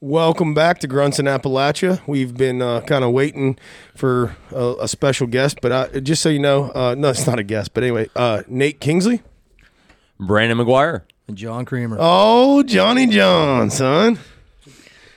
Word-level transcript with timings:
Welcome 0.00 0.52
back 0.52 0.78
to 0.80 0.86
Grunts 0.86 1.18
in 1.18 1.24
Appalachia. 1.24 2.00
We've 2.06 2.36
been 2.36 2.60
uh, 2.60 2.82
kind 2.82 3.02
of 3.02 3.12
waiting 3.12 3.58
for 3.94 4.36
a, 4.52 4.74
a 4.82 4.88
special 4.88 5.26
guest, 5.26 5.60
but 5.62 5.72
I, 5.72 6.00
just 6.00 6.22
so 6.22 6.28
you 6.28 6.38
know, 6.38 6.70
uh, 6.74 6.94
no, 6.96 7.08
it's 7.08 7.26
not 7.26 7.38
a 7.38 7.42
guest, 7.42 7.72
but 7.72 7.82
anyway, 7.82 8.08
uh, 8.14 8.42
Nate 8.46 8.78
Kingsley. 8.78 9.22
Brandon 10.20 10.58
McGuire. 10.58 11.02
And 11.28 11.36
John 11.36 11.64
Creamer 11.64 11.96
Oh, 11.98 12.62
Johnny 12.62 13.06
John, 13.06 13.70
son. 13.70 14.18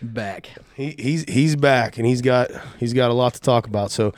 back. 0.02 0.50
He, 0.76 0.96
he's 0.98 1.26
he's 1.28 1.58
back 1.58 1.98
and 1.98 2.08
he's 2.08 2.22
got 2.22 2.50
he's 2.80 2.94
got 2.94 3.12
a 3.12 3.14
lot 3.14 3.34
to 3.34 3.42
talk 3.42 3.68
about. 3.68 3.92
So 3.92 4.14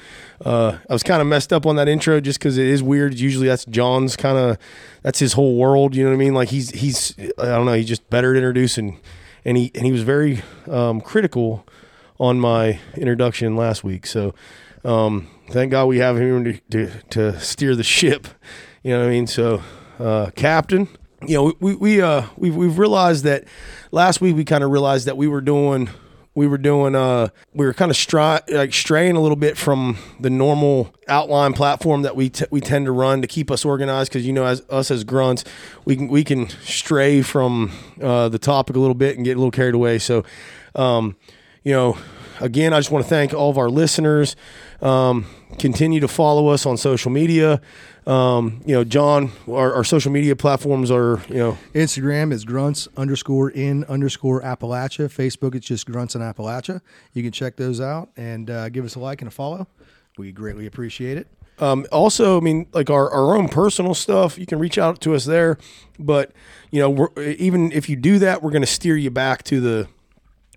uh, 0.46 0.78
I 0.88 0.94
was 0.94 1.02
kind 1.02 1.22
of 1.22 1.28
messed 1.28 1.52
up 1.52 1.66
on 1.66 1.76
that 1.78 1.90
intro 1.90 2.22
just 2.22 2.38
because 2.40 2.60
it 2.60 2.68
is 2.68 2.84
weird. 2.84 3.16
Usually 3.20 3.48
that's 3.48 3.66
John's 3.66 4.16
kind 4.16 4.38
of 4.38 4.58
that's 5.02 5.18
his 5.18 5.34
whole 5.34 5.58
world. 5.58 5.96
You 5.96 6.04
know 6.04 6.12
what 6.12 6.16
I 6.16 6.20
mean? 6.20 6.34
Like 6.36 6.50
he's 6.50 6.70
he's 6.70 7.16
I 7.40 7.46
don't 7.46 7.66
know. 7.66 7.74
He's 7.74 7.88
just 7.88 8.08
better 8.12 8.32
at 8.32 8.38
introducing, 8.38 9.00
and 9.46 9.58
he 9.58 9.72
and 9.76 9.86
he 9.86 9.92
was 9.92 10.04
very 10.04 10.42
um, 10.70 11.02
critical 11.02 11.66
on 12.20 12.40
my 12.40 12.80
introduction 12.96 13.56
last 13.56 13.84
week. 13.84 14.06
So 14.06 14.34
um, 14.84 15.28
thank 15.50 15.72
God 15.72 15.86
we 15.86 15.98
have 16.00 16.18
him 16.18 16.44
to, 16.44 16.60
to, 16.70 16.92
to 17.10 17.40
steer 17.40 17.76
the 17.76 17.84
ship. 17.84 18.28
You 18.84 18.92
know 18.92 19.00
what 19.00 19.08
I 19.08 19.10
mean? 19.10 19.28
So 19.28 19.62
uh, 20.00 20.32
Captain, 20.36 20.88
you 21.26 21.36
know 21.36 21.54
we 21.60 21.76
we 21.76 22.02
uh 22.02 22.24
we've 22.36 22.56
we've 22.56 22.78
realized 22.78 23.24
that 23.26 23.46
last 23.92 24.22
week 24.22 24.36
we 24.36 24.44
kind 24.44 24.64
of 24.64 24.72
realized 24.72 25.06
that 25.08 25.18
we 25.18 25.28
were 25.28 25.42
doing 25.42 25.90
we 26.34 26.48
were 26.48 26.58
doing 26.58 26.96
uh 26.96 27.28
we 27.54 27.66
were 27.66 27.74
kind 27.74 27.92
of 27.92 27.98
stri- 27.98 28.50
like 28.54 28.74
straying 28.74 29.16
a 29.16 29.20
little 29.20 29.36
bit 29.36 29.58
from 29.58 29.98
the 30.20 30.30
normal 30.30 30.94
outline 31.08 31.54
platform 31.54 32.04
that 32.04 32.16
we 32.16 32.30
t- 32.30 32.46
we 32.52 32.62
tend 32.62 32.86
to 32.86 32.92
run 32.92 33.22
to 33.22 33.28
keep 33.28 33.52
us 33.52 33.66
organized 33.66 34.12
because 34.12 34.26
you 34.26 34.32
know 34.34 34.46
as 34.46 34.62
us 34.70 34.92
as 34.92 35.04
grunts 35.04 35.44
we 35.84 35.96
can 35.96 36.08
we 36.08 36.24
can 36.24 36.48
stray 36.64 37.22
from 37.22 37.72
uh, 38.02 38.30
the 38.30 38.40
topic 38.40 38.76
a 38.76 38.80
little 38.80 38.96
bit 38.96 39.18
and 39.18 39.26
get 39.26 39.36
a 39.36 39.40
little 39.40 39.52
carried 39.52 39.76
away. 39.76 40.00
So 40.00 40.24
um 40.76 41.18
you 41.64 41.74
know 41.74 41.98
again 42.40 42.74
i 42.74 42.80
just 42.80 42.90
want 42.90 43.04
to 43.06 43.10
thank 43.10 43.34
all 43.34 43.50
of 43.52 43.58
our 43.58 43.70
listeners 43.70 44.36
um 44.82 45.26
continue 45.60 46.00
to 46.00 46.08
follow 46.08 46.48
us 46.48 46.66
on 46.66 46.78
social 46.78 47.12
media 47.12 47.62
um 48.08 48.62
you 48.66 48.74
know 48.74 48.84
john 48.84 49.32
our, 49.48 49.74
our 49.74 49.84
social 49.84 50.12
media 50.12 50.36
platforms 50.36 50.90
are 50.90 51.22
you 51.28 51.36
know 51.36 51.58
Instagram 51.74 52.32
is 52.32 52.46
grunts 52.46 52.88
underscore 52.98 53.50
in 53.50 53.84
underscore 53.86 54.42
Appalachia. 54.42 55.08
Facebook, 55.08 55.56
it's 55.56 55.66
just 55.66 55.86
grunts 55.86 56.16
in 56.16 56.22
Appalachia. 56.22 56.82
You 57.14 57.24
can 57.24 57.32
check 57.32 57.56
those 57.56 57.80
out 57.80 58.10
and 58.18 58.50
uh, 58.50 58.70
give 58.70 58.86
us 58.86 58.96
a 58.96 59.00
like 59.00 59.22
and 59.22 59.28
a 59.28 59.32
follow. 59.32 59.68
We 60.18 60.32
greatly 60.32 60.66
appreciate 60.66 61.18
it. 61.18 61.28
Um, 61.60 61.86
also, 61.92 62.38
I 62.38 62.42
mean, 62.42 62.68
like 62.74 62.90
our, 62.90 63.10
our 63.10 63.36
own 63.36 63.48
personal 63.48 63.94
stuff, 63.94 64.38
you 64.38 64.46
can 64.46 64.60
reach 64.60 64.78
out 64.78 65.00
to 65.02 65.14
us 65.14 65.26
there. 65.26 65.58
But 66.00 66.32
you 66.72 66.80
know, 66.80 66.90
we're, 66.90 67.22
even 67.24 67.72
if 67.72 67.88
you 67.88 67.96
do 67.96 68.20
that, 68.20 68.42
we're 68.42 68.52
going 68.52 68.64
to 68.64 68.68
steer 68.68 68.98
you 68.98 69.12
back 69.12 69.44
to 69.46 69.62
the 69.62 69.88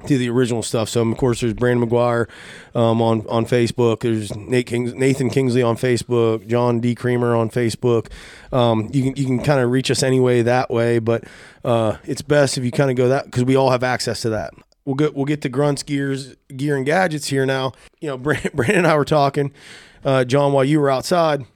to 0.06 0.18
the 0.18 0.28
original 0.28 0.62
stuff. 0.62 0.88
So, 0.88 1.08
of 1.08 1.16
course, 1.16 1.40
there's 1.40 1.54
Brandon 1.54 1.88
McGuire 1.88 2.28
um, 2.74 3.00
on 3.00 3.26
on 3.28 3.46
Facebook. 3.46 4.00
There's 4.00 4.34
Nate 4.34 4.66
Kings, 4.66 4.94
Nathan 4.94 5.30
Kingsley 5.30 5.62
on 5.62 5.76
Facebook. 5.76 6.46
John 6.46 6.80
D. 6.80 6.94
Creamer 6.94 7.34
on 7.34 7.50
Facebook. 7.50 8.08
Um, 8.52 8.90
you 8.92 9.02
can 9.04 9.16
you 9.16 9.24
can 9.24 9.42
kind 9.42 9.60
of 9.60 9.70
reach 9.70 9.90
us 9.90 10.02
anyway 10.02 10.42
that 10.42 10.70
way. 10.70 10.98
But 10.98 11.24
uh, 11.64 11.96
it's 12.04 12.22
best 12.22 12.58
if 12.58 12.64
you 12.64 12.70
kind 12.70 12.90
of 12.90 12.96
go 12.96 13.08
that 13.08 13.26
because 13.26 13.44
we 13.44 13.56
all 13.56 13.70
have 13.70 13.82
access 13.82 14.20
to 14.22 14.30
that. 14.30 14.52
We'll 14.84 14.96
get 14.96 15.14
we'll 15.14 15.24
get 15.24 15.40
to 15.42 15.48
grunts 15.48 15.82
gears 15.82 16.34
gear 16.54 16.76
and 16.76 16.84
gadgets 16.84 17.28
here 17.28 17.46
now. 17.46 17.72
You 18.00 18.10
know, 18.10 18.18
Brandon, 18.18 18.50
Brandon 18.54 18.78
and 18.78 18.86
I 18.86 18.96
were 18.96 19.04
talking, 19.04 19.52
uh, 20.04 20.24
John, 20.24 20.52
while 20.52 20.64
you 20.64 20.80
were 20.80 20.90
outside 20.90 21.46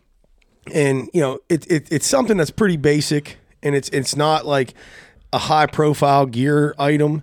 and 0.74 1.08
you 1.12 1.20
know 1.20 1.38
it, 1.48 1.70
it 1.70 1.88
it's 1.90 2.06
something 2.06 2.36
that's 2.36 2.50
pretty 2.50 2.76
basic 2.76 3.38
and 3.62 3.74
it's 3.74 3.88
it's 3.90 4.16
not 4.16 4.46
like 4.46 4.74
a 5.32 5.38
high 5.38 5.66
profile 5.66 6.26
gear 6.26 6.74
item 6.78 7.22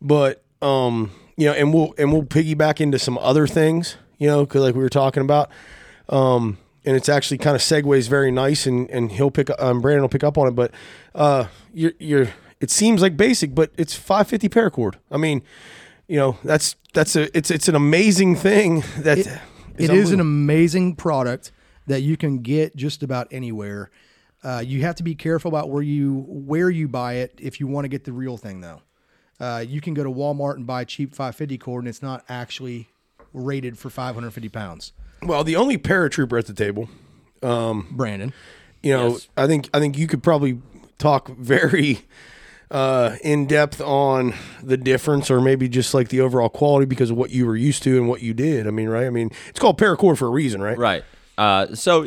but 0.00 0.42
um 0.62 1.10
you 1.36 1.46
know 1.46 1.52
and 1.52 1.72
we'll 1.72 1.94
and 1.98 2.12
we'll 2.12 2.22
piggyback 2.22 2.80
into 2.80 2.98
some 2.98 3.16
other 3.18 3.46
things 3.46 3.96
you 4.18 4.26
know 4.26 4.44
because 4.44 4.62
like 4.62 4.74
we 4.74 4.82
were 4.82 4.88
talking 4.88 5.22
about 5.22 5.50
um 6.08 6.58
and 6.84 6.96
it's 6.96 7.08
actually 7.08 7.38
kind 7.38 7.54
of 7.54 7.62
segues 7.62 8.08
very 8.08 8.30
nice 8.30 8.66
and 8.66 8.88
and 8.90 9.12
he'll 9.12 9.30
pick 9.30 9.48
um 9.58 9.80
brandon 9.80 10.02
will 10.02 10.08
pick 10.08 10.24
up 10.24 10.36
on 10.38 10.46
it 10.48 10.52
but 10.52 10.70
uh 11.14 11.46
you're 11.72 11.92
you're 11.98 12.28
it 12.60 12.70
seems 12.70 13.00
like 13.00 13.16
basic 13.16 13.54
but 13.54 13.70
it's 13.76 13.94
550 13.94 14.48
paracord 14.48 14.94
i 15.10 15.16
mean 15.16 15.42
you 16.08 16.16
know 16.16 16.36
that's 16.44 16.76
that's 16.92 17.16
a 17.16 17.34
it's 17.36 17.50
it's 17.50 17.68
an 17.68 17.74
amazing 17.74 18.36
thing 18.36 18.82
that 18.98 19.18
It- 19.18 19.26
is 19.26 19.38
it 19.78 19.90
is 19.90 20.10
an 20.12 20.20
amazing 20.20 20.94
product 20.96 21.52
that 21.86 22.02
you 22.02 22.16
can 22.18 22.40
get 22.40 22.76
just 22.76 23.02
about 23.02 23.26
anywhere. 23.30 23.90
Uh, 24.44 24.62
you 24.64 24.82
have 24.82 24.94
to 24.96 25.02
be 25.02 25.14
careful 25.14 25.48
about 25.48 25.70
where 25.70 25.82
you 25.82 26.24
where 26.28 26.68
you 26.68 26.86
buy 26.86 27.14
it 27.14 27.32
if 27.40 27.60
you 27.60 27.66
want 27.66 27.84
to 27.86 27.88
get 27.88 28.04
the 28.04 28.12
real 28.12 28.36
thing 28.36 28.60
though. 28.60 28.82
Uh, 29.40 29.64
you 29.66 29.80
can 29.80 29.94
go 29.94 30.04
to 30.04 30.10
Walmart 30.10 30.56
and 30.56 30.66
buy 30.66 30.82
a 30.82 30.84
cheap 30.84 31.14
550 31.14 31.58
cord 31.58 31.82
and 31.84 31.88
it's 31.88 32.02
not 32.02 32.24
actually 32.28 32.88
rated 33.32 33.78
for 33.78 33.88
550 33.90 34.48
pounds. 34.50 34.92
well 35.22 35.42
the 35.44 35.56
only 35.56 35.78
paratrooper 35.78 36.38
at 36.38 36.46
the 36.46 36.52
table 36.54 36.88
Brandon, 37.40 38.32
you 38.82 38.92
know 38.96 39.12
Yes. 39.12 39.28
i 39.36 39.46
think 39.46 39.68
i 39.72 39.78
think 39.78 39.96
you 39.96 40.06
could 40.06 40.22
probably 40.22 40.60
talk 40.98 41.28
very 41.36 42.00
uh 42.70 43.16
in 43.22 43.46
depth 43.46 43.80
on 43.80 44.34
the 44.62 44.76
difference 44.76 45.30
or 45.30 45.40
maybe 45.40 45.68
just 45.68 45.94
like 45.94 46.08
the 46.08 46.20
overall 46.20 46.48
quality 46.48 46.86
because 46.86 47.10
of 47.10 47.16
what 47.16 47.30
you 47.30 47.46
were 47.46 47.56
used 47.56 47.82
to 47.84 47.96
and 47.96 48.08
what 48.08 48.20
you 48.22 48.34
did 48.34 48.66
i 48.66 48.70
mean 48.70 48.88
right 48.88 49.06
i 49.06 49.10
mean 49.10 49.30
it's 49.48 49.58
called 49.58 49.78
paracord 49.78 50.18
for 50.18 50.26
a 50.26 50.30
reason 50.30 50.60
right 50.62 50.76
Right. 50.78 51.04
Uh, 51.38 51.74
so, 51.74 52.02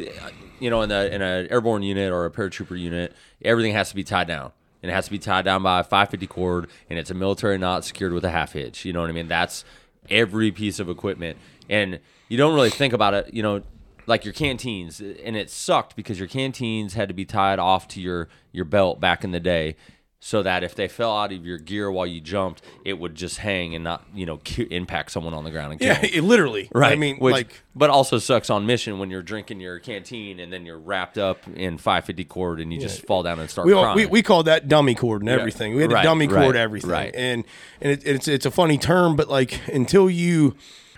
you 0.60 0.70
know, 0.70 0.84
in 0.84 0.92
a 0.92 1.06
in 1.06 1.24
an 1.24 1.48
airborne 1.50 1.82
unit 1.82 2.12
or 2.12 2.26
a 2.26 2.30
paratrooper 2.30 2.80
unit, 2.80 3.16
everything 3.42 3.74
has 3.74 3.90
to 3.90 3.96
be 3.96 4.04
tied 4.04 4.28
down, 4.28 4.52
and 4.84 4.92
it 4.92 4.94
has 4.94 5.06
to 5.06 5.12
be 5.12 5.18
tied 5.18 5.46
down 5.46 5.64
by 5.64 5.80
a 5.80 5.84
550 5.84 6.28
cord, 6.28 6.70
and 6.90 7.00
it's 7.00 7.10
a 7.10 7.16
military 7.16 7.58
knot 7.58 7.86
secured 7.86 8.14
with 8.14 8.26
a 8.26 8.30
half 8.30 8.52
hitch. 8.52 8.86
You 8.86 8.94
know 8.94 9.02
what 9.02 9.10
I 9.10 9.14
mean? 9.14 9.30
That's 9.30 9.64
every 10.10 10.52
piece 10.52 10.80
of 10.80 10.90
equipment, 10.90 11.38
and 11.70 12.00
you 12.28 12.38
don't 12.38 12.54
really 12.54 12.70
think 12.70 12.94
about 12.94 13.14
it. 13.14 13.34
You 13.34 13.42
know, 13.42 13.64
like 14.06 14.26
your 14.26 14.34
canteens, 14.34 15.00
and 15.00 15.36
it 15.36 15.50
sucked 15.50 15.96
because 15.96 16.20
your 16.20 16.28
canteens 16.28 16.94
had 16.94 17.08
to 17.08 17.14
be 17.14 17.26
tied 17.26 17.58
off 17.58 17.88
to 17.90 18.02
your 18.02 18.28
your 18.52 18.66
belt 18.66 19.00
back 19.00 19.24
in 19.24 19.32
the 19.32 19.40
day. 19.40 19.76
So 20.25 20.41
that 20.41 20.63
if 20.63 20.73
they 20.73 20.88
fell 20.88 21.17
out 21.17 21.34
of 21.34 21.45
your 21.45 21.57
gear 21.57 21.91
while 21.91 22.07
you 22.07 22.22
jumped, 22.22 22.61
it 22.85 22.97
would 22.97 23.13
just 23.13 23.39
hang 23.39 23.75
and 23.75 23.84
not, 23.84 24.06
you 24.16 24.25
know, 24.25 24.38
ki- 24.38 24.69
impact 24.72 25.11
someone 25.11 25.34
on 25.34 25.44
the 25.44 25.51
ground 25.51 25.73
and 25.73 25.81
kill 25.81 25.89
yeah 25.89 26.00
it 26.17 26.23
literally 26.23 26.69
Right. 26.73 26.94
i 26.94 26.95
mean 26.95 27.17
Which, 27.17 27.34
like 27.34 27.61
but 27.75 27.89
also 27.89 28.19
sucks 28.19 28.50
on 28.50 28.66
mission 28.66 29.00
when 29.00 29.09
you're 29.09 29.22
drinking 29.22 29.59
your 29.59 29.79
canteen 29.79 30.39
and 30.39 30.51
then 30.53 30.66
you're 30.66 30.79
wrapped 30.79 31.17
up 31.17 31.39
in 31.53 31.78
550 31.78 32.23
cord 32.23 32.61
and 32.61 32.72
you 32.72 32.79
just 32.79 33.06
fall 33.06 33.22
down 33.22 33.38
and 33.41 33.50
start 33.50 33.67
we, 33.67 33.73
all, 33.73 33.94
we, 33.95 34.06
we 34.06 34.23
called 34.23 34.45
that 34.45 34.69
dummy 34.69 34.95
cord 34.95 35.22
and 35.23 35.29
everything. 35.29 35.75
We 35.75 35.81
had 35.81 35.89
to 35.89 35.95
Right, 35.97 36.03
dummy 36.03 36.28
cord 36.28 36.40
right, 36.41 36.55
everything, 36.55 36.90
right. 36.90 37.13
and 37.13 37.44
and 37.81 37.91
it, 37.91 38.05
it's 38.07 38.28
it's 38.29 38.45
a 38.45 38.51
funny 38.51 38.78
term, 38.78 39.17
but 39.17 39.28
like 39.28 39.59
until 39.67 40.09
you 40.09 40.55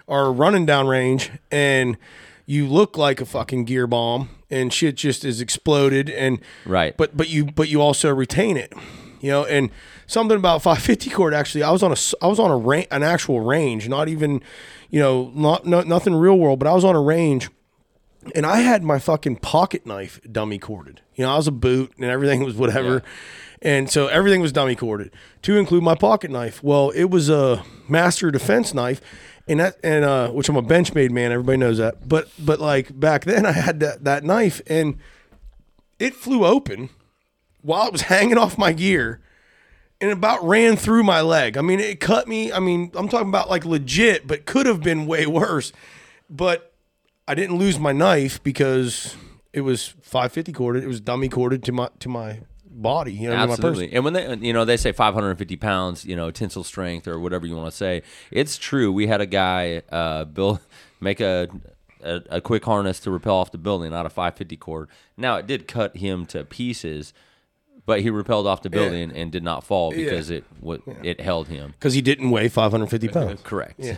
are 0.07 0.31
running 0.31 0.67
down 0.67 0.85
range 0.85 1.31
and 1.49 1.97
you 2.45 2.67
look 2.67 2.95
like 2.95 3.21
a 3.21 3.25
fucking 3.25 3.65
gear 3.65 3.87
bomb 3.87 4.29
and 4.51 4.71
shit 4.71 4.95
just 4.97 5.25
is 5.25 5.41
exploded 5.41 6.11
and 6.11 6.39
Right. 6.63 6.95
but 6.95 7.17
but 7.17 7.27
you 7.27 7.45
but 7.45 7.69
you 7.69 7.81
also 7.81 8.13
retain 8.13 8.55
it, 8.55 8.71
you 9.25 9.31
know. 9.31 9.45
And 9.45 9.71
something 10.07 10.37
about 10.37 10.61
550 10.61 11.09
cord 11.09 11.33
actually, 11.33 11.63
I 11.63 11.71
was 11.71 11.83
on 11.83 11.91
a 11.91 11.97
I 12.21 12.27
was 12.27 12.39
on 12.39 12.51
a 12.51 12.57
ra- 12.57 12.83
an 12.91 13.03
actual 13.03 13.41
range, 13.41 13.89
not 13.89 14.07
even 14.07 14.41
you 14.89 14.99
know 14.99 15.31
not, 15.35 15.65
not 15.65 15.87
nothing 15.87 16.15
real 16.15 16.37
world, 16.37 16.59
but 16.59 16.67
I 16.67 16.73
was 16.73 16.85
on 16.85 16.95
a 16.95 17.01
range 17.01 17.49
and 18.33 18.45
I 18.45 18.57
had 18.57 18.83
my 18.83 18.99
fucking 18.99 19.37
pocket 19.37 19.85
knife 19.85 20.19
dummy 20.31 20.57
corded. 20.57 21.01
You 21.15 21.25
know, 21.25 21.31
I 21.33 21.37
was 21.37 21.47
a 21.47 21.51
boot 21.51 21.93
and 21.97 22.05
everything 22.05 22.43
was 22.43 22.55
whatever. 22.55 23.03
And 23.61 23.89
so 23.89 24.07
everything 24.07 24.41
was 24.41 24.51
dummy 24.51 24.75
corded 24.75 25.11
to 25.43 25.57
include 25.57 25.83
my 25.83 25.95
pocket 25.95 26.29
knife. 26.29 26.63
Well, 26.63 26.91
it 26.91 27.05
was 27.05 27.29
a 27.29 27.63
master 27.87 28.29
defense 28.31 28.73
knife 28.73 29.01
and 29.47 29.59
that 29.59 29.77
and 29.83 30.03
uh 30.05 30.29
which 30.29 30.49
I'm 30.49 30.55
a 30.55 30.63
benchmade 30.63 31.11
man, 31.11 31.31
everybody 31.31 31.57
knows 31.57 31.77
that. 31.77 32.07
But 32.07 32.29
but 32.37 32.59
like 32.59 32.99
back 32.99 33.25
then 33.25 33.45
I 33.45 33.51
had 33.51 33.79
that 33.79 34.03
that 34.03 34.23
knife 34.23 34.61
and 34.67 34.97
it 35.99 36.13
flew 36.13 36.45
open 36.45 36.89
while 37.65 37.87
it 37.87 37.91
was 37.91 38.03
hanging 38.03 38.37
off 38.37 38.57
my 38.57 38.71
gear 38.71 39.19
and 39.99 40.11
about 40.11 40.45
ran 40.45 40.75
through 40.75 41.03
my 41.03 41.21
leg. 41.21 41.57
I 41.57 41.61
mean, 41.61 41.79
it 41.79 41.99
cut 41.99 42.27
me. 42.27 42.53
I 42.53 42.59
mean, 42.59 42.91
I'm 42.95 43.09
talking 43.09 43.29
about 43.29 43.49
like 43.49 43.65
legit, 43.65 44.27
but 44.27 44.45
could 44.45 44.67
have 44.67 44.81
been 44.81 45.07
way 45.07 45.25
worse. 45.25 45.73
But 46.29 46.73
I 47.27 47.33
didn't 47.33 47.57
lose 47.57 47.79
my 47.79 47.91
knife 47.91 48.41
because 48.43 49.15
it 49.51 49.61
was 49.61 49.95
550 50.01 50.53
corded. 50.53 50.83
It 50.83 50.87
was 50.87 51.01
dummy 51.01 51.27
corded 51.27 51.63
to 51.63 51.71
my 51.71 51.89
to 51.99 52.09
my 52.09 52.41
body. 52.65 53.13
You 53.13 53.29
know. 53.29 53.35
Absolutely. 53.35 53.93
And 53.93 54.03
when 54.03 54.13
they, 54.13 54.35
you 54.35 54.53
know, 54.53 54.63
they 54.63 54.77
say 54.77 54.91
550 54.91 55.55
pounds, 55.55 56.05
you 56.05 56.15
know, 56.15 56.29
tensile 56.29 56.63
strength 56.63 57.07
or 57.07 57.19
whatever 57.19 57.47
you 57.47 57.55
want 57.55 57.71
to 57.71 57.75
say, 57.75 58.03
it's 58.29 58.57
true. 58.57 58.91
We 58.91 59.07
had 59.07 59.21
a 59.21 59.25
guy 59.25 59.81
uh, 59.89 60.25
build, 60.25 60.59
make 60.99 61.19
a, 61.19 61.49
a, 62.03 62.21
a 62.29 62.41
quick 62.41 62.63
harness 62.65 62.99
to 63.01 63.11
rappel 63.11 63.35
off 63.35 63.51
the 63.51 63.57
building 63.57 63.93
out 63.93 64.05
of 64.05 64.13
550 64.13 64.57
cord. 64.57 64.89
Now, 65.17 65.37
it 65.37 65.47
did 65.47 65.67
cut 65.67 65.97
him 65.97 66.25
to 66.27 66.43
pieces, 66.43 67.13
but 67.85 68.01
he 68.01 68.09
repelled 68.09 68.47
off 68.47 68.61
the 68.61 68.69
building 68.69 69.11
and 69.11 69.31
did 69.31 69.43
not 69.43 69.63
fall 69.63 69.91
because 69.91 70.29
it 70.29 70.43
what 70.59 70.81
it 71.03 71.21
held 71.21 71.47
him. 71.47 71.71
because 71.71 71.93
he 71.93 72.01
didn't 72.01 72.31
weigh 72.31 72.47
550 72.49 73.07
pounds. 73.09 73.41
Correct. 73.43 73.75
Yeah. 73.77 73.97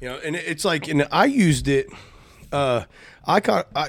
You 0.00 0.08
know, 0.10 0.20
and 0.24 0.36
it's 0.36 0.64
like, 0.64 0.88
and 0.88 1.06
I 1.10 1.24
used 1.26 1.68
it. 1.68 1.86
Uh, 2.52 2.84
I 3.26 3.40
got 3.40 3.68
I, 3.74 3.88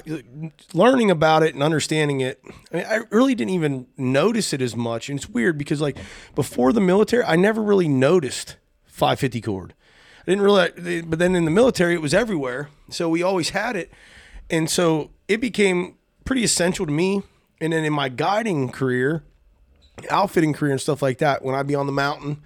learning 0.72 1.10
about 1.10 1.42
it 1.42 1.54
and 1.54 1.62
understanding 1.62 2.20
it. 2.20 2.40
I, 2.72 2.76
mean, 2.76 2.86
I 2.86 3.00
really 3.10 3.34
didn't 3.34 3.52
even 3.52 3.86
notice 3.96 4.52
it 4.52 4.62
as 4.62 4.74
much, 4.74 5.08
and 5.08 5.18
it's 5.18 5.28
weird 5.28 5.58
because 5.58 5.80
like 5.80 5.98
before 6.34 6.72
the 6.72 6.80
military, 6.80 7.22
I 7.24 7.36
never 7.36 7.62
really 7.62 7.88
noticed 7.88 8.56
550 8.86 9.40
cord. 9.42 9.74
I 10.22 10.30
didn't 10.30 10.42
realize, 10.42 11.04
but 11.06 11.18
then 11.18 11.36
in 11.36 11.44
the 11.44 11.50
military, 11.50 11.94
it 11.94 12.02
was 12.02 12.14
everywhere. 12.14 12.70
So 12.90 13.08
we 13.08 13.22
always 13.22 13.50
had 13.50 13.76
it. 13.76 13.92
And 14.50 14.70
so 14.70 15.10
it 15.28 15.40
became 15.40 15.96
pretty 16.24 16.42
essential 16.42 16.86
to 16.86 16.92
me. 16.92 17.22
And 17.60 17.72
then 17.72 17.84
in 17.84 17.92
my 17.92 18.08
guiding 18.08 18.70
career, 18.70 19.22
outfitting 20.10 20.52
career 20.52 20.72
and 20.72 20.80
stuff 20.80 21.02
like 21.02 21.18
that, 21.18 21.42
when 21.42 21.54
I'd 21.54 21.66
be 21.66 21.74
on 21.74 21.86
the 21.86 21.92
mountain, 21.92 22.42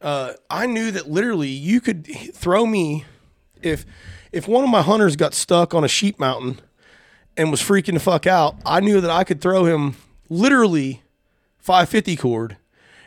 uh, 0.00 0.34
I 0.50 0.66
knew 0.66 0.90
that 0.90 1.10
literally 1.10 1.48
you 1.48 1.80
could 1.80 2.06
throw 2.34 2.66
me 2.66 3.04
if 3.62 3.86
if 4.32 4.48
one 4.48 4.64
of 4.64 4.70
my 4.70 4.82
hunters 4.82 5.16
got 5.16 5.32
stuck 5.32 5.74
on 5.74 5.84
a 5.84 5.88
sheep 5.88 6.18
mountain 6.18 6.60
and 7.36 7.50
was 7.50 7.60
freaking 7.60 7.94
the 7.94 8.00
fuck 8.00 8.26
out. 8.26 8.56
I 8.66 8.80
knew 8.80 9.00
that 9.00 9.10
I 9.10 9.24
could 9.24 9.40
throw 9.40 9.64
him 9.64 9.96
literally 10.28 11.02
550 11.58 12.16
cord 12.16 12.56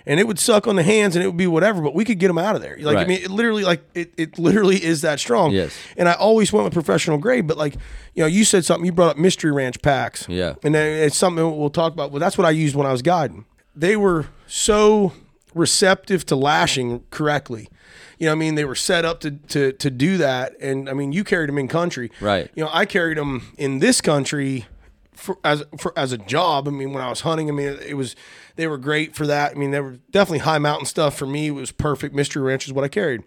and 0.07 0.19
it 0.19 0.27
would 0.27 0.39
suck 0.39 0.67
on 0.67 0.77
the 0.77 0.83
hands 0.83 1.15
and 1.15 1.23
it 1.23 1.27
would 1.27 1.37
be 1.37 1.47
whatever, 1.47 1.81
but 1.81 1.93
we 1.93 2.05
could 2.05 2.17
get 2.17 2.27
them 2.27 2.37
out 2.37 2.55
of 2.55 2.61
there. 2.61 2.77
Like 2.79 2.97
I 2.97 3.05
mean, 3.05 3.21
it 3.21 3.29
literally 3.29 3.63
like 3.63 3.83
it, 3.93 4.13
it 4.17 4.39
literally 4.39 4.83
is 4.83 5.01
that 5.01 5.19
strong. 5.19 5.51
Yes. 5.51 5.77
And 5.97 6.07
I 6.07 6.13
always 6.13 6.51
went 6.53 6.63
with 6.63 6.73
professional 6.73 7.17
grade, 7.17 7.45
but 7.45 7.57
like 7.57 7.75
you 8.15 8.23
know, 8.23 8.27
you 8.27 8.45
said 8.45 8.65
something. 8.65 8.85
You 8.85 8.91
brought 8.91 9.11
up 9.11 9.17
Mystery 9.17 9.51
Ranch 9.51 9.81
packs. 9.81 10.25
Yeah. 10.29 10.55
And 10.63 10.73
then 10.73 11.03
it's 11.03 11.17
something 11.17 11.43
we'll 11.57 11.69
talk 11.69 11.93
about. 11.93 12.11
Well, 12.11 12.19
that's 12.19 12.37
what 12.37 12.45
I 12.45 12.51
used 12.51 12.75
when 12.75 12.87
I 12.87 12.91
was 12.91 13.01
guiding. 13.01 13.45
They 13.75 13.95
were 13.95 14.27
so 14.47 15.13
receptive 15.53 16.25
to 16.27 16.35
lashing 16.35 17.03
correctly. 17.11 17.69
You 18.17 18.25
know, 18.25 18.31
what 18.31 18.37
I 18.37 18.39
mean, 18.39 18.55
they 18.55 18.65
were 18.65 18.75
set 18.75 19.05
up 19.05 19.19
to 19.21 19.31
to 19.31 19.73
to 19.73 19.89
do 19.91 20.17
that. 20.17 20.59
And 20.61 20.89
I 20.89 20.93
mean, 20.93 21.11
you 21.11 21.23
carried 21.23 21.49
them 21.49 21.57
in 21.57 21.67
country, 21.67 22.11
Right. 22.21 22.49
You 22.55 22.63
know, 22.63 22.69
I 22.73 22.85
carried 22.85 23.17
them 23.17 23.53
in 23.57 23.79
this 23.79 24.01
country 24.01 24.65
for 25.13 25.37
as 25.43 25.63
for 25.77 25.93
as 25.97 26.11
a 26.11 26.17
job. 26.17 26.67
I 26.67 26.71
mean, 26.71 26.93
when 26.93 27.03
I 27.03 27.09
was 27.09 27.21
hunting, 27.21 27.49
I 27.49 27.51
mean, 27.51 27.77
it 27.85 27.95
was 27.95 28.15
they 28.57 28.67
were 28.67 28.77
great 28.77 29.15
for 29.15 29.25
that. 29.27 29.51
I 29.51 29.55
mean, 29.55 29.71
they 29.71 29.79
were 29.79 29.97
definitely 30.11 30.39
high 30.39 30.57
mountain 30.59 30.85
stuff 30.85 31.17
for 31.17 31.25
me. 31.25 31.47
It 31.47 31.51
was 31.51 31.71
perfect. 31.71 32.13
Mystery 32.13 32.41
Ranch 32.43 32.65
is 32.67 32.73
what 32.73 32.83
I 32.83 32.87
carried, 32.89 33.23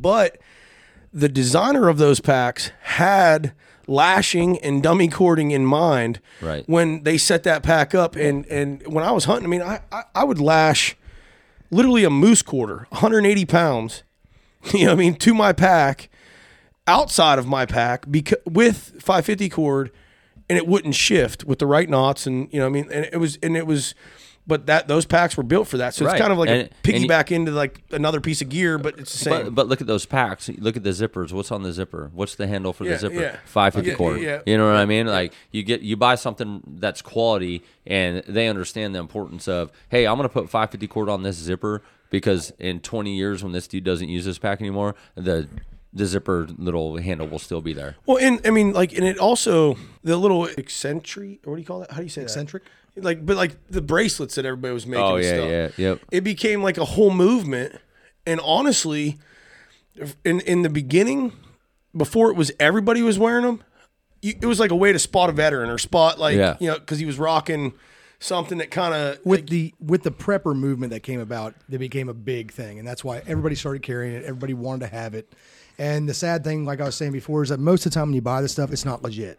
but 0.00 0.38
the 1.12 1.28
designer 1.28 1.88
of 1.88 1.98
those 1.98 2.20
packs 2.20 2.70
had 2.82 3.52
lashing 3.86 4.58
and 4.58 4.82
dummy 4.82 5.08
cording 5.08 5.52
in 5.52 5.64
mind 5.64 6.20
Right. 6.40 6.64
when 6.68 7.04
they 7.04 7.16
set 7.18 7.44
that 7.44 7.62
pack 7.62 7.94
up 7.94 8.16
and 8.16 8.44
and 8.46 8.84
when 8.86 9.04
i 9.04 9.12
was 9.12 9.26
hunting 9.26 9.44
i 9.44 9.48
mean 9.48 9.62
i 9.62 9.80
i, 9.92 10.02
I 10.12 10.24
would 10.24 10.40
lash 10.40 10.96
literally 11.70 12.02
a 12.02 12.10
moose 12.10 12.42
quarter 12.42 12.88
180 12.88 13.44
pounds 13.44 14.02
you 14.74 14.86
know 14.86 14.92
i 14.92 14.94
mean 14.96 15.14
to 15.14 15.32
my 15.32 15.52
pack 15.52 16.08
outside 16.88 17.38
of 17.38 17.46
my 17.46 17.64
pack 17.64 18.10
because 18.10 18.38
with 18.44 18.76
550 19.00 19.48
cord 19.50 19.92
and 20.48 20.58
it 20.58 20.66
wouldn't 20.66 20.96
shift 20.96 21.44
with 21.44 21.60
the 21.60 21.66
right 21.66 21.88
knots 21.88 22.26
and 22.26 22.52
you 22.52 22.58
know 22.58 22.64
what 22.68 22.70
i 22.70 22.82
mean 22.82 22.90
and 22.90 23.04
it 23.12 23.18
was 23.18 23.38
and 23.40 23.56
it 23.56 23.68
was 23.68 23.94
but 24.46 24.66
that 24.66 24.86
those 24.88 25.04
packs 25.06 25.36
were 25.36 25.42
built 25.42 25.66
for 25.68 25.78
that 25.78 25.94
so 25.94 26.04
Right. 26.04 26.12
it's 26.14 26.20
kind 26.20 26.32
of 26.32 26.38
like 26.38 26.48
And- 26.48 26.58
a 26.62 26.62
and 26.92 27.02
you- 27.02 27.08
piggyback 27.08 27.32
into 27.32 27.50
like 27.52 27.80
another 27.90 28.20
piece 28.20 28.40
of 28.42 28.48
gear 28.48 28.78
but 28.78 28.98
it's 28.98 29.12
the 29.12 29.18
same 29.18 29.44
But, 29.46 29.54
but 29.54 29.68
look 29.68 29.80
at 29.80 29.86
those 29.86 30.06
packs. 30.06 30.48
Look 30.58 30.76
at 30.76 30.84
the 30.84 30.90
zippers. 30.90 31.32
What's 31.32 31.50
on 31.50 31.62
the 31.62 31.72
zipper? 31.72 32.10
What's 32.14 32.34
the 32.36 32.46
handle 32.46 32.72
for 32.72 32.84
Yeah, 32.84 32.92
the 32.92 32.98
zipper? 32.98 33.14
yeah. 33.20 33.36
Five 33.44 33.74
fifty 33.74 33.90
Yeah, 33.90 33.96
cord. 33.96 34.20
yeah. 34.20 34.40
You 34.46 34.56
know 34.56 34.66
what 34.66 34.76
I 34.76 34.84
mean? 34.86 35.06
Like 35.06 35.32
you 35.50 35.62
get 35.62 35.80
you 35.82 35.96
buy 35.96 36.14
something 36.14 36.62
that's 36.78 37.02
quality, 37.02 37.62
and 37.86 38.22
they 38.28 38.48
understand 38.48 38.94
the 38.94 38.98
importance 39.00 39.48
of. 39.48 39.70
Hey, 39.88 40.06
I'm 40.06 40.16
gonna 40.16 40.28
put 40.28 40.48
five 40.48 40.70
fifty 40.70 40.86
cord 40.86 41.08
on 41.08 41.22
this 41.22 41.36
zipper 41.36 41.82
because 42.10 42.52
in 42.58 42.78
20 42.80 43.16
years, 43.16 43.42
when 43.42 43.52
this 43.52 43.66
dude 43.66 43.82
doesn't 43.84 44.08
use 44.08 44.24
this 44.24 44.38
pack 44.38 44.60
anymore, 44.60 44.94
the 45.16 45.48
the 45.92 46.04
zipper 46.06 46.46
little 46.58 46.98
handle 46.98 47.26
will 47.26 47.38
still 47.38 47.62
be 47.62 47.72
there. 47.72 47.96
Well, 48.04 48.18
and 48.18 48.40
I 48.44 48.50
mean, 48.50 48.72
like, 48.74 48.92
and 48.92 49.02
it 49.04 49.18
also 49.18 49.76
the 50.04 50.16
little 50.18 50.44
eccentric, 50.44 51.40
or 51.46 51.50
what 51.52 51.56
do 51.56 51.62
you 51.62 51.66
call 51.66 51.80
that? 51.80 51.90
How 51.92 51.98
do 51.98 52.02
you 52.02 52.08
say 52.10 52.22
Eccentric? 52.22 52.62
That? 52.96 53.04
Like, 53.04 53.24
but 53.24 53.36
like 53.36 53.56
the 53.68 53.80
bracelets 53.82 54.34
that 54.34 54.44
everybody 54.44 54.74
was 54.74 54.86
making. 54.86 55.04
Oh 55.04 55.16
and 55.16 55.24
yeah, 55.24 55.34
stuff. 55.68 55.78
yeah, 55.78 55.88
yep. 55.90 56.00
It 56.10 56.22
became 56.22 56.62
like 56.62 56.78
a 56.78 56.84
whole 56.84 57.10
movement, 57.10 57.76
and 58.26 58.40
honestly, 58.40 59.18
in 60.24 60.40
in 60.40 60.62
the 60.62 60.68
beginning, 60.68 61.32
before 61.96 62.30
it 62.30 62.36
was 62.36 62.50
everybody 62.60 63.02
was 63.02 63.18
wearing 63.18 63.44
them, 63.44 63.62
you, 64.22 64.34
it 64.40 64.46
was 64.46 64.60
like 64.60 64.70
a 64.70 64.76
way 64.76 64.92
to 64.92 64.98
spot 64.98 65.30
a 65.30 65.32
veteran 65.32 65.70
or 65.70 65.78
spot 65.78 66.18
like 66.18 66.36
Yeah. 66.36 66.56
you 66.60 66.68
know 66.68 66.78
because 66.78 66.98
he 66.98 67.06
was 67.06 67.18
rocking 67.18 67.72
something 68.18 68.58
that 68.58 68.70
kind 68.70 68.94
of 68.94 69.18
with 69.24 69.48
the 69.48 69.74
with 69.80 70.02
the 70.02 70.10
prepper 70.10 70.54
movement 70.56 70.90
that 70.92 71.02
came 71.02 71.20
about, 71.20 71.54
it 71.70 71.78
became 71.78 72.08
a 72.08 72.14
big 72.14 72.50
thing, 72.52 72.78
and 72.78 72.86
that's 72.86 73.04
why 73.04 73.18
everybody 73.26 73.54
started 73.54 73.82
carrying 73.82 74.14
it. 74.14 74.24
Everybody 74.24 74.54
wanted 74.54 74.80
to 74.88 74.94
have 74.94 75.14
it. 75.14 75.32
And 75.78 76.08
the 76.08 76.14
sad 76.14 76.42
thing, 76.42 76.64
like 76.64 76.80
I 76.80 76.84
was 76.84 76.94
saying 76.94 77.12
before, 77.12 77.42
is 77.42 77.50
that 77.50 77.60
most 77.60 77.84
of 77.84 77.92
the 77.92 77.94
time 77.98 78.08
when 78.08 78.14
you 78.14 78.22
buy 78.22 78.40
this 78.40 78.52
stuff, 78.52 78.72
it's 78.72 78.86
not 78.86 79.02
legit. 79.02 79.38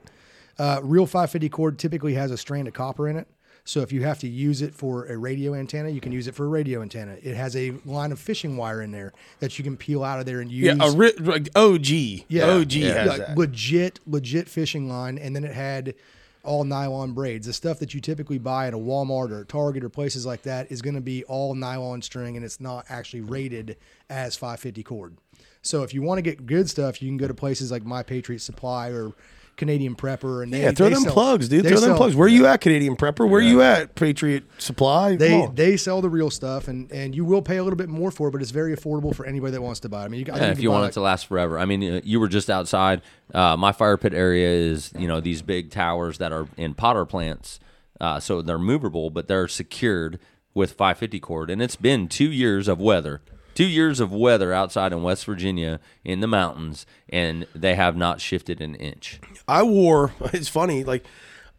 Uh, 0.59 0.79
real 0.83 1.07
550 1.07 1.49
cord 1.49 1.79
typically 1.79 2.13
has 2.13 2.29
a 2.29 2.37
strand 2.37 2.67
of 2.67 2.75
copper 2.75 3.07
in 3.07 3.15
it. 3.17 3.27
So 3.67 3.81
if 3.81 3.91
you 3.91 4.01
have 4.03 4.17
to 4.19 4.29
use 4.29 4.61
it 4.61 4.73
for 4.73 5.05
a 5.07 5.17
radio 5.17 5.53
antenna, 5.53 5.89
you 5.89 5.99
can 5.99 6.13
use 6.13 6.25
it 6.27 6.33
for 6.35 6.45
a 6.45 6.47
radio 6.47 6.81
antenna. 6.81 7.17
It 7.21 7.35
has 7.35 7.53
a 7.57 7.73
line 7.85 8.13
of 8.13 8.19
fishing 8.19 8.55
wire 8.55 8.81
in 8.81 8.91
there 8.91 9.11
that 9.41 9.57
you 9.59 9.63
can 9.65 9.75
peel 9.75 10.05
out 10.05 10.21
of 10.21 10.25
there 10.25 10.39
and 10.39 10.49
use. 10.49 10.65
yeah 10.77 10.87
a 10.87 10.91
ri- 10.95 11.11
like 11.19 11.49
OG 11.53 11.87
Yeah, 12.29 12.45
OG 12.45 12.71
yeah. 12.71 12.93
has 12.93 13.07
Like, 13.09 13.17
that. 13.27 13.37
legit, 13.37 13.99
legit 14.07 14.47
fishing 14.47 14.87
line, 14.87 15.17
and 15.17 15.35
then 15.35 15.43
it 15.43 15.53
had 15.53 15.95
all 16.43 16.63
nylon 16.63 17.11
braids. 17.11 17.45
The 17.45 17.51
stuff 17.51 17.77
that 17.79 17.93
you 17.93 17.99
typically 17.99 18.37
buy 18.37 18.67
at 18.67 18.73
a 18.73 18.77
Walmart 18.77 19.31
or 19.31 19.43
Target 19.43 19.83
or 19.83 19.89
places 19.89 20.25
like 20.25 20.43
that 20.43 20.71
is 20.71 20.81
going 20.81 20.95
to 20.95 21.01
be 21.01 21.25
all 21.25 21.53
nylon 21.53 22.01
string, 22.01 22.37
and 22.37 22.45
it's 22.45 22.61
not 22.61 22.85
actually 22.87 23.19
rated 23.19 23.75
as 24.09 24.37
550 24.37 24.81
cord. 24.83 25.17
So 25.61 25.83
if 25.83 25.93
you 25.93 26.01
want 26.01 26.19
to 26.19 26.21
get 26.21 26.45
good 26.45 26.69
stuff, 26.69 27.01
you 27.01 27.09
can 27.09 27.17
go 27.17 27.27
to 27.27 27.33
places 27.33 27.69
like 27.69 27.83
My 27.83 28.01
Patriot 28.01 28.39
Supply 28.39 28.91
or 28.91 29.11
Canadian 29.57 29.95
Prepper, 29.95 30.41
and 30.43 30.53
they, 30.53 30.61
yeah, 30.61 30.71
throw 30.71 30.87
they 30.87 30.93
them 30.93 31.03
sell- 31.03 31.13
plugs, 31.13 31.49
dude. 31.49 31.65
they 31.65 31.69
Throw 31.69 31.79
them 31.79 31.97
plugs. 31.97 32.15
Where 32.15 32.27
you 32.27 32.45
at, 32.45 32.61
Canadian 32.61 32.95
Prepper? 32.95 33.27
Where 33.27 33.39
are 33.39 33.43
you 33.43 33.61
at, 33.61 33.95
Patriot 33.95 34.43
Supply? 34.59 35.15
They 35.17 35.47
they 35.53 35.75
sell 35.77 36.01
the 36.01 36.09
real 36.09 36.29
stuff, 36.29 36.67
and, 36.67 36.89
and 36.91 37.13
you 37.15 37.25
will 37.25 37.41
pay 37.41 37.57
a 37.57 37.63
little 37.63 37.75
bit 37.77 37.89
more 37.89 38.11
for 38.11 38.29
it, 38.29 38.31
but 38.31 38.41
it's 38.41 38.51
very 38.51 38.75
affordable 38.75 39.13
for 39.15 39.25
anybody 39.25 39.51
that 39.51 39.61
wants 39.61 39.79
to 39.81 39.89
buy. 39.89 40.03
it. 40.03 40.05
I 40.05 40.07
mean, 40.07 40.25
you, 40.25 40.31
I 40.33 40.37
Yeah, 40.37 40.43
if 40.51 40.53
can 40.57 40.63
you 40.63 40.69
buy 40.69 40.73
want 40.73 40.83
like- 40.83 40.91
it 40.91 40.93
to 40.93 41.01
last 41.01 41.25
forever. 41.27 41.59
I 41.59 41.65
mean, 41.65 41.83
uh, 41.83 42.01
you 42.03 42.19
were 42.19 42.27
just 42.29 42.49
outside. 42.49 43.01
Uh, 43.33 43.57
my 43.57 43.71
fire 43.73 43.97
pit 43.97 44.13
area 44.13 44.47
is, 44.47 44.93
you 44.97 45.07
know, 45.07 45.19
these 45.19 45.41
big 45.41 45.71
towers 45.71 46.17
that 46.19 46.31
are 46.31 46.47
in 46.55 46.73
potter 46.73 47.05
plants. 47.05 47.59
Uh, 47.99 48.19
so 48.19 48.41
they're 48.43 48.59
movable, 48.59 49.09
but 49.09 49.27
they're 49.27 49.47
secured 49.47 50.19
with 50.53 50.71
550 50.73 51.19
cord. 51.19 51.49
And 51.49 51.61
it's 51.61 51.75
been 51.75 52.07
two 52.07 52.31
years 52.31 52.67
of 52.67 52.79
weather, 52.79 53.21
two 53.57 53.65
years 53.65 53.99
of 53.99 54.13
weather 54.13 54.53
outside 54.53 54.93
in 54.93 55.01
West 55.01 55.25
Virginia 55.25 55.79
in 56.03 56.19
the 56.19 56.27
mountains, 56.27 56.85
and 57.09 57.47
they 57.55 57.73
have 57.73 57.97
not 57.97 58.21
shifted 58.21 58.61
an 58.61 58.75
inch. 58.75 59.19
I 59.47 59.63
wore. 59.63 60.13
It's 60.31 60.47
funny. 60.47 60.83
Like 60.83 61.07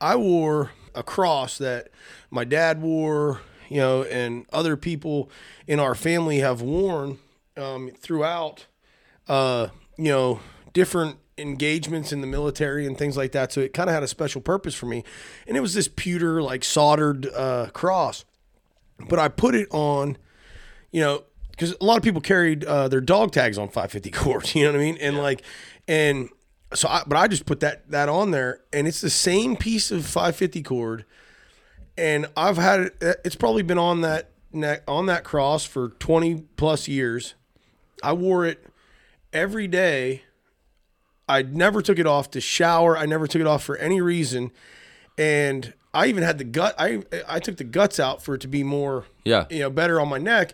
I 0.00 0.14
wore 0.14 0.70
a 0.94 1.02
cross 1.02 1.58
that 1.58 1.88
my 2.30 2.44
dad 2.44 2.80
wore, 2.80 3.40
you 3.68 3.78
know, 3.78 4.04
and 4.04 4.46
other 4.52 4.76
people 4.76 5.28
in 5.66 5.80
our 5.80 5.96
family 5.96 6.38
have 6.38 6.62
worn 6.62 7.18
um, 7.56 7.90
throughout, 7.98 8.66
uh, 9.26 9.66
you 9.96 10.12
know, 10.12 10.38
different 10.72 11.16
engagements 11.36 12.12
in 12.12 12.20
the 12.20 12.28
military 12.28 12.86
and 12.86 12.96
things 12.96 13.16
like 13.16 13.32
that. 13.32 13.50
So 13.50 13.60
it 13.60 13.74
kind 13.74 13.90
of 13.90 13.94
had 13.94 14.04
a 14.04 14.08
special 14.08 14.40
purpose 14.40 14.76
for 14.76 14.86
me, 14.86 15.02
and 15.48 15.56
it 15.56 15.60
was 15.60 15.74
this 15.74 15.88
pewter 15.88 16.40
like 16.42 16.62
soldered 16.62 17.26
uh, 17.34 17.70
cross. 17.72 18.24
But 19.08 19.18
I 19.18 19.26
put 19.26 19.56
it 19.56 19.66
on, 19.72 20.16
you 20.92 21.00
know, 21.00 21.24
because 21.58 21.74
a 21.80 21.84
lot 21.84 21.96
of 21.96 22.04
people 22.04 22.20
carried 22.20 22.64
uh, 22.64 22.86
their 22.86 23.00
dog 23.00 23.32
tags 23.32 23.58
on 23.58 23.66
550 23.68 24.10
cords. 24.10 24.54
You 24.54 24.64
know 24.64 24.72
what 24.72 24.78
I 24.80 24.84
mean? 24.84 24.96
And 25.00 25.18
like, 25.18 25.42
and 25.88 26.28
so, 26.72 26.86
I, 26.88 27.02
but 27.06 27.16
I 27.16 27.26
just 27.26 27.46
put 27.46 27.60
that 27.60 27.90
that 27.90 28.08
on 28.08 28.30
there, 28.30 28.60
and 28.72 28.86
it's 28.86 29.00
the 29.00 29.10
same 29.10 29.56
piece 29.56 29.90
of 29.90 30.04
550 30.06 30.62
cord, 30.62 31.04
and 31.96 32.26
I've 32.36 32.56
had 32.58 32.80
it. 32.80 33.20
It's 33.24 33.36
probably 33.36 33.62
been 33.62 33.78
on 33.78 34.02
that 34.02 34.30
neck 34.52 34.82
on 34.86 35.06
that 35.06 35.24
cross 35.24 35.64
for 35.64 35.88
20 35.98 36.44
plus 36.56 36.86
years. 36.88 37.34
I 38.02 38.12
wore 38.12 38.44
it 38.46 38.64
every 39.32 39.66
day. 39.66 40.22
I 41.28 41.42
never 41.42 41.82
took 41.82 41.98
it 41.98 42.06
off 42.06 42.30
to 42.32 42.40
shower. 42.40 42.96
I 42.96 43.04
never 43.06 43.26
took 43.26 43.40
it 43.40 43.46
off 43.46 43.62
for 43.64 43.76
any 43.76 44.00
reason, 44.00 44.50
and 45.18 45.74
I 45.92 46.06
even 46.06 46.22
had 46.22 46.38
the 46.38 46.44
gut. 46.44 46.74
I 46.78 47.02
I 47.26 47.38
took 47.40 47.56
the 47.56 47.64
guts 47.64 47.98
out 47.98 48.22
for 48.22 48.34
it 48.34 48.40
to 48.42 48.48
be 48.48 48.62
more 48.62 49.04
Yeah. 49.24 49.46
you 49.50 49.60
know 49.60 49.70
better 49.70 50.00
on 50.00 50.08
my 50.08 50.18
neck, 50.18 50.52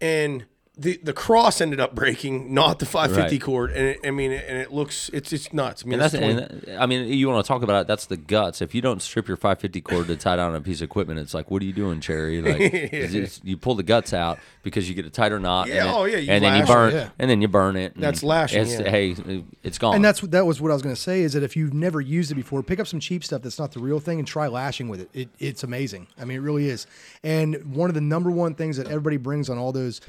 and 0.00 0.46
the 0.76 0.98
the 1.04 1.12
cross 1.12 1.60
ended 1.60 1.78
up 1.78 1.94
breaking, 1.94 2.52
not 2.52 2.80
the 2.80 2.86
550 2.86 3.36
Right. 3.36 3.40
cord. 3.42 3.70
And 3.70 3.86
it, 3.90 4.00
I 4.04 4.10
mean, 4.10 4.32
and 4.32 4.58
it 4.58 4.72
looks 4.72 5.08
it's 5.12 5.32
it's 5.32 5.52
nuts. 5.52 5.84
I 5.84 5.86
mean, 5.86 5.92
And 5.94 6.02
that's, 6.02 6.14
it's 6.14 6.20
20 6.24 6.42
and 6.42 6.60
that- 6.62 6.82
I 6.82 6.86
mean, 6.86 7.06
you 7.12 7.28
want 7.28 7.44
to 7.44 7.46
talk 7.48 7.62
about 7.62 7.82
it? 7.82 7.86
That's 7.86 8.06
the 8.06 8.16
guts. 8.16 8.60
If 8.60 8.74
you 8.74 8.80
don't 8.82 9.00
strip 9.00 9.28
your 9.28 9.36
550 9.36 9.80
cord 9.82 10.06
to 10.08 10.16
tie 10.16 10.34
down 10.34 10.52
a 10.54 10.60
piece 10.60 10.80
of 10.80 10.86
equipment, 10.86 11.20
it's 11.20 11.32
like, 11.32 11.48
what 11.50 11.62
are 11.62 11.64
you 11.64 11.72
doing, 11.72 12.00
Cherry? 12.00 12.42
Like, 12.42 12.60
it's- 12.60 13.14
it's- 13.14 13.40
you 13.44 13.56
pull 13.56 13.76
the 13.76 13.84
guts 13.84 14.12
out 14.12 14.40
because 14.64 14.88
you 14.88 14.96
get 14.96 15.06
a 15.06 15.10
tighter 15.10 15.38
knot. 15.38 15.68
Yeah, 15.68 15.74
and 15.74 15.86
then, 15.88 15.94
oh, 15.94 16.04
yeah, 16.06 16.16
you 16.16 16.32
and 16.32 16.42
then 16.44 16.52
you 16.54 16.60
lash 16.60 16.68
it, 16.68 16.72
burn, 16.72 16.92
yeah. 16.94 17.08
and 17.20 17.30
then 17.30 17.40
you 17.40 17.46
burn 17.48 17.76
it. 17.76 17.94
and 17.94 18.02
That's 18.02 18.22
lashing, 18.24 18.62
It's, 18.62 18.72
yeah. 18.80 18.90
Hey, 18.90 19.14
it's 19.62 19.78
gone. 19.78 19.94
And 19.94 20.04
that's 20.04 20.22
that 20.22 20.44
was 20.44 20.60
what 20.60 20.72
I 20.72 20.74
was 20.74 20.82
going 20.82 20.94
to 20.96 21.00
say 21.00 21.20
is 21.20 21.34
that 21.34 21.44
if 21.44 21.54
you've 21.56 21.72
never 21.74 22.00
used 22.00 22.32
it 22.32 22.34
before, 22.34 22.62
pick 22.64 22.80
up 22.80 22.88
some 22.88 22.98
cheap 22.98 23.22
stuff 23.22 23.42
that's 23.42 23.60
not 23.60 23.70
the 23.72 23.78
real 23.80 24.00
thing 24.00 24.18
and 24.18 24.26
try 24.26 24.48
lashing 24.48 24.88
with 24.88 25.02
it. 25.02 25.10
it. 25.14 25.28
It's 25.38 25.62
amazing. 25.62 26.08
I 26.20 26.24
mean, 26.24 26.38
it 26.38 26.40
really 26.40 26.68
is. 26.68 26.88
And 27.22 27.76
one 27.76 27.88
of 27.90 27.94
the 27.94 28.00
number 28.00 28.30
one 28.32 28.54
things 28.56 28.76
that 28.78 28.88
everybody 28.88 29.18
brings 29.18 29.48
on 29.48 29.56
all 29.56 29.70
those 29.70 30.00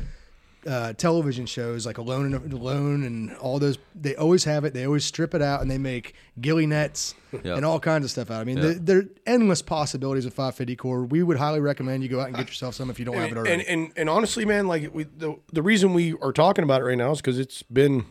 uh, 0.65 0.93
television 0.93 1.45
shows 1.45 1.85
like 1.85 1.97
Alone 1.97 2.33
and 2.33 2.53
Alone 2.53 3.03
and 3.03 3.35
all 3.37 3.59
those. 3.59 3.77
They 3.93 4.15
always 4.15 4.43
have 4.45 4.65
it. 4.65 4.73
They 4.73 4.85
always 4.85 5.05
strip 5.05 5.33
it 5.35 5.41
out 5.41 5.61
and 5.61 5.69
they 5.69 5.77
make 5.77 6.15
gilly 6.41 6.65
nets 6.65 7.13
Yeah. 7.43 7.55
and 7.55 7.63
all 7.65 7.79
kinds 7.79 8.03
of 8.05 8.11
stuff 8.11 8.31
out. 8.31 8.41
I 8.41 8.43
mean, 8.43 8.57
Yeah. 8.57 8.63
there, 8.63 8.73
there 8.73 8.97
are 8.99 9.05
endless 9.27 9.61
possibilities 9.61 10.25
of 10.25 10.33
550 10.33 10.75
cord. 10.75 11.11
We 11.11 11.21
would 11.23 11.37
highly 11.37 11.59
recommend 11.59 12.03
you 12.03 12.09
go 12.09 12.19
out 12.19 12.27
and 12.27 12.35
get 12.35 12.47
yourself 12.47 12.73
some 12.75 12.89
if 12.89 12.97
you 12.99 13.05
don't 13.05 13.15
have 13.15 13.31
it 13.31 13.37
already. 13.37 13.53
and, 13.53 13.61
and 13.63 13.91
and 13.95 14.09
honestly, 14.09 14.45
man, 14.45 14.67
like 14.67 14.93
we 14.93 15.03
the 15.03 15.35
the 15.53 15.61
reason 15.61 15.93
we 15.93 16.13
are 16.21 16.31
talking 16.33 16.63
about 16.63 16.81
it 16.81 16.85
right 16.85 16.97
now 16.97 17.11
is 17.11 17.19
because 17.19 17.37
it's 17.39 17.61
been, 17.63 18.05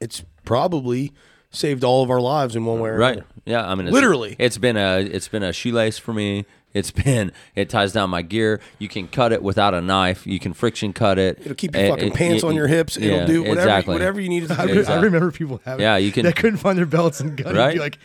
it's 0.00 0.22
probably 0.44 1.12
saved 1.50 1.82
all 1.84 2.02
of 2.02 2.10
our 2.10 2.20
lives 2.20 2.54
in 2.56 2.64
one 2.64 2.78
way 2.80 2.90
or 2.90 2.96
Right. 2.98 3.16
another. 3.16 3.28
Yeah. 3.46 3.66
I 3.66 3.74
mean, 3.74 3.86
it's, 3.86 3.94
Literally. 3.94 4.36
it's 4.38 4.58
been 4.58 4.76
a 4.76 4.98
it's 5.00 5.28
been 5.28 5.42
a 5.42 5.52
shoelace 5.52 5.98
for 5.98 6.12
me. 6.12 6.44
It's 6.74 6.90
been 6.90 7.32
it 7.56 7.70
ties 7.70 7.92
down 7.92 8.10
my 8.10 8.22
gear. 8.22 8.60
You 8.78 8.88
can 8.88 9.08
cut 9.08 9.32
it 9.32 9.42
without 9.42 9.74
a 9.74 9.80
knife. 9.80 10.26
You 10.26 10.38
can 10.38 10.52
friction 10.52 10.92
cut 10.92 11.18
it. 11.18 11.38
It'll 11.40 11.54
keep 11.54 11.74
your 11.74 11.84
It- 11.84 11.90
fucking 11.90 12.08
it- 12.08 12.14
pants 12.14 12.42
it- 12.42 12.46
on 12.46 12.54
your 12.54 12.66
hips. 12.66 12.96
It'll 12.96 13.08
yeah, 13.20 13.24
do 13.26 13.40
whatever 13.42 13.60
exactly. 13.60 13.92
whatever 13.94 14.20
you 14.20 14.28
need 14.28 14.44
it 14.44 14.48
to 14.48 14.60
I, 14.60 14.66
do. 14.66 14.74
re- 14.80 14.84
I 14.86 15.00
remember 15.00 15.30
people 15.32 15.60
having 15.64 15.82
Yeah, 15.82 15.96
you 15.96 16.12
can- 16.12 16.24
that 16.24 16.36
couldn't 16.36 16.58
find 16.58 16.78
their 16.78 16.86
belts 16.86 17.20
and 17.20 17.36
gun. 17.36 17.54
Right? 17.56 17.74
Be 17.74 17.80
like 17.80 17.98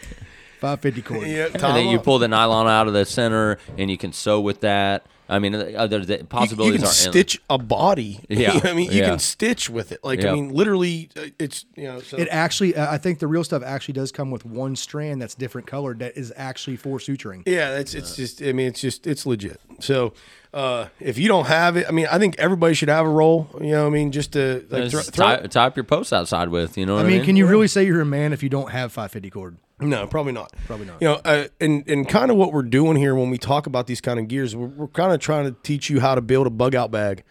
550 0.61 1.01
cord. 1.01 1.27
Yeah, 1.27 1.45
And 1.47 1.59
tie 1.59 1.73
then 1.73 1.87
'em 1.87 1.91
you 1.91 1.99
pull 1.99 2.19
the 2.19 2.27
nylon 2.29 2.67
out 2.67 2.87
of 2.87 2.93
the 2.93 3.05
center, 3.05 3.57
and 3.77 3.91
you 3.91 3.97
can 3.97 4.13
sew 4.13 4.39
with 4.39 4.61
that. 4.61 5.05
I 5.29 5.39
mean, 5.39 5.55
other 5.55 6.03
the 6.05 6.17
You- 6.17 6.23
possibilities 6.25 6.73
you, 6.73 6.79
can 6.79 6.83
are 6.83 6.87
endless. 6.87 6.97
stitch 6.99 7.41
a 7.49 7.57
body. 7.57 8.19
Yeah, 8.29 8.59
I 8.63 8.73
mean, 8.73 8.91
you 8.91 8.99
yeah. 8.99 9.09
can 9.09 9.19
stitch 9.19 9.69
with 9.69 9.91
it. 9.91 10.03
Like, 10.03 10.21
Yeah. 10.21 10.31
I 10.31 10.35
mean, 10.35 10.49
literally, 10.53 11.09
uh, 11.15 11.27
it's 11.39 11.65
you 11.75 11.83
know. 11.83 12.01
So 12.01 12.17
It 12.17 12.27
actually, 12.29 12.75
uh, 12.75 12.91
I 12.91 12.97
think 12.97 13.19
the 13.19 13.27
real 13.27 13.43
stuff 13.43 13.63
actually 13.63 13.93
does 13.93 14.11
come 14.11 14.31
with 14.31 14.45
one 14.45 14.75
strand 14.75 15.21
that's 15.21 15.35
different 15.35 15.65
colored 15.67 15.99
that 15.99 16.17
is 16.17 16.33
actually 16.35 16.75
for 16.77 16.97
suturing. 16.99 17.43
yeah, 17.45 17.77
it's 17.77 17.93
it's 17.93 18.15
just. 18.15 18.41
I 18.41 18.51
mean, 18.51 18.67
it's 18.67 18.81
just 18.81 19.07
it's 19.07 19.25
legit. 19.25 19.59
So, 19.79 20.13
uh, 20.53 20.87
if 20.99 21.17
you 21.17 21.27
don't 21.27 21.47
have 21.47 21.77
it, 21.77 21.87
I 21.87 21.91
mean, 21.91 22.07
I 22.11 22.19
think 22.19 22.35
everybody 22.37 22.75
should 22.75 22.89
have 22.89 23.05
a 23.05 23.09
roll. 23.09 23.49
You 23.59 23.71
know, 23.71 23.81
what 23.83 23.87
I 23.87 23.93
mean, 23.93 24.11
just 24.11 24.33
to 24.33 24.65
like 24.69 24.89
Just 24.89 25.13
throw 25.13 25.25
tie, 25.25 25.47
tie 25.47 25.65
up 25.65 25.75
your 25.75 25.83
posts 25.83 26.13
outside 26.13 26.49
with. 26.49 26.77
You 26.77 26.85
know 26.85 26.95
what 26.95 27.05
I 27.05 27.09
I 27.09 27.11
mean, 27.11 27.25
can 27.25 27.35
you 27.35 27.47
really 27.47 27.67
say 27.67 27.85
you're 27.85 28.01
a 28.01 28.05
man 28.05 28.33
if 28.33 28.43
you 28.43 28.49
don't 28.49 28.71
have 28.71 28.91
550 28.91 29.29
cord? 29.31 29.57
No, 29.79 30.05
probably 30.05 30.31
not. 30.31 30.53
Probably 30.67 30.85
not. 30.85 31.01
You 31.01 31.07
know, 31.09 31.21
uh, 31.25 31.47
and 31.59 31.87
and 31.89 32.07
kind 32.07 32.29
of 32.29 32.37
what 32.37 32.53
we're 32.53 32.61
doing 32.61 32.95
here 32.95 33.15
when 33.15 33.31
we 33.31 33.37
talk 33.37 33.65
about 33.65 33.87
these 33.87 33.99
kind 33.99 34.19
of 34.19 34.27
gears, 34.27 34.55
we're, 34.55 34.67
we're 34.67 34.87
kind 34.87 35.11
of 35.11 35.19
trying 35.19 35.45
to 35.45 35.55
teach 35.63 35.89
you 35.89 35.99
how 35.99 36.13
to 36.13 36.21
build 36.21 36.45
a 36.45 36.51
bug 36.51 36.75
out 36.75 36.91
bag. 36.91 37.23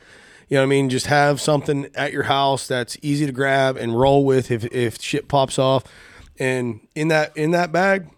You 0.48 0.56
know 0.56 0.62
what 0.62 0.66
I 0.66 0.70
mean? 0.70 0.90
Just 0.90 1.06
have 1.06 1.40
something 1.40 1.88
at 1.94 2.12
your 2.12 2.24
house 2.24 2.66
that's 2.66 2.98
easy 3.00 3.24
to 3.24 3.32
grab 3.32 3.76
and 3.76 3.98
roll 3.98 4.24
with 4.24 4.50
if 4.50 4.64
if 4.72 5.00
shit 5.00 5.28
pops 5.28 5.58
off. 5.58 5.84
And 6.38 6.80
in 6.94 7.08
that 7.08 7.36
in 7.36 7.52
that 7.52 7.70
bag, 7.70 8.08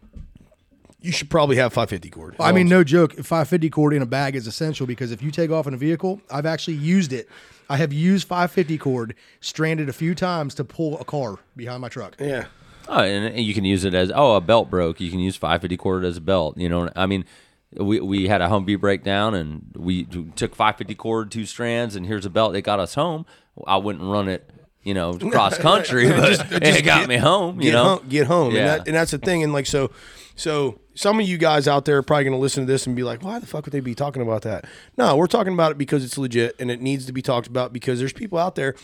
you 1.05 1.13
should 1.13 1.29
probably 1.29 1.57
have 1.57 1.71
550 1.73 2.09
cord. 2.09 2.37
I 2.41 2.51
mean, 2.51 2.67
no 2.67 2.83
joke. 2.83 3.13
550 3.13 3.69
cord 3.69 3.93
in 3.93 4.01
a 4.01 4.07
bag 4.07 4.35
is 4.35 4.47
essential 4.47 4.87
because 4.87 5.13
if 5.13 5.23
you 5.23 5.31
take 5.31 5.51
off 5.51 5.67
in 5.67 5.75
a 5.75 5.77
vehicle, 5.77 6.23
I've 6.31 6.47
actually 6.47 6.79
used 6.79 7.13
it. 7.13 7.29
I 7.69 7.77
have 7.77 7.93
used 7.93 8.27
550 8.27 8.79
cord 8.79 9.15
stranded 9.41 9.91
a 9.91 9.93
few 9.93 10.15
times 10.15 10.55
to 10.55 10.65
pull 10.65 10.99
a 10.99 11.05
car 11.05 11.37
behind 11.57 11.83
my 11.83 11.91
truck. 11.91 12.17
yeah. 12.19 12.47
Oh, 12.87 13.03
and 13.03 13.39
you 13.39 13.55
can 13.55 13.65
use 13.65 13.85
it 13.85 13.95
as 13.95 14.13
oh 14.15 14.37
a 14.37 14.41
belt 14.43 14.69
broke. 14.71 15.01
You 15.01 15.11
can 15.11 15.19
use 15.19 15.37
550 15.37 15.77
cord 15.77 16.05
as 16.05 16.19
a 16.19 16.21
belt. 16.21 16.59
You 16.59 16.69
know, 16.69 16.91
I 16.95 17.07
mean, 17.07 17.25
we 17.73 18.01
we 18.01 18.29
had 18.29 18.41
a 18.43 18.49
Humvee 18.49 18.81
breakdown 18.81 19.35
and 19.35 19.75
we 19.77 20.05
took 20.05 20.55
550 20.55 20.95
cord 20.95 21.31
two 21.31 21.47
strands 21.47 21.97
and 21.97 22.07
here's 22.07 22.27
a 22.27 22.31
belt 22.31 22.53
that 22.55 22.63
got 22.63 22.81
us 22.81 22.95
home. 22.95 23.25
I 23.67 23.77
wouldn't 23.77 24.05
run 24.05 24.29
it, 24.29 24.51
you 24.85 24.95
know, 24.95 25.15
cross 25.31 25.59
country, 25.59 26.09
but 26.11 26.37
Just- 26.37 26.53
it 26.53 26.85
got 26.85 27.01
get- 27.01 27.09
me 27.09 27.17
home. 27.17 27.61
You 27.61 27.73
know, 27.73 27.85
home, 27.97 28.07
get 28.09 28.27
home, 28.27 28.55
Yeah. 28.55 28.61
and, 28.61 28.69
that, 28.69 28.87
and 28.89 28.97
that's 28.97 29.11
the 29.11 29.19
thing. 29.19 29.43
And 29.43 29.53
like 29.53 29.67
so, 29.67 29.91
so 30.37 30.79
some 30.95 31.19
of 31.19 31.27
you 31.27 31.39
guys 31.39 31.67
out 31.67 31.85
there 31.85 31.97
are 31.99 32.03
probably 32.03 32.25
going 32.25 32.37
to 32.37 32.41
listen 32.41 32.65
to 32.67 32.73
this 32.73 32.87
and 32.87 32.95
be 32.95 33.03
like, 33.03 33.23
"Why 33.23 33.39
the 33.39 33.47
fuck 33.47 33.65
would 33.67 33.73
they 33.73 33.81
be 33.81 33.95
talking 33.95 34.23
about 34.23 34.43
that?" 34.43 34.65
No, 34.97 35.17
we're 35.17 35.27
talking 35.27 35.53
about 35.55 35.73
it 35.73 35.79
because 35.79 36.05
it's 36.05 36.17
legit 36.19 36.55
and 36.61 36.71
it 36.71 36.81
needs 36.81 37.07
to 37.07 37.13
be 37.13 37.23
talked 37.23 37.47
about 37.47 37.73
because 37.73 37.99
there's 37.99 38.13
people 38.13 38.39
out 38.39 38.55
there 38.55 38.75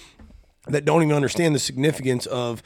that 0.67 0.85
don't 0.85 1.03
even 1.03 1.15
understand 1.15 1.55
the 1.55 1.59
significance 1.59 2.27
of 2.27 2.63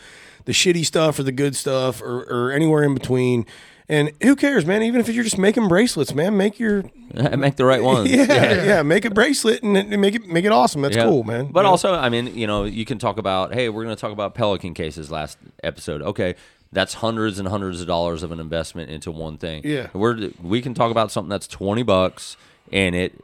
the 0.47 0.53
shitty 0.53 0.85
stuff 0.85 1.19
or 1.19 1.23
the 1.23 1.33
good 1.33 1.57
stuff 1.57 2.03
or, 2.03 2.23
or 2.25 2.53
anywhere 2.53 2.83
in 2.85 2.93
between. 2.95 3.47
And 3.88 4.12
who 4.23 4.35
cares, 4.35 4.64
man? 4.64 4.83
Even 4.83 5.00
if 5.00 5.09
you're 5.09 5.25
just 5.25 5.37
making 5.37 5.69
bracelets, 5.69 6.14
man, 6.14 6.37
make 6.38 6.59
your 6.59 6.85
make 7.37 7.57
the 7.57 7.64
right 7.67 7.83
ones. 7.93 8.11
yeah, 8.11 8.64
yeah, 8.64 8.83
make 8.83 9.05
a 9.05 9.11
bracelet 9.11 9.62
and, 9.62 9.76
and 9.76 10.00
make 10.00 10.14
it 10.14 10.26
make 10.26 10.45
it 10.47 10.53
awesome. 10.53 10.81
That's 10.83 10.97
Yeah. 10.97 11.05
cool, 11.05 11.23
man. 11.23 11.47
But 11.53 11.62
know? 11.62 11.69
also, 11.71 11.95
I 11.95 12.09
mean, 12.09 12.35
you 12.37 12.47
know, 12.47 12.64
you 12.64 12.85
can 12.87 12.99
talk 12.99 13.19
about, 13.19 13.53
hey, 13.53 13.69
we're 13.69 13.85
going 13.85 13.95
to 13.95 14.00
talk 14.00 14.12
about 14.12 14.35
Pelican 14.35 14.73
cases 14.73 15.11
last 15.11 15.37
episode. 15.62 16.00
Okay, 16.00 16.35
that's 16.73 16.95
hundreds 16.95 17.38
and 17.38 17.47
hundreds 17.49 17.83
of 17.83 17.87
dollars 17.87 18.23
of 18.23 18.33
an 18.33 18.41
investment 18.41 18.91
into 18.91 19.11
one 19.11 19.37
thing. 19.37 19.61
Yeah. 19.64 19.88
we're 19.93 20.31
we 20.43 20.62
can 20.62 20.73
talk 20.73 20.91
about 20.91 21.11
something 21.12 21.29
that's 21.31 21.47
twenty 21.47 21.83
bucks, 21.83 22.37
and 22.73 22.95
it. 22.95 23.14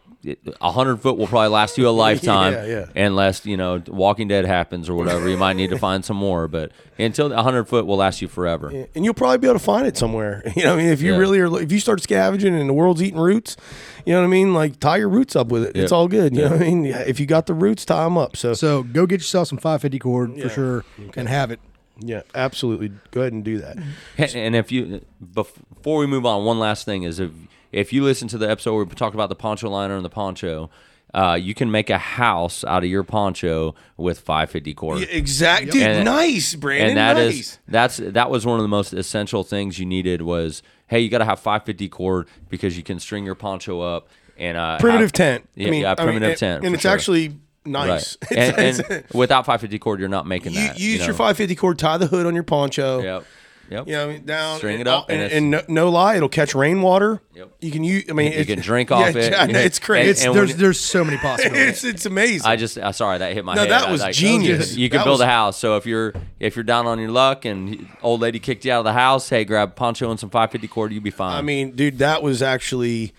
A 0.60 0.70
hundred 0.72 0.98
foot 0.98 1.16
will 1.16 1.26
probably 1.26 1.48
last 1.48 1.78
you 1.78 1.88
a 1.88 1.90
lifetime, 2.06 2.52
Yeah, 2.52 2.66
yeah. 2.94 3.04
unless 3.06 3.46
you 3.46 3.56
know 3.56 3.82
Walking 3.88 4.28
Dead 4.28 4.44
happens 4.44 4.88
or 4.90 4.94
whatever. 4.94 5.26
You 5.28 5.38
might 5.38 5.54
need 5.56 5.70
to 5.70 5.78
find 5.78 6.04
some 6.04 6.18
more, 6.18 6.46
but 6.46 6.72
until 6.98 7.32
a 7.32 7.42
hundred 7.42 7.64
foot 7.64 7.86
will 7.86 7.96
last 7.96 8.20
you 8.20 8.28
forever. 8.28 8.68
and 8.94 9.04
you'll 9.04 9.14
probably 9.14 9.38
be 9.38 9.46
able 9.46 9.58
to 9.58 9.64
find 9.64 9.86
it 9.86 9.96
somewhere. 9.96 10.42
You 10.56 10.64
know, 10.64 10.70
what 10.74 10.80
I 10.80 10.82
mean, 10.82 10.92
if 10.92 11.00
you 11.00 11.12
Yeah. 11.12 11.18
really 11.18 11.40
are, 11.40 11.62
if 11.62 11.72
you 11.72 11.80
start 11.80 12.02
scavenging 12.02 12.54
and 12.54 12.68
the 12.68 12.74
world's 12.74 13.02
eating 13.02 13.18
roots, 13.18 13.56
you 14.04 14.12
know 14.12 14.20
what 14.20 14.26
I 14.26 14.30
mean. 14.30 14.52
Like 14.52 14.78
tie 14.78 14.98
your 14.98 15.08
roots 15.08 15.34
up 15.36 15.48
with 15.48 15.64
it. 15.64 15.76
It's 15.76 15.92
all 15.92 16.06
good. 16.06 16.36
You 16.36 16.42
know 16.42 16.50
what 16.50 16.60
I 16.62 16.64
mean. 16.70 16.84
If 16.86 17.18
you 17.18 17.24
got 17.24 17.46
the 17.46 17.54
roots, 17.54 17.86
tie 17.86 18.04
them 18.04 18.18
up. 18.18 18.36
So, 18.36 18.52
So 18.52 18.82
go 18.82 19.06
get 19.06 19.20
yourself 19.20 19.48
some 19.48 19.56
550 19.58 19.98
cord 20.00 20.38
for 20.42 20.48
sure 20.50 20.84
and 21.16 21.28
have 21.30 21.50
it. 21.50 21.60
yeah, 21.98 22.22
absolutely. 22.34 22.92
Go 23.10 23.22
ahead 23.22 23.32
and 23.32 23.42
do 23.42 23.56
that. 23.58 23.78
And- 24.18 24.34
And 24.36 24.54
if 24.56 24.70
you 24.70 25.00
before 25.32 25.98
we 25.98 26.06
move 26.06 26.26
on, 26.26 26.44
one 26.44 26.58
last 26.58 26.84
thing 26.84 27.04
is 27.04 27.18
if 27.20 27.30
if 27.72 27.92
you 27.92 28.02
listen 28.04 28.28
to 28.28 28.38
the 28.38 28.50
episode 28.50 28.74
where 28.74 28.84
we 28.84 28.94
talked 28.94 29.14
about 29.14 29.28
the 29.28 29.34
poncho 29.34 29.68
liner 29.68 29.96
and 29.96 30.04
the 30.04 30.10
poncho, 30.10 30.70
uh, 31.12 31.36
you 31.40 31.54
can 31.54 31.70
make 31.70 31.90
a 31.90 31.98
house 31.98 32.64
out 32.64 32.84
of 32.84 32.90
your 32.90 33.02
poncho 33.02 33.74
with 33.96 34.20
550 34.20 34.74
cord. 34.74 35.00
Yeah, 35.00 35.06
exact, 35.06 35.70
dude. 35.70 35.82
And- 35.82 36.04
nice, 36.04 36.54
Brandon. 36.54 36.90
and 36.90 36.96
that 36.96 37.16
is 37.18 37.34
nice. 37.34 37.58
that's 37.68 37.96
that 37.98 38.30
was 38.30 38.46
one 38.46 38.58
of 38.58 38.62
the 38.62 38.68
most 38.68 38.92
essential 38.92 39.42
things 39.42 39.78
you 39.78 39.86
needed 39.86 40.22
was 40.22 40.62
hey 40.86 41.00
you 41.00 41.08
got 41.08 41.18
to 41.18 41.24
have 41.24 41.40
550 41.40 41.88
cord 41.88 42.28
because 42.48 42.76
you 42.76 42.82
can 42.82 43.00
string 43.00 43.24
your 43.24 43.34
poncho 43.34 43.80
up 43.80 44.08
and 44.38 44.56
uh, 44.56 44.78
primitive 44.78 45.06
have- 45.08 45.12
tent. 45.12 45.48
Yeah, 45.54 45.68
I 45.68 45.70
mean, 45.70 45.82
yeah, 45.82 45.94
I 45.98 46.00
mean, 46.00 46.06
primitive 46.06 46.30
and- 46.30 46.38
tent, 46.38 46.64
and 46.64 46.74
it's 46.74 46.82
sure. 46.82 46.92
actually 46.92 47.36
nice. 47.64 48.16
right. 48.30 48.38
And, 48.38 48.80
and 48.88 49.04
without 49.12 49.46
550 49.46 49.78
cord, 49.80 50.00
you're 50.00 50.08
not 50.08 50.26
making 50.26 50.52
you 50.52 50.60
that. 50.60 50.78
use 50.78 51.00
know? 51.00 51.06
your 51.06 51.14
550 51.14 51.54
cord, 51.56 51.78
tie 51.78 51.98
the 51.98 52.06
hood 52.06 52.26
on 52.26 52.34
your 52.34 52.44
poncho. 52.44 53.02
Yep. 53.02 53.24
Yep. 53.70 53.86
You 53.86 53.92
know, 53.92 54.06
what 54.06 54.10
I 54.10 54.16
mean, 54.16 54.26
down, 54.26 54.56
String 54.58 54.80
it 54.80 54.86
up, 54.88 55.08
and, 55.10 55.22
and 55.22 55.32
and, 55.32 55.50
no, 55.52 55.62
no 55.68 55.90
lie, 55.90 56.16
it'll 56.16 56.28
catch 56.28 56.54
rainwater. 56.54 57.22
Yep. 57.34 57.52
You 57.60 57.70
can 57.70 57.84
use. 57.84 58.04
I 58.10 58.12
mean, 58.14 58.32
You 58.32 58.44
can 58.44 58.60
drink 58.60 58.90
off 58.92 59.14
yeah, 59.14 59.20
it. 59.22 59.32
yeah, 59.52 59.58
it's 59.58 59.78
crazy. 59.78 60.10
It's, 60.10 60.22
And 60.24 60.32
when 60.32 60.38
there's 60.38 60.50
you- 60.50 60.56
there's 60.56 60.80
so 60.80 61.04
many 61.04 61.18
possibilities. 61.18 61.68
it's 61.68 61.84
it's 61.94 62.06
amazing. 62.06 62.46
I 62.50 62.56
just 62.56 62.76
uh, 62.78 62.90
sorry 62.92 63.18
that 63.18 63.32
hit 63.32 63.44
my 63.44 63.54
No, 63.54 63.60
head. 63.62 63.70
that 63.70 63.88
I 63.88 63.92
was 63.92 64.00
like, 64.00 64.14
genius. 64.14 64.76
You 64.76 64.90
can 64.90 64.98
That 64.98 65.04
build 65.04 65.14
was- 65.14 65.20
a 65.20 65.26
house. 65.26 65.56
So 65.56 65.76
if 65.76 65.86
you're 65.86 66.12
if 66.40 66.56
you're 66.56 66.64
down 66.64 66.86
on 66.86 66.98
your 66.98 67.10
luck 67.10 67.44
and 67.44 67.88
old 68.02 68.20
lady 68.20 68.38
kicked 68.40 68.64
you 68.64 68.72
out 68.72 68.80
of 68.80 68.84
the 68.84 68.92
house, 68.92 69.28
hey, 69.28 69.44
grab 69.44 69.76
poncho 69.76 70.10
and 70.10 70.18
some 70.18 70.30
550 70.30 70.66
cord, 70.68 70.92
you'll 70.92 71.02
be 71.02 71.10
fine. 71.10 71.36
I 71.36 71.42
mean, 71.42 71.70
dude, 71.76 71.98
that 71.98 72.22
was 72.22 72.42
actually, 72.42 73.12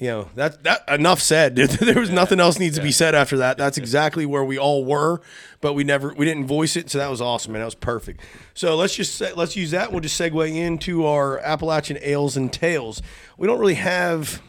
you 0.00 0.06
know, 0.06 0.28
that 0.34 0.64
that 0.64 0.88
enough 0.88 1.20
said. 1.20 1.54
Dude. 1.54 1.70
there 1.80 2.00
was 2.00 2.10
nothing 2.10 2.40
else 2.40 2.58
needs 2.58 2.76
to 2.76 2.82
be 2.82 2.90
said 2.90 3.14
after 3.14 3.36
that. 3.36 3.58
That's 3.58 3.76
exactly 3.76 4.24
where 4.24 4.42
we 4.42 4.58
all 4.58 4.84
were, 4.84 5.20
but 5.60 5.74
we 5.74 5.84
never 5.84 6.14
we 6.14 6.24
didn't 6.24 6.46
voice 6.46 6.74
it, 6.74 6.88
so 6.90 6.98
that 6.98 7.10
was 7.10 7.20
awesome, 7.20 7.52
man. 7.52 7.60
That 7.60 7.66
was 7.66 7.74
perfect. 7.74 8.22
So 8.54 8.74
let's 8.76 8.94
just 8.96 9.14
say, 9.14 9.34
let's 9.34 9.56
use 9.56 9.72
that. 9.72 9.92
We'll 9.92 10.00
just 10.00 10.18
segue 10.18 10.56
into 10.56 11.04
our 11.04 11.38
Appalachian 11.40 11.98
ales 12.00 12.34
and 12.34 12.50
tails. 12.50 13.02
We 13.36 13.46
don't 13.46 13.60
really 13.60 13.74
have. 13.74 14.40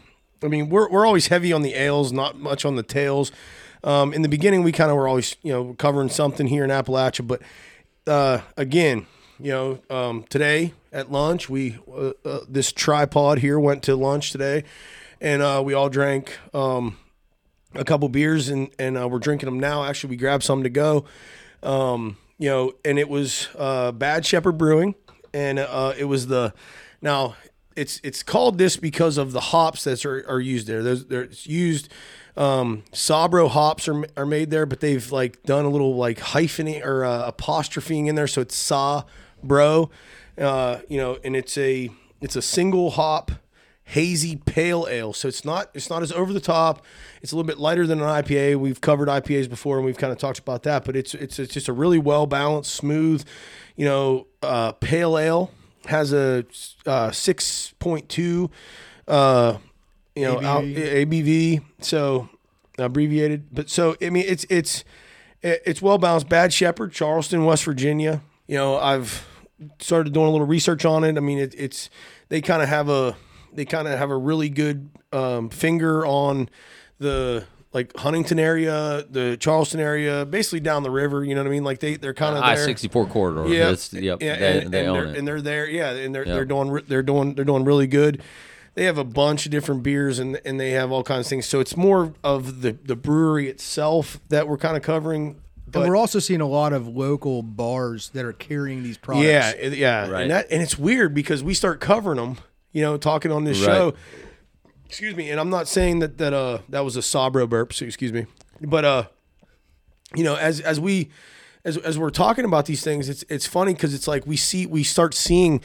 I 0.42 0.48
mean, 0.48 0.70
we're 0.70 0.90
we're 0.90 1.06
always 1.06 1.26
heavy 1.26 1.52
on 1.52 1.60
the 1.60 1.74
ales, 1.74 2.12
not 2.12 2.38
much 2.38 2.64
on 2.64 2.76
the 2.76 2.82
tails. 2.82 3.30
Um, 3.84 4.14
in 4.14 4.22
the 4.22 4.28
beginning, 4.28 4.62
we 4.62 4.72
kind 4.72 4.90
of 4.90 4.96
were 4.96 5.06
always 5.06 5.36
you 5.42 5.52
know 5.52 5.74
covering 5.74 6.08
something 6.08 6.46
here 6.46 6.64
in 6.64 6.70
Appalachia, 6.70 7.26
but 7.26 7.42
uh, 8.06 8.40
again, 8.56 9.06
you 9.38 9.50
know, 9.50 9.78
um, 9.90 10.24
today 10.30 10.72
at 10.92 11.12
lunch, 11.12 11.50
we 11.50 11.78
uh, 11.94 12.12
uh, 12.24 12.40
this 12.48 12.72
tripod 12.72 13.40
here 13.40 13.58
went 13.58 13.82
to 13.82 13.96
lunch 13.96 14.30
today, 14.30 14.64
and 15.22 15.40
uh, 15.40 15.62
we 15.64 15.72
all 15.72 15.88
drank 15.88 16.36
um, 16.52 16.98
a 17.74 17.84
couple 17.84 18.08
beers, 18.10 18.48
and 18.48 18.68
and 18.78 18.98
uh, 18.98 19.08
we're 19.08 19.20
drinking 19.20 19.46
them 19.46 19.58
now. 19.58 19.84
Actually, 19.84 20.10
we 20.10 20.16
grabbed 20.16 20.42
some 20.42 20.64
to 20.64 20.68
go, 20.68 21.06
um, 21.62 22.18
you 22.38 22.50
know, 22.50 22.72
and 22.84 22.98
it 22.98 23.08
was 23.08 23.48
uh, 23.56 23.92
Bad 23.92 24.26
Shepherd 24.26 24.58
Brewing, 24.58 24.96
and 25.32 25.60
uh, 25.60 25.94
it 25.96 26.04
was 26.04 26.26
the 26.26 26.52
now 27.00 27.36
it's 27.76 28.00
it's 28.02 28.22
called 28.22 28.58
this 28.58 28.76
because 28.76 29.16
of 29.16 29.32
the 29.32 29.40
hops 29.40 29.84
that 29.84 30.04
are, 30.04 30.28
are 30.28 30.40
used 30.40 30.66
there. 30.66 30.82
There's 30.82 31.06
there's 31.06 31.46
used 31.46 31.88
um, 32.36 32.82
Sabro 32.92 33.48
hops 33.48 33.88
are, 33.88 34.04
are 34.16 34.26
made 34.26 34.50
there, 34.50 34.66
but 34.66 34.80
they've 34.80 35.10
like 35.12 35.42
done 35.44 35.64
a 35.64 35.70
little 35.70 35.94
like 35.94 36.18
hyphening 36.18 36.84
or 36.84 37.04
uh, 37.04 37.30
apostropheing 37.30 38.08
in 38.08 38.16
there, 38.16 38.26
so 38.26 38.40
it's 38.40 38.56
Sa 38.56 39.04
Bro, 39.42 39.88
uh, 40.36 40.78
you 40.88 40.98
know, 40.98 41.18
and 41.22 41.36
it's 41.36 41.56
a 41.56 41.90
it's 42.20 42.34
a 42.34 42.42
single 42.42 42.90
hop 42.90 43.30
hazy 43.92 44.36
pale 44.36 44.86
ale. 44.88 45.12
So 45.12 45.28
it's 45.28 45.44
not 45.44 45.70
it's 45.74 45.90
not 45.90 46.02
as 46.02 46.12
over 46.12 46.32
the 46.32 46.40
top. 46.40 46.84
It's 47.20 47.32
a 47.32 47.36
little 47.36 47.46
bit 47.46 47.58
lighter 47.58 47.86
than 47.86 48.00
an 48.00 48.06
IPA. 48.06 48.56
We've 48.56 48.80
covered 48.80 49.08
IPAs 49.08 49.48
before 49.48 49.76
and 49.76 49.84
we've 49.84 49.98
kind 49.98 50.12
of 50.12 50.18
talked 50.18 50.38
about 50.38 50.62
that, 50.62 50.84
but 50.84 50.96
it's 50.96 51.14
it's, 51.14 51.38
it's 51.38 51.52
just 51.52 51.68
a 51.68 51.72
really 51.72 51.98
well 51.98 52.26
balanced, 52.26 52.74
smooth, 52.74 53.24
you 53.76 53.84
know, 53.84 54.26
uh, 54.42 54.72
pale 54.72 55.18
ale. 55.18 55.50
Has 55.86 56.12
a 56.12 56.44
uh, 56.86 57.10
six 57.10 57.74
point 57.80 58.08
two, 58.08 58.50
uh, 59.08 59.58
you 60.14 60.24
know, 60.24 60.40
out, 60.40 60.64
ABV. 60.64 61.06
ABV. 61.06 61.62
So 61.80 62.28
abbreviated, 62.78 63.48
but 63.52 63.68
so 63.68 63.96
I 64.00 64.10
mean, 64.10 64.24
it's 64.26 64.44
it's 64.48 64.84
It's 65.42 65.82
well 65.82 65.98
balanced. 65.98 66.28
Bad 66.28 66.52
Shepherd, 66.52 66.92
Charleston, 66.92 67.44
West 67.44 67.64
Virginia. 67.64 68.22
You 68.46 68.56
know, 68.58 68.76
I've 68.76 69.26
started 69.80 70.12
doing 70.12 70.28
a 70.28 70.30
little 70.30 70.46
research 70.46 70.84
on 70.84 71.02
it. 71.04 71.16
I 71.16 71.20
mean, 71.20 71.38
it, 71.38 71.52
it's 71.58 71.90
they 72.28 72.40
kind 72.40 72.62
of 72.62 72.68
have 72.68 72.88
a 72.88 73.16
they 73.54 73.64
kind 73.64 73.86
of 73.88 73.98
have 73.98 74.10
a 74.10 74.16
really 74.16 74.48
good 74.48 74.88
um, 75.12 75.48
finger 75.50 76.04
on 76.06 76.48
the 76.98 77.44
like 77.72 77.96
Huntington 77.96 78.38
area, 78.38 79.04
the 79.08 79.36
Charleston 79.38 79.80
area, 79.80 80.26
basically 80.26 80.60
down 80.60 80.82
the 80.82 80.90
river. 80.90 81.24
You 81.24 81.34
know 81.34 81.40
what 81.42 81.48
I 81.48 81.50
mean? 81.52 81.64
Like 81.64 81.80
they 81.80 81.96
they're 81.96 82.12
kind 82.14 82.36
of 82.36 82.42
I 82.44 82.54
there. 82.54 82.64
sixty 82.64 82.88
four 82.88 83.06
corridor. 83.06 83.48
Yeah, 83.48 83.70
It's- 83.70 83.92
yep. 83.92 84.22
yeah, 84.22 84.36
they, 84.38 84.60
and, 84.62 84.70
they 84.70 84.80
and 84.80 84.88
own 84.88 84.94
they're, 84.96 85.06
it. 85.06 85.18
and 85.18 85.28
they're 85.28 85.40
there. 85.42 85.68
Yeah, 85.68 85.90
and 85.90 86.14
they're 86.14 86.26
Yeah. 86.26 86.34
they're 86.34 86.44
doing 86.44 86.80
they're 86.88 87.02
doing 87.02 87.34
they're 87.34 87.44
doing 87.44 87.64
really 87.64 87.86
good. 87.86 88.22
They 88.74 88.84
have 88.84 88.96
a 88.98 89.04
bunch 89.04 89.44
of 89.46 89.52
different 89.52 89.82
beers 89.82 90.18
and 90.18 90.40
and 90.44 90.58
they 90.60 90.70
have 90.72 90.90
all 90.92 91.02
kinds 91.02 91.26
of 91.26 91.30
things. 91.30 91.46
So 91.46 91.60
it's 91.60 91.76
more 91.76 92.12
of 92.22 92.60
the 92.62 92.72
the 92.84 92.96
brewery 92.96 93.48
itself 93.48 94.20
that 94.28 94.48
we're 94.48 94.58
kind 94.58 94.76
of 94.76 94.82
covering. 94.82 95.28
and 95.64 95.72
But 95.72 95.88
we're 95.88 95.96
also 95.96 96.18
seeing 96.18 96.40
a 96.42 96.46
lot 96.48 96.72
of 96.74 96.86
local 96.88 97.42
bars 97.42 98.10
that 98.10 98.24
are 98.26 98.32
carrying 98.34 98.82
these 98.82 98.98
products. 98.98 99.26
yeah, 99.26 99.66
yeah, 99.68 100.08
Right. 100.10 100.22
and 100.22 100.30
that 100.30 100.46
and 100.50 100.60
it's 100.62 100.78
weird 100.78 101.14
because 101.14 101.42
we 101.42 101.54
start 101.54 101.80
covering 101.80 102.18
them. 102.18 102.36
You 102.72 102.82
know, 102.82 102.96
talking 102.96 103.30
on 103.32 103.44
this 103.44 103.58
Right. 103.60 103.66
show. 103.76 103.94
Excuse 104.86 105.16
me, 105.16 105.30
and 105.30 105.40
I'm 105.40 105.48
not 105.50 105.68
saying 105.68 106.00
that 106.00 106.18
that 106.18 106.32
uh 106.34 106.58
that 106.68 106.84
was 106.84 106.96
a 106.96 107.00
Sabro 107.00 107.48
burp. 107.48 107.72
So 107.72 107.84
excuse 107.86 108.12
me, 108.12 108.26
but 108.60 108.84
uh, 108.84 109.04
you 110.14 110.22
know, 110.24 110.34
as 110.36 110.60
as 110.60 110.78
we 110.78 111.10
as 111.64 111.76
as 111.78 111.98
we're 111.98 112.10
talking 112.10 112.44
about 112.44 112.66
these 112.66 112.82
things, 112.82 113.08
it's 113.08 113.24
it's 113.28 113.46
funny 113.46 113.72
because 113.74 113.94
it's 113.94 114.08
like 114.08 114.26
we 114.26 114.36
see 114.36 114.66
we 114.66 114.82
start 114.82 115.14
seeing, 115.14 115.60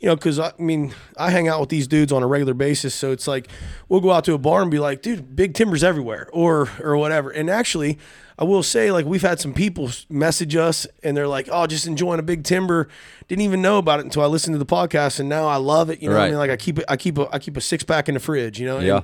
you 0.00 0.08
know, 0.08 0.16
because 0.16 0.38
I 0.38 0.52
mean 0.58 0.94
I 1.18 1.30
hang 1.30 1.46
out 1.48 1.60
with 1.60 1.68
these 1.68 1.86
dudes 1.86 2.10
on 2.12 2.22
a 2.22 2.26
regular 2.26 2.54
basis, 2.54 2.94
so 2.94 3.12
it's 3.12 3.28
like 3.28 3.48
we'll 3.88 4.00
go 4.00 4.10
out 4.12 4.24
to 4.24 4.32
a 4.34 4.38
bar 4.38 4.62
and 4.62 4.70
be 4.70 4.78
like, 4.78 5.02
dude, 5.02 5.36
big 5.36 5.54
timbers 5.54 5.84
everywhere, 5.84 6.28
or 6.32 6.70
or 6.80 6.96
whatever. 6.96 7.28
And 7.28 7.50
actually, 7.50 7.98
I 8.38 8.44
will 8.44 8.62
say 8.62 8.90
like 8.90 9.04
we've 9.04 9.20
had 9.20 9.40
some 9.40 9.52
people 9.52 9.90
message 10.08 10.56
us 10.56 10.86
and 11.02 11.14
they're 11.14 11.28
like, 11.28 11.50
oh, 11.52 11.66
just 11.66 11.86
enjoying 11.86 12.18
a 12.18 12.22
big 12.22 12.44
timber. 12.44 12.88
Didn't 13.28 13.42
even 13.42 13.60
know 13.60 13.76
about 13.76 13.98
it 14.00 14.04
until 14.06 14.22
I 14.22 14.26
listened 14.26 14.54
to 14.54 14.58
the 14.58 14.64
podcast, 14.66 15.20
and 15.20 15.28
now 15.28 15.46
I 15.46 15.56
love 15.56 15.90
it. 15.90 16.00
You 16.00 16.08
know, 16.08 16.16
what 16.16 16.22
I 16.24 16.28
mean, 16.30 16.38
like 16.38 16.50
I 16.50 16.56
keep 16.56 16.78
it, 16.78 16.86
I 16.88 16.96
keep 16.96 17.18
a, 17.18 17.28
I 17.30 17.38
keep 17.38 17.58
a 17.58 17.60
six 17.60 17.84
pack 17.84 18.08
in 18.08 18.14
the 18.14 18.20
fridge. 18.20 18.58
You 18.58 18.64
know, 18.66 18.78
And 18.78 18.86
Yeah. 18.86 19.00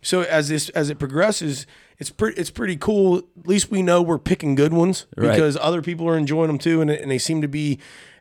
so 0.00 0.22
as 0.22 0.48
this 0.48 0.70
as 0.70 0.88
it 0.88 0.98
progresses, 0.98 1.66
it's 2.00 2.10
pretty 2.10 2.40
it's 2.40 2.50
pretty 2.50 2.76
cool. 2.76 3.18
At 3.18 3.46
least 3.46 3.70
we 3.70 3.82
know 3.82 4.02
we're 4.02 4.18
picking 4.18 4.56
good 4.56 4.72
ones 4.72 5.06
Right. 5.16 5.30
because 5.32 5.56
other 5.58 5.82
people 5.82 6.08
are 6.08 6.16
enjoying 6.18 6.48
them 6.48 6.58
too, 6.58 6.80
and, 6.80 6.90
and 6.90 7.10
they 7.10 7.18
seem 7.18 7.40
to 7.42 7.48
be 7.48 7.78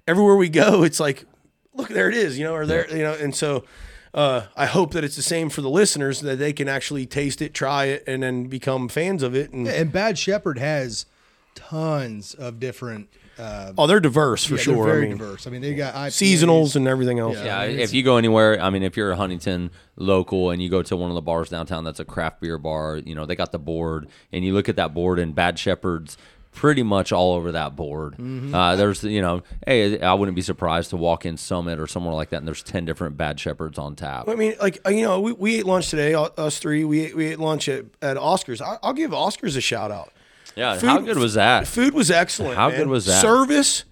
everywhere 0.08 0.36
we 0.36 0.50
go. 0.50 0.84
It's 0.90 1.00
like, 1.00 1.26
look, 1.74 1.88
there 1.90 2.10
it 2.10 2.16
is, 2.16 2.38
you 2.38 2.44
know, 2.46 2.54
or 2.54 2.66
there, 2.68 2.88
you 2.96 3.02
know, 3.04 3.14
and 3.14 3.34
so. 3.36 3.64
Uh, 4.12 4.48
I 4.58 4.66
hope 4.66 4.94
that 4.94 5.04
it's 5.04 5.16
the 5.16 5.22
same 5.22 5.50
for 5.52 5.62
the 5.62 5.70
listeners 5.70 6.22
that 6.22 6.40
they 6.40 6.52
can 6.52 6.68
actually 6.68 7.06
taste 7.06 7.44
it, 7.44 7.54
try 7.54 7.86
it, 7.86 8.04
and 8.08 8.24
then 8.24 8.46
become 8.48 8.90
fans 8.90 9.22
of 9.22 9.36
it. 9.36 9.52
And 9.54 9.68
And 9.68 9.92
Bad 9.92 10.18
Shepherd 10.18 10.58
has 10.58 11.06
tons 11.54 12.34
of 12.34 12.60
different. 12.60 13.10
Uh, 13.40 13.74
oh, 13.78 13.88
they're 13.88 14.00
diverse 14.00 14.44
for 14.44 14.56
yeah, 14.56 14.62
sure. 14.62 14.76
They're 14.86 14.94
very 14.94 15.06
I 15.06 15.10
mean, 15.10 15.18
diverse. 15.18 15.48
I 15.48 15.50
mean, 15.50 15.62
they 15.62 15.74
got 15.74 15.94
IPAs. 15.94 16.44
seasonals 16.44 16.76
and 16.76 16.88
everything 16.88 17.20
else. 17.20 17.38
Yeah. 17.38 17.64
Yeah, 17.64 17.82
if 17.84 17.94
you 17.94 18.04
go 18.04 18.18
anywhere, 18.18 18.62
I 18.62 18.70
mean, 18.70 18.84
if 18.84 18.98
you're 18.98 19.12
a 19.12 19.16
Huntington 19.16 19.72
local 19.96 20.50
and 20.50 20.62
you 20.62 20.70
go 20.70 20.82
to 20.84 20.96
one 20.98 21.10
of 21.10 21.16
the 21.16 21.22
bars 21.22 21.50
downtown 21.50 21.84
that's 21.84 22.00
a 22.00 22.06
craft 22.06 22.42
beer 22.42 22.58
bar, 22.58 22.98
you 22.98 23.16
know, 23.16 23.26
they 23.26 23.36
got 23.36 23.52
the 23.52 23.60
board, 23.60 24.08
and 24.34 24.44
you 24.44 24.54
look 24.54 24.68
at 24.68 24.76
that 24.76 24.94
board, 24.94 25.20
and 25.20 25.34
Bad 25.34 25.58
Shepherd's 25.58 26.18
pretty 26.52 26.84
much 26.84 27.12
all 27.12 27.36
over 27.36 27.52
that 27.52 27.76
board. 27.76 28.14
Mm-hmm. 28.14 28.54
Uh, 28.54 28.76
there's, 28.76 29.04
you 29.04 29.22
know, 29.22 29.44
hey, 29.66 30.02
I 30.02 30.14
wouldn't 30.16 30.36
be 30.36 30.42
surprised 30.42 30.90
to 30.90 30.98
walk 30.98 31.26
in 31.26 31.38
Summit 31.38 31.80
or 31.80 31.88
somewhere 31.88 32.14
like 32.14 32.32
that, 32.32 32.38
and 32.38 32.48
there's 32.48 32.64
10 32.64 32.86
different 32.86 33.18
Bad 33.18 33.40
Shepherds 33.40 33.78
on 33.78 33.96
tap. 33.96 34.28
I 34.28 34.36
mean, 34.36 34.56
like 34.60 34.82
uh, 34.86 34.90
you 34.90 35.04
know, 35.04 35.22
we, 35.22 35.32
we 35.32 35.56
ate 35.60 35.66
lunch 35.66 35.90
today. 35.90 36.14
uh, 36.14 36.30
Us 36.38 36.58
three, 36.60 36.84
we 36.84 37.02
ate, 37.06 37.16
we 37.16 37.28
ate 37.28 37.40
lunch 37.40 37.70
at, 37.70 37.86
at 38.02 38.18
Oscars. 38.18 38.62
I, 38.62 38.78
I'll 38.84 38.94
give 38.94 39.12
Oscars 39.12 39.56
a 39.56 39.62
shout 39.62 39.92
out. 39.92 40.12
Yeah, 40.60 40.80
how 40.80 41.00
good 41.00 41.18
was 41.18 41.36
that? 41.36 41.68
Food 41.68 41.94
was 41.94 42.12
excellent. 42.12 42.56
How 42.56 42.70
man. 42.70 42.80
good 42.80 42.88
was 42.88 43.06
that? 43.06 43.22
Service 43.22 43.86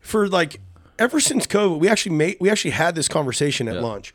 for 0.00 0.28
like 0.28 0.60
ever 0.98 1.20
since 1.20 1.46
COVID, 1.46 1.78
we 1.78 1.88
actually 1.88 2.16
made 2.16 2.36
we 2.40 2.50
actually 2.50 2.72
had 2.72 2.94
this 2.94 3.08
conversation 3.08 3.68
at 3.68 3.82
lunch, 3.82 4.12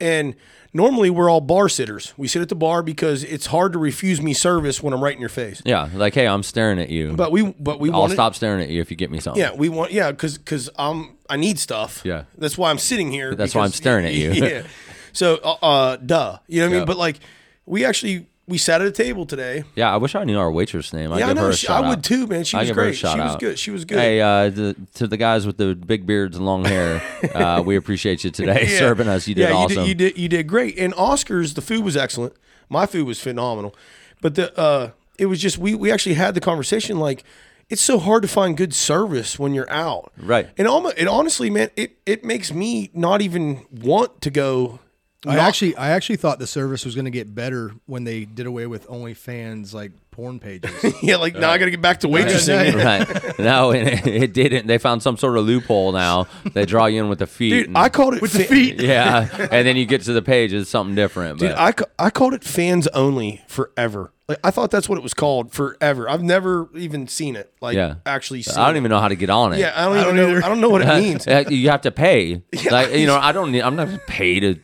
and 0.00 0.34
normally 0.72 1.10
we're 1.10 1.30
all 1.30 1.40
bar 1.40 1.68
sitters. 1.68 2.14
We 2.16 2.28
sit 2.28 2.42
at 2.42 2.48
the 2.48 2.54
bar 2.54 2.82
because 2.82 3.24
it's 3.24 3.46
hard 3.46 3.72
to 3.72 3.78
refuse 3.78 4.20
me 4.20 4.32
service 4.34 4.82
when 4.82 4.92
I'm 4.92 5.02
right 5.02 5.14
in 5.14 5.20
your 5.20 5.28
face. 5.28 5.62
Yeah, 5.64 5.88
like, 5.94 6.14
hey, 6.14 6.26
I'm 6.26 6.42
staring 6.42 6.78
at 6.78 6.90
you. 6.90 7.12
But 7.12 7.32
we 7.32 7.52
but 7.52 7.80
we 7.80 7.90
I'll 7.90 8.00
wanted, 8.00 8.14
stop 8.14 8.34
staring 8.34 8.62
at 8.62 8.68
you 8.68 8.80
if 8.80 8.90
you 8.90 8.96
get 8.96 9.10
me 9.10 9.20
something. 9.20 9.40
Yeah, 9.40 9.54
we 9.54 9.68
want 9.68 9.92
yeah 9.92 10.10
because 10.10 10.38
because 10.38 10.70
I'm 10.78 11.16
I 11.28 11.36
need 11.36 11.58
stuff. 11.58 12.02
Yeah. 12.04 12.24
that's 12.36 12.56
why 12.56 12.70
I'm 12.70 12.78
sitting 12.78 13.10
here. 13.10 13.34
That's 13.34 13.54
why 13.54 13.64
I'm 13.64 13.72
staring 13.72 14.06
at 14.06 14.14
you. 14.14 14.32
yeah. 14.32 14.66
So 15.12 15.36
uh, 15.42 15.56
uh 15.62 15.96
duh, 15.96 16.38
you 16.46 16.60
know 16.60 16.68
what 16.68 16.74
I 16.74 16.78
mean? 16.78 16.86
But 16.86 16.96
like 16.96 17.20
we 17.66 17.84
actually 17.84 18.26
we 18.48 18.58
sat 18.58 18.80
at 18.80 18.86
a 18.86 18.90
table 18.92 19.26
today. 19.26 19.62
Yeah, 19.76 19.92
I 19.92 19.98
wish 19.98 20.14
I 20.14 20.24
knew 20.24 20.38
our 20.38 20.50
waitress 20.50 20.92
name. 20.92 21.12
I'd 21.12 21.18
Yeah, 21.20 21.26
I 21.26 21.28
give 21.28 21.36
know. 21.36 21.42
her 21.44 21.50
a 21.50 21.54
She, 21.54 21.68
I 21.68 21.78
out. 21.78 21.88
would 21.88 22.02
too, 22.04 22.26
man. 22.26 22.44
She 22.44 22.56
I 22.56 22.60
was 22.60 22.68
give 22.70 22.76
her 22.76 22.82
a 22.82 22.84
great. 22.86 22.94
She 22.96 23.00
shout 23.02 23.18
was 23.18 23.36
good. 23.36 23.58
She 23.58 23.70
was 23.70 23.84
good. 23.84 23.98
Hey, 23.98 24.20
uh, 24.20 24.48
the, 24.50 24.76
to 24.94 25.06
the 25.06 25.16
guys 25.16 25.46
with 25.46 25.58
the 25.58 25.74
big 25.74 26.06
beards 26.06 26.36
and 26.36 26.46
long 26.46 26.64
hair, 26.64 27.02
uh, 27.34 27.62
we 27.64 27.76
appreciate 27.76 28.24
you 28.24 28.30
today 28.30 28.66
Yeah. 28.70 28.78
serving 28.78 29.06
us. 29.08 29.28
You 29.28 29.34
did 29.34 29.50
yeah, 29.50 29.54
awesome. 29.54 29.84
You 29.86 29.94
did, 29.94 30.06
you 30.06 30.10
did. 30.12 30.18
You 30.18 30.28
did 30.28 30.46
great. 30.48 30.78
And 30.78 30.92
Oscars, 30.94 31.54
the 31.54 31.62
food 31.62 31.84
was 31.84 31.96
excellent. 31.96 32.32
My 32.68 32.86
food 32.86 33.06
was 33.06 33.20
phenomenal. 33.20 33.74
But 34.20 34.34
the 34.34 34.58
uh, 34.58 34.90
it 35.18 35.26
was 35.26 35.40
just 35.40 35.58
we 35.58 35.74
we 35.74 35.92
actually 35.92 36.14
had 36.14 36.34
the 36.34 36.40
conversation 36.40 36.98
like 36.98 37.24
it's 37.70 37.82
so 37.82 37.98
hard 37.98 38.22
to 38.22 38.28
find 38.28 38.56
good 38.56 38.72
service 38.74 39.38
when 39.38 39.52
you're 39.52 39.70
out. 39.70 40.10
Right. 40.16 40.48
And 40.56 40.66
almost 40.66 40.96
it 40.98 41.06
honestly, 41.06 41.50
man, 41.50 41.70
it 41.76 41.98
it 42.06 42.24
makes 42.24 42.52
me 42.52 42.90
not 42.94 43.20
even 43.20 43.66
want 43.70 44.20
to 44.22 44.30
go. 44.30 44.80
I 45.26 45.34
not- 45.36 45.48
actually, 45.48 45.76
I 45.76 45.90
actually 45.90 46.16
thought 46.16 46.38
the 46.38 46.46
service 46.46 46.84
was 46.84 46.94
going 46.94 47.06
to 47.06 47.10
get 47.10 47.34
better 47.34 47.72
when 47.86 48.04
they 48.04 48.24
did 48.24 48.46
away 48.46 48.66
with 48.66 48.86
OnlyFans 48.86 49.74
like 49.74 49.90
porn 50.12 50.38
pages. 50.38 50.70
yeah, 51.02 51.16
like 51.16 51.34
now 51.34 51.50
I 51.50 51.58
got 51.58 51.64
to 51.64 51.70
get 51.72 51.82
back 51.82 52.00
to 52.00 52.08
waitressing. 52.08 52.74
right. 52.84 53.38
No, 53.38 53.72
and 53.72 53.88
it, 53.88 54.06
it 54.06 54.32
didn't. 54.32 54.68
They 54.68 54.78
found 54.78 55.02
some 55.02 55.16
sort 55.16 55.36
of 55.36 55.44
loophole 55.44 55.90
now. 55.92 56.28
They 56.52 56.66
draw 56.66 56.86
you 56.86 57.02
in 57.02 57.08
with 57.08 57.18
the 57.18 57.26
feet. 57.26 57.50
Dude, 57.50 57.66
and- 57.68 57.78
I 57.78 57.88
called 57.88 58.14
it 58.14 58.22
With 58.22 58.32
the 58.32 58.44
feet. 58.44 58.80
yeah, 58.80 59.28
and 59.50 59.66
then 59.66 59.76
you 59.76 59.86
get 59.86 60.02
to 60.02 60.12
the 60.12 60.22
page, 60.22 60.52
it's 60.52 60.70
something 60.70 60.94
different. 60.94 61.40
Dude, 61.40 61.50
But 61.50 61.58
I, 61.58 61.72
ca- 61.72 61.86
I 61.98 62.10
called 62.10 62.34
it 62.34 62.44
fans 62.44 62.86
only 62.88 63.42
forever. 63.48 64.12
Like 64.28 64.40
I 64.44 64.50
thought 64.50 64.70
that's 64.70 64.90
what 64.90 64.98
it 64.98 65.02
was 65.02 65.14
called 65.14 65.52
forever. 65.54 66.06
I've 66.06 66.22
never 66.22 66.68
even 66.76 67.08
seen 67.08 67.34
it. 67.34 67.50
Like 67.62 67.74
yeah, 67.76 67.94
actually 68.04 68.42
seen 68.42 68.58
I 68.58 68.66
don't 68.66 68.76
it. 68.76 68.80
even 68.80 68.90
know 68.90 69.00
how 69.00 69.08
to 69.08 69.14
get 69.16 69.30
on 69.30 69.54
it. 69.54 69.58
Yeah, 69.58 69.72
I 69.74 69.86
don't, 69.86 69.96
I 69.96 70.02
even 70.02 70.16
don't 70.16 70.32
know. 70.34 70.36
I 70.44 70.48
don't 70.50 70.60
know 70.60 70.68
what 70.68 70.82
it 70.82 70.88
means. 71.02 71.26
Uh, 71.26 71.44
you 71.48 71.70
have 71.70 71.80
to 71.82 71.90
pay. 71.90 72.42
like 72.70 72.92
you 72.92 73.06
know, 73.06 73.16
I 73.16 73.32
don't 73.32 73.52
need. 73.52 73.62
I'm 73.62 73.74
not 73.74 73.88
paid 74.06 74.40
to. 74.40 74.60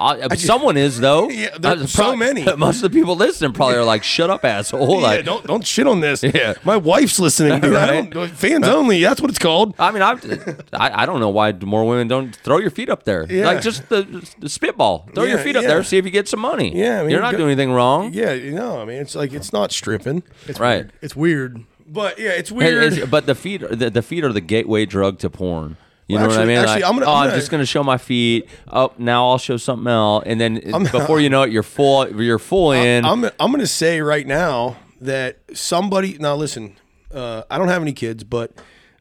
I, 0.00 0.28
someone 0.36 0.78
is 0.78 1.00
though. 1.00 1.28
Yeah, 1.28 1.50
there's 1.58 1.82
Uh, 1.82 1.86
so 1.86 2.16
many. 2.16 2.44
Most 2.56 2.82
of 2.82 2.90
the 2.90 2.98
people 2.98 3.14
listening 3.14 3.52
probably 3.52 3.76
are 3.76 3.84
like, 3.84 4.04
"Shut 4.04 4.30
up, 4.30 4.42
asshole!" 4.42 4.96
yeah, 5.02 5.06
Like, 5.06 5.24
don't 5.26 5.46
don't 5.46 5.66
shit 5.66 5.86
on 5.86 6.00
this. 6.00 6.22
Yeah. 6.22 6.54
my 6.64 6.78
wife's 6.78 7.18
listening. 7.20 7.60
Dude. 7.60 7.74
I 7.76 7.90
Right. 8.00 8.10
don't, 8.10 8.30
fans 8.30 8.66
only. 8.66 9.02
That's 9.02 9.20
what 9.20 9.28
it's 9.30 9.38
called. 9.38 9.74
I 9.78 9.90
mean, 9.90 10.00
I've, 10.00 10.24
I 10.72 11.02
I 11.02 11.06
don't 11.06 11.20
know 11.20 11.28
why 11.28 11.52
more 11.52 11.84
women 11.84 12.08
don't 12.08 12.34
throw 12.36 12.56
your 12.56 12.70
feet 12.70 12.88
up 12.88 13.02
there. 13.04 13.26
Yeah. 13.28 13.44
Like 13.48 13.60
just 13.60 13.86
the, 13.90 14.02
the 14.38 14.48
spitball, 14.48 15.10
throw 15.14 15.24
your 15.24 15.36
Yeah, 15.36 15.44
feet 15.44 15.56
up 15.56 15.62
yeah. 15.62 15.68
there, 15.68 15.84
see 15.84 15.98
if 15.98 16.06
you 16.06 16.10
get 16.10 16.26
some 16.26 16.40
money. 16.40 16.74
Yeah, 16.74 17.00
I 17.00 17.02
mean, 17.02 17.10
you're 17.10 17.20
not 17.20 17.32
go- 17.32 17.38
doing 17.38 17.50
anything 17.50 17.70
wrong, 17.72 18.14
Yeah, 18.14 18.32
you 18.32 18.52
know. 18.52 18.80
I 18.80 18.84
mean, 18.86 18.93
it's 19.00 19.14
like 19.14 19.32
it's 19.32 19.52
not 19.52 19.72
stripping, 19.72 20.22
It's 20.46 20.58
right? 20.60 20.78
weird. 20.84 20.92
It's 21.02 21.16
weird. 21.16 21.64
but 21.86 22.18
yeah, 22.18 22.30
it's 22.30 22.50
It- 22.50 22.54
weird. 22.56 22.92
it's- 22.92 23.08
but 23.08 23.26
the 23.26 23.34
feet, 23.34 23.62
are- 23.62 23.74
the, 23.76 23.90
the 23.90 24.02
feet 24.02 24.24
are 24.24 24.32
the 24.32 24.40
gateway 24.40 24.86
drug 24.86 25.18
to 25.20 25.30
porn. 25.30 25.76
You 26.06 26.16
Well, 26.16 26.24
know 26.24 26.34
what 26.34 26.40
I 26.40 26.44
mean? 26.44 26.58
actually, 26.58 26.82
Like, 26.82 26.84
I'm 26.84 26.92
gonna- 26.98 27.06
oh, 27.06 27.10
I'm 27.14 27.16
I'm 27.22 27.26
gonna- 27.28 27.38
just 27.40 27.50
gonna 27.50 27.64
show 27.66 27.82
my 27.82 27.96
feet. 27.98 28.46
Oh, 28.70 28.92
now 28.98 29.28
I'll 29.30 29.38
show 29.38 29.56
something 29.56 29.86
else, 29.90 30.24
and 30.26 30.38
then 30.40 30.54
before 30.92 31.18
you 31.20 31.30
know 31.30 31.42
it, 31.42 31.50
you're 31.52 31.62
full. 31.62 32.08
You're 32.22 32.38
full 32.38 32.72
in. 32.72 33.04
I'm 33.06 33.24
I'm 33.24 33.50
going 33.50 33.60
to 33.60 33.66
say 33.66 34.00
right 34.02 34.26
now 34.26 34.76
that 35.00 35.38
somebody 35.54 36.16
now 36.18 36.34
listen. 36.36 36.76
Uh, 37.12 37.42
I 37.50 37.56
don't 37.58 37.68
have 37.68 37.80
any 37.80 37.92
kids, 37.94 38.22
but 38.24 38.52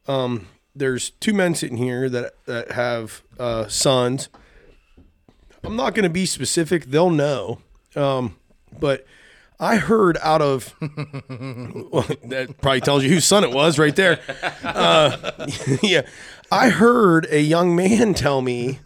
um, 0.08 0.47
there's 0.75 1.10
two 1.19 1.34
men 1.34 1.56
sitting 1.56 1.77
here 1.77 2.08
that 2.10 2.36
that 2.45 2.71
have 2.71 3.21
uh, 3.39 3.67
sons. 3.67 4.29
I'm 5.63 5.75
not 5.75 5.95
going 5.95 6.03
to 6.03 6.10
be 6.10 6.25
specific; 6.25 6.86
they'll 6.86 7.10
know. 7.10 7.60
Um, 7.95 8.36
but 8.79 9.06
I 9.63 9.78
heard 9.78 10.17
out 10.21 10.41
of 10.41 10.76
well, 10.82 12.04
that 12.26 12.56
probably 12.62 12.82
tells 12.82 13.04
you 13.04 13.10
whose 13.10 13.23
son 13.23 13.45
it 13.45 13.52
was 13.52 13.80
right 13.80 13.95
there. 13.95 14.19
Uh, 14.62 15.47
yeah, 15.82 16.02
I 16.52 16.67
heard 16.67 17.28
a 17.32 17.39
young 17.39 17.73
man 17.73 18.13
tell 18.13 18.41
me 18.41 18.80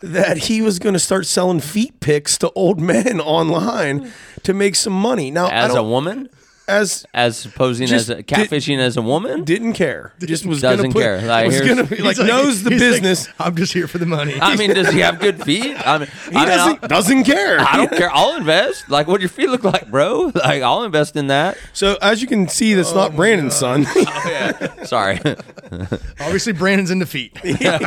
that 0.00 0.38
he 0.38 0.62
was 0.62 0.78
going 0.78 0.94
to 0.94 0.98
start 0.98 1.26
selling 1.26 1.60
feet 1.60 2.00
pics 2.00 2.38
to 2.38 2.50
old 2.52 2.80
men 2.80 3.20
online 3.38 4.10
to 4.44 4.54
make 4.54 4.76
some 4.76 4.94
money. 4.94 5.30
Now, 5.30 5.48
as 5.50 5.74
a 5.74 5.82
woman, 5.82 6.30
as 6.68 7.04
as 7.12 7.46
posing 7.48 7.90
as 7.90 8.08
a, 8.08 8.16
did- 8.16 8.26
catfishing 8.26 8.78
as 8.78 8.96
a 8.96 9.02
woman. 9.02 9.44
didn't 9.44 9.74
care, 9.74 10.12
just 10.20 10.46
was 10.46 10.60
Doesn't 10.60 10.90
gonna 10.90 10.92
put, 10.94 11.02
care. 11.02 11.20
Like, 11.22 11.46
was 11.46 11.60
gonna 11.60 11.84
be 11.84 11.96
like 11.98 12.16
He's 12.16 12.26
knows 12.26 12.62
the 12.62 12.70
he's 12.70 12.80
like, 12.80 12.90
business. 13.02 13.28
I'm 13.38 13.54
just 13.56 13.72
here 13.72 13.86
for 13.86 13.98
the 13.98 14.06
money. 14.06 14.34
I 14.40 14.56
mean, 14.56 14.72
does 14.74 14.90
he 14.92 15.00
have 15.00 15.20
good 15.20 15.42
feet? 15.44 15.76
I 15.86 15.98
mean, 15.98 16.08
he 16.30 16.36
I 16.36 16.44
doesn't 16.46 16.82
I'll- 16.82 16.88
doesn't 16.88 17.24
care. 17.24 17.60
I 17.60 17.76
don't 17.76 17.90
care. 17.92 18.10
I'll 18.12 18.36
invest. 18.36 18.88
Like, 18.88 19.06
what 19.06 19.20
your 19.20 19.28
feet 19.30 19.50
look 19.50 19.64
like, 19.64 19.90
bro? 19.90 20.32
Like, 20.34 20.62
I'll 20.62 20.84
invest 20.84 21.16
in 21.16 21.26
that. 21.28 21.56
So 21.72 21.96
as 22.02 22.20
you 22.22 22.28
can 22.28 22.48
see, 22.48 22.74
that's 22.74 22.92
Oh 22.92 22.96
not 22.96 23.16
Brandon's 23.16 23.54
son. 23.54 23.84
Oh, 23.88 24.74
Sorry, 24.84 25.18
Obviously, 26.20 26.52
Brandon's 26.52 26.90
into 26.90 27.06
feet. 27.06 27.32
no, 27.44 27.78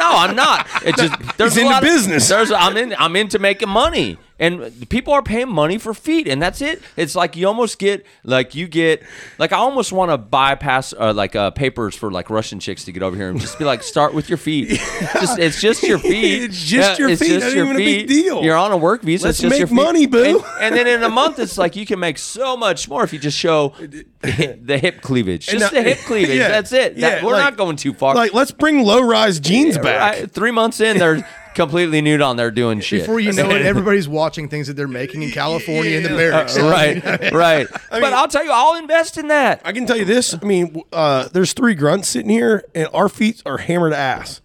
I'm 0.00 0.34
not. 0.36 0.66
It 0.84 0.96
just 0.96 1.14
there's 1.38 1.54
He's 1.54 1.58
a 1.58 1.66
into 1.66 1.72
lot 1.74 1.82
of- 1.82 1.88
business. 1.88 2.28
there's 2.28 2.50
I'm 2.50 2.76
in. 2.76 2.94
I'm 2.98 3.14
into 3.16 3.38
making 3.38 3.68
money. 3.68 4.18
And 4.38 4.88
people 4.88 5.12
are 5.12 5.22
paying 5.22 5.48
money 5.48 5.78
for 5.78 5.94
feet, 5.94 6.26
and 6.26 6.40
that's 6.42 6.60
it. 6.60 6.82
It's 6.96 7.14
like 7.14 7.36
you 7.36 7.46
almost 7.46 7.78
get 7.78 8.04
like 8.24 8.54
you 8.54 8.66
get 8.66 9.02
like 9.38 9.52
I 9.52 9.56
almost 9.58 9.92
want 9.92 10.10
to 10.10 10.18
bypass 10.18 10.92
uh, 10.98 11.12
like 11.14 11.36
uh, 11.36 11.50
papers 11.52 11.94
for 11.94 12.10
like 12.10 12.30
Russian 12.30 12.58
chicks 12.60 12.84
to 12.86 12.92
get 12.92 13.02
over 13.02 13.16
here 13.16 13.28
and 13.30 13.40
just 13.40 13.58
be 13.58 13.64
like, 13.64 13.82
start 13.82 14.14
with 14.14 14.28
your 14.28 14.38
feet. 14.38 14.68
Just 15.20 15.38
it's 15.38 15.60
just 15.60 15.82
your 15.82 15.98
feet. 16.10 16.42
It's 16.44 16.62
just 16.64 16.98
your 16.98 17.16
feet. 17.16 17.30
It's 17.32 17.44
Not 17.44 17.54
even 17.56 17.76
a 17.76 17.78
big 17.78 18.08
deal. 18.08 18.42
You're 18.42 18.56
on 18.56 18.72
a 18.72 18.76
work 18.76 19.02
visa. 19.02 19.26
Let's 19.26 19.36
it's 19.38 19.42
just 19.42 19.50
make 19.50 19.58
your 19.58 19.68
feet. 19.68 19.74
money, 19.74 20.06
boo. 20.06 20.42
And, 20.60 20.60
and 20.60 20.74
then 20.74 20.86
in 20.86 21.02
a 21.02 21.08
month, 21.08 21.38
it's 21.38 21.56
like 21.58 21.76
you 21.76 21.86
can 21.86 21.98
make 22.00 22.18
so 22.18 22.56
much 22.56 22.88
more 22.88 23.04
if 23.04 23.12
you 23.12 23.18
just 23.18 23.38
show 23.38 23.68
the 23.78 24.78
hip 24.80 25.00
cleavage. 25.02 25.46
Just 25.46 25.72
now- 25.72 25.82
the 25.82 25.82
hip 25.82 25.98
cleavage. 26.06 26.36
Yeah. 26.38 26.48
That's 26.48 26.72
it. 26.72 26.96
That- 26.98 27.22
we're 27.22 27.32
like- 27.32 27.42
not 27.44 27.56
going 27.56 27.76
too 27.76 27.92
far. 27.92 28.14
Like, 28.14 28.32
let's 28.34 28.50
bring 28.52 28.82
low 28.82 29.00
rise 29.02 29.38
jeans 29.40 29.76
back. 29.78 30.20
Right, 30.20 30.30
Three 30.30 30.50
months 30.50 30.80
in, 30.80 30.98
they're 30.98 31.26
completely 31.54 32.00
nude 32.00 32.20
on 32.20 32.36
there 32.36 32.50
doing 32.50 32.80
shit. 32.80 33.00
Before 33.02 33.20
you 33.20 33.32
know 33.32 33.50
it, 33.50 33.62
everybody's 33.66 34.08
watching 34.08 34.48
things 34.48 34.66
that 34.68 34.74
they're 34.74 34.88
making 34.88 35.22
in 35.22 35.30
California 35.32 35.96
in 35.98 36.02
the 36.02 36.08
barracks. 36.10 36.58
right, 36.58 37.02
right. 37.32 37.66
but 37.90 38.12
I'll 38.12 38.28
tell 38.28 38.44
you, 38.44 38.50
I'll 38.52 38.76
invest 38.76 39.18
in 39.18 39.28
that. 39.28 39.60
I 39.64 39.72
can 39.72 39.86
tell 39.86 39.96
you 39.96 40.04
this. 40.04 40.34
I 40.34 40.44
mean, 40.44 40.82
uh, 40.92 41.28
there's 41.28 41.52
three 41.52 41.74
grunts 41.74 42.08
sitting 42.08 42.30
here, 42.30 42.64
and 42.74 42.88
our 42.92 43.08
feet 43.08 43.42
are 43.46 43.58
hammered 43.58 43.92
ass. 43.92 44.40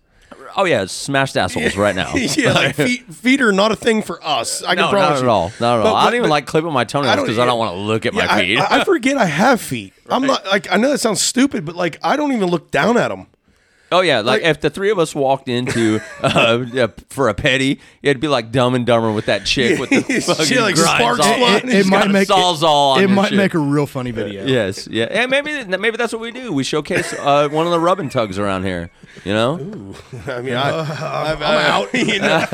Oh 0.56 0.64
yeah, 0.64 0.86
smashed 0.86 1.38
assholes 1.38 1.76
right 1.78 1.96
now. 1.96 2.16
yeah, 2.16 2.52
like 2.54 2.74
feet, 2.76 3.04
feet 3.14 3.42
are 3.42 3.52
not 3.52 3.72
a 3.72 3.76
thing 3.76 4.02
for 4.02 4.20
us. 4.26 4.64
I 4.64 4.74
can 4.74 4.86
no, 4.86 4.90
promise 4.90 5.20
not 5.22 5.24
at 5.24 5.30
all. 5.30 5.52
Not 5.60 5.80
at 5.80 5.84
But- 5.84 5.90
all. 5.90 5.96
I 5.96 6.06
don't 6.06 6.14
even 6.16 6.24
but- 6.24 6.30
like 6.32 6.46
clipping 6.48 6.72
my 6.72 6.84
toenails 6.84 7.16
don't- 7.18 7.26
because 7.26 7.38
I, 7.38 7.46
don't 7.46 7.60
want 7.60 7.76
to 7.76 7.80
look 7.80 8.08
at 8.08 8.16
Yeah, 8.16 8.26
my 8.26 8.42
feet. 8.42 8.58
I, 8.60 8.82
I 8.82 8.84
forget 8.84 9.18
I 9.18 9.26
have 9.26 9.62
feet. 9.62 9.94
I'm 10.10 10.26
not 10.26 10.44
like 10.48 10.72
I 10.72 10.78
know 10.78 10.90
that 10.90 10.98
sounds 10.98 11.22
stupid, 11.22 11.64
but 11.64 11.76
like 11.76 12.00
I 12.02 12.16
don't 12.16 12.32
even 12.32 12.50
look 12.50 12.72
down 12.72 12.98
at 12.98 13.10
them. 13.10 13.28
Oh 13.92 14.02
yeah, 14.02 14.22
like, 14.22 14.42
if 14.42 14.62
the 14.62 14.70
three 14.70 14.90
of 14.90 15.00
us 15.00 15.16
walked 15.16 15.48
into 15.48 16.00
uh, 16.22 16.66
uh, 16.76 16.88
for 17.10 17.30
a 17.30 17.34
petty, 17.34 17.80
it'd 18.02 18.20
be 18.20 18.28
like 18.28 18.52
Dumb 18.52 18.76
and 18.76 18.86
Dumber 18.86 19.12
with 19.12 19.26
that 19.28 19.46
chick 19.46 19.80
with 19.80 19.90
the 19.90 20.02
She, 20.08 20.22
fucking 20.22 20.58
like, 20.62 20.76
grinds 20.76 20.82
sparks 20.82 21.20
all-. 21.22 21.56
It, 21.58 21.66
it 21.66 21.86
might 21.88 22.08
a 22.08 22.10
make 22.10 22.28
sawzall 22.28 22.94
on 22.96 22.98
it 23.00 23.02
your 23.08 23.10
might 23.10 23.30
shit. 23.30 23.38
make 23.38 23.54
a 23.54 23.60
real 23.60 23.86
funny 23.88 24.12
video. 24.12 24.46
Yes, 24.46 24.88
yeah, 24.88 25.06
and 25.06 25.32
maybe 25.32 25.64
maybe 25.66 25.98
that's 25.98 26.14
what 26.14 26.22
we 26.22 26.32
do. 26.32 26.52
We 26.54 26.64
showcase 26.64 27.14
uh, 27.14 27.50
one 27.50 27.66
of 27.66 27.72
the 27.72 27.80
rubbing 27.80 28.10
tugs 28.10 28.38
around 28.38 28.64
here. 28.64 28.90
You 29.26 29.34
know, 29.34 29.54
I 30.28 30.42
mean, 30.42 30.54
I, 30.54 30.80
I'm, 30.80 31.42
out. 31.42 31.94
You 31.94 32.20
know? 32.20 32.46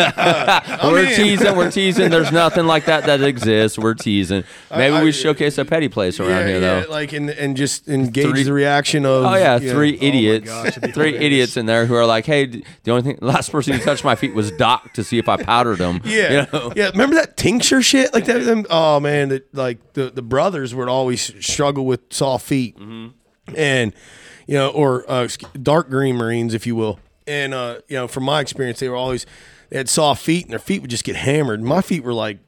we're 0.92 1.06
in. 1.06 1.16
teasing. 1.16 1.56
We're 1.56 1.72
teasing. 1.72 2.10
There's 2.10 2.32
nothing 2.32 2.66
like 2.66 2.86
that 2.86 3.06
that 3.06 3.22
exists. 3.22 3.78
We're 3.78 3.94
teasing. 3.96 4.44
Maybe 4.72 4.96
I- 4.96 5.04
we 5.04 5.12
showcase 5.12 5.58
a 5.58 5.66
petty 5.66 5.90
place 5.90 6.20
around 6.20 6.30
yeah, 6.30 6.48
here 6.48 6.62
yeah, 6.62 6.80
though. 6.82 6.92
like 6.92 7.12
and 7.14 7.30
and 7.30 7.58
just 7.58 7.88
engage 7.90 8.28
Three- 8.30 8.44
the 8.44 8.54
reaction 8.54 9.06
of. 9.06 9.26
Oh 9.26 9.36
yeah, 9.36 9.60
you 9.60 9.68
know, 9.68 9.74
three 9.74 9.98
idiots, 10.00 10.48
gosh, 10.48 10.76
three. 10.94 11.16
Idiots 11.24 11.58
in 11.58 11.66
there 11.66 11.86
who 11.86 11.96
are 11.96 12.06
like, 12.06 12.26
"Hey, 12.26 12.46
the 12.46 12.64
only 12.92 13.02
thing, 13.04 13.18
the 13.20 13.26
last 13.26 13.52
person 13.52 13.74
who 13.74 13.80
touched 13.80 14.04
my 14.04 14.16
feet 14.16 14.34
was 14.34 14.52
Doc 14.52 14.94
to 14.94 15.04
see 15.04 15.18
if 15.18 15.28
I 15.30 15.38
powdered 15.38 15.78
them." 15.78 16.02
Yeah, 16.06 16.32
you 16.32 16.48
know? 16.54 16.74
yeah. 16.76 16.90
Remember 16.90 17.16
that 17.16 17.38
tincture 17.38 17.82
shit? 17.82 18.14
Like 18.14 18.26
that. 18.26 18.40
Them, 18.46 18.66
oh 18.70 19.00
man, 19.00 19.30
that 19.30 19.54
like 19.56 19.94
the 19.94 20.10
the 20.10 20.22
brothers 20.22 20.76
would 20.76 20.90
always 20.90 21.34
struggle 21.46 21.86
with 21.86 22.02
soft 22.12 22.46
feet, 22.46 22.78
Mm-hmm. 22.78 23.56
and 23.56 23.94
you 24.48 24.56
know, 24.56 24.70
or 24.70 25.10
uh, 25.10 25.28
dark 25.62 25.90
green 25.90 26.16
Marines, 26.18 26.54
if 26.54 26.68
you 26.68 26.76
will. 26.76 27.00
And 27.26 27.54
uh, 27.54 27.80
you 27.88 27.96
know, 27.96 28.08
from 28.08 28.24
my 28.26 28.42
experience, 28.42 28.80
they 28.80 28.90
were 28.90 28.96
always 28.96 29.26
they 29.70 29.78
had 29.78 29.88
soft 29.90 30.22
feet, 30.24 30.44
and 30.44 30.52
their 30.52 30.60
feet 30.60 30.82
would 30.82 30.92
just 30.92 31.04
get 31.06 31.16
hammered. 31.16 31.62
My 31.64 31.82
feet 31.82 32.04
were 32.04 32.14
like, 32.14 32.40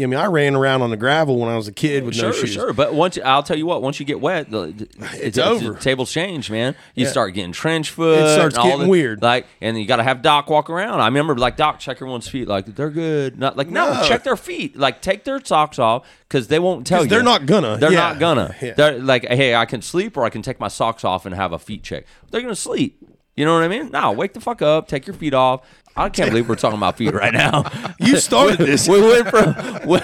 I 0.00 0.06
mean, 0.06 0.14
I 0.18 0.26
ran 0.26 0.54
around 0.54 0.82
on 0.82 0.90
the 0.90 0.96
gravel 0.96 1.38
when 1.38 1.48
I 1.48 1.56
was 1.56 1.68
a 1.68 1.72
kid 1.72 2.04
with 2.04 2.14
Sure, 2.14 2.26
no 2.26 2.32
shoes. 2.32 2.52
sure. 2.52 2.72
But 2.72 2.94
once 2.94 3.18
I'll 3.24 3.42
tell 3.42 3.56
you 3.56 3.66
what, 3.66 3.82
once 3.82 3.98
you 4.00 4.06
get 4.06 4.20
wet, 4.20 4.50
the, 4.50 4.88
it's, 5.14 5.38
over. 5.38 5.72
The 5.72 5.80
tables 5.80 6.12
change, 6.12 6.50
man. 6.50 6.74
You 6.94 7.04
Yeah. 7.04 7.10
start 7.10 7.34
getting 7.34 7.52
trench 7.52 7.90
foot. 7.90 8.18
It 8.20 8.34
starts 8.34 8.56
getting 8.56 8.80
the- 8.80 8.88
weird. 8.88 9.22
Like, 9.22 9.46
and 9.60 9.78
you 9.78 9.86
got 9.86 9.96
to 9.96 10.02
have 10.02 10.22
Doc 10.22 10.48
walk 10.50 10.70
around. 10.70 11.00
I 11.00 11.06
remember, 11.06 11.36
like, 11.36 11.56
Doc 11.56 11.78
check 11.80 11.96
everyone's 11.98 12.28
feet. 12.28 12.46
Like, 12.48 12.66
they're 12.76 12.90
good. 12.90 13.38
Not 13.38 13.56
like, 13.56 13.68
no, 13.68 13.92
No. 13.94 14.02
check 14.06 14.24
their 14.24 14.36
feet. 14.36 14.76
Like, 14.78 15.02
take 15.02 15.24
their 15.24 15.44
socks 15.44 15.78
off 15.78 16.06
because 16.28 16.48
they 16.48 16.58
won't 16.58 16.86
tell 16.86 17.02
you. 17.02 17.08
they're 17.08 17.22
not 17.22 17.46
gonna. 17.46 17.76
They're 17.78 17.92
Yeah. 17.92 18.00
not 18.10 18.18
gonna. 18.18 18.54
Yeah. 18.62 18.74
They're 18.74 18.98
like, 18.98 19.26
hey, 19.26 19.54
I 19.54 19.64
can 19.64 19.82
sleep 19.82 20.16
or 20.16 20.24
I 20.24 20.30
can 20.30 20.42
take 20.42 20.60
my 20.60 20.68
socks 20.68 21.04
off 21.04 21.26
and 21.26 21.34
have 21.34 21.52
a 21.52 21.58
feet 21.58 21.82
check. 21.82 22.04
They're 22.30 22.40
gonna 22.42 22.54
sleep. 22.54 23.02
You 23.36 23.44
know 23.44 23.54
what 23.54 23.62
I 23.62 23.68
mean? 23.68 23.90
No, 23.92 24.10
wake 24.10 24.32
the 24.32 24.40
fuck 24.40 24.62
up. 24.62 24.88
Take 24.88 25.06
your 25.06 25.14
feet 25.14 25.32
off. 25.32 25.60
I 25.98 26.08
can't 26.08 26.30
believe 26.30 26.48
we're 26.48 26.54
talking 26.54 26.78
about 26.78 26.96
feet 26.96 27.12
right 27.14 27.32
now. 27.32 27.64
You 28.00 28.16
started 28.18 28.58
this. 28.58 28.88
we 28.88 29.00
went 29.02 29.28
from 29.28 29.54
we, 29.86 29.98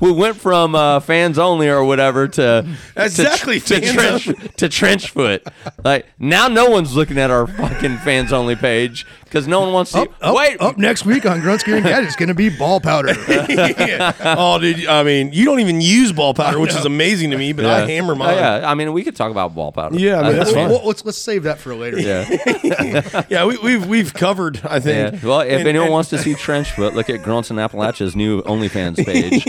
we 0.00 0.12
went 0.12 0.36
from 0.36 0.74
uh, 0.76 1.00
fans 1.00 1.36
only 1.38 1.68
or 1.68 1.84
whatever 1.84 2.28
to 2.28 2.64
Exactly, 2.96 3.58
to, 3.60 3.80
to 3.80 3.92
trench 3.92 4.30
to 4.56 4.68
trench 4.68 5.10
foot. 5.10 5.46
Like 5.84 6.06
now, 6.18 6.46
no 6.48 6.70
one's 6.70 6.94
looking 6.94 7.18
at 7.18 7.30
our 7.30 7.46
fucking 7.48 7.98
fans 7.98 8.32
only 8.32 8.54
page 8.56 9.04
because 9.24 9.46
no 9.48 9.60
one 9.60 9.72
wants 9.72 9.92
to. 9.92 10.02
Up, 10.02 10.14
up, 10.20 10.36
wait, 10.36 10.60
up 10.60 10.78
next 10.78 11.04
week 11.04 11.26
on 11.26 11.40
Grunts 11.40 11.64
Gear 11.64 11.76
and 11.76 11.84
Gadgets, 11.84 12.16
going 12.16 12.28
to 12.28 12.34
be 12.34 12.48
ball 12.56 12.80
powder. 12.80 13.14
yeah. 13.28 14.12
Oh, 14.38 14.58
dude. 14.58 14.86
I 14.86 15.02
mean, 15.02 15.32
you 15.32 15.44
don't 15.44 15.60
even 15.60 15.80
use 15.80 16.12
ball 16.12 16.34
powder, 16.34 16.58
which 16.60 16.74
is 16.74 16.84
amazing 16.84 17.30
to 17.32 17.38
me. 17.38 17.52
But 17.52 17.66
I 17.66 17.86
hammer 17.86 18.12
Oh, 18.12 18.16
mine. 18.16 18.36
yeah, 18.36 18.68
I 18.70 18.74
mean, 18.74 18.92
we 18.92 19.02
could 19.04 19.16
talk 19.16 19.30
about 19.30 19.54
ball 19.54 19.72
powder. 19.72 19.96
Yeah, 19.98 20.20
I 20.20 20.28
mean, 20.28 20.36
that's 20.36 20.52
fine. 20.52 20.68
Well, 20.70 20.82
let's 20.84 21.04
let's 21.04 21.18
save 21.18 21.42
that 21.44 21.58
for 21.58 21.74
later. 21.74 21.98
yeah. 22.00 23.24
Yeah, 23.28 23.44
we, 23.46 23.56
we've 23.58 23.86
we've 23.86 24.14
covered. 24.14 24.59
I 24.64 24.74
Yeah. 24.76 25.10
think. 25.10 25.22
Well, 25.22 25.40
if 25.40 25.58
And- 25.60 25.68
anyone 25.68 25.86
and- 25.86 25.92
wants 25.92 26.10
to 26.10 26.18
see 26.18 26.34
trench 26.34 26.72
foot, 26.72 26.94
look 26.94 27.08
at 27.10 27.22
Grunts 27.22 27.50
and 27.50 27.58
Appalachia's 27.60 28.14
new 28.16 28.42
OnlyFans 28.42 28.96
page. 29.06 29.44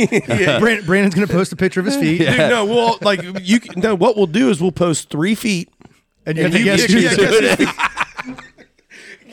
Brandon, 0.60 0.86
Brandon's 0.86 1.16
going 1.16 1.28
to 1.28 1.34
post 1.34 1.52
a 1.52 1.56
picture 1.56 1.80
of 1.80 1.86
his 1.86 1.96
feet, 1.98 2.20
Dude, 2.20 2.38
no, 2.38 2.66
well, 2.66 2.98
like 3.02 3.22
you. 3.42 3.60
can- 3.60 3.80
No, 3.82 3.96
what 3.96 4.16
we'll 4.18 4.28
do 4.28 4.50
is 4.50 4.62
we'll 4.62 4.72
post 4.72 5.10
three 5.10 5.36
feet. 5.36 5.70
and 6.26 6.38
you 6.38 6.46
And 6.46 6.54
you 6.54 6.64
guess 6.64 6.82
pick- 6.82 6.92
who's 6.92 7.04
yeah, 7.04 7.16
doing 7.16 7.42
guess 7.42 7.60
it. 7.60 8.36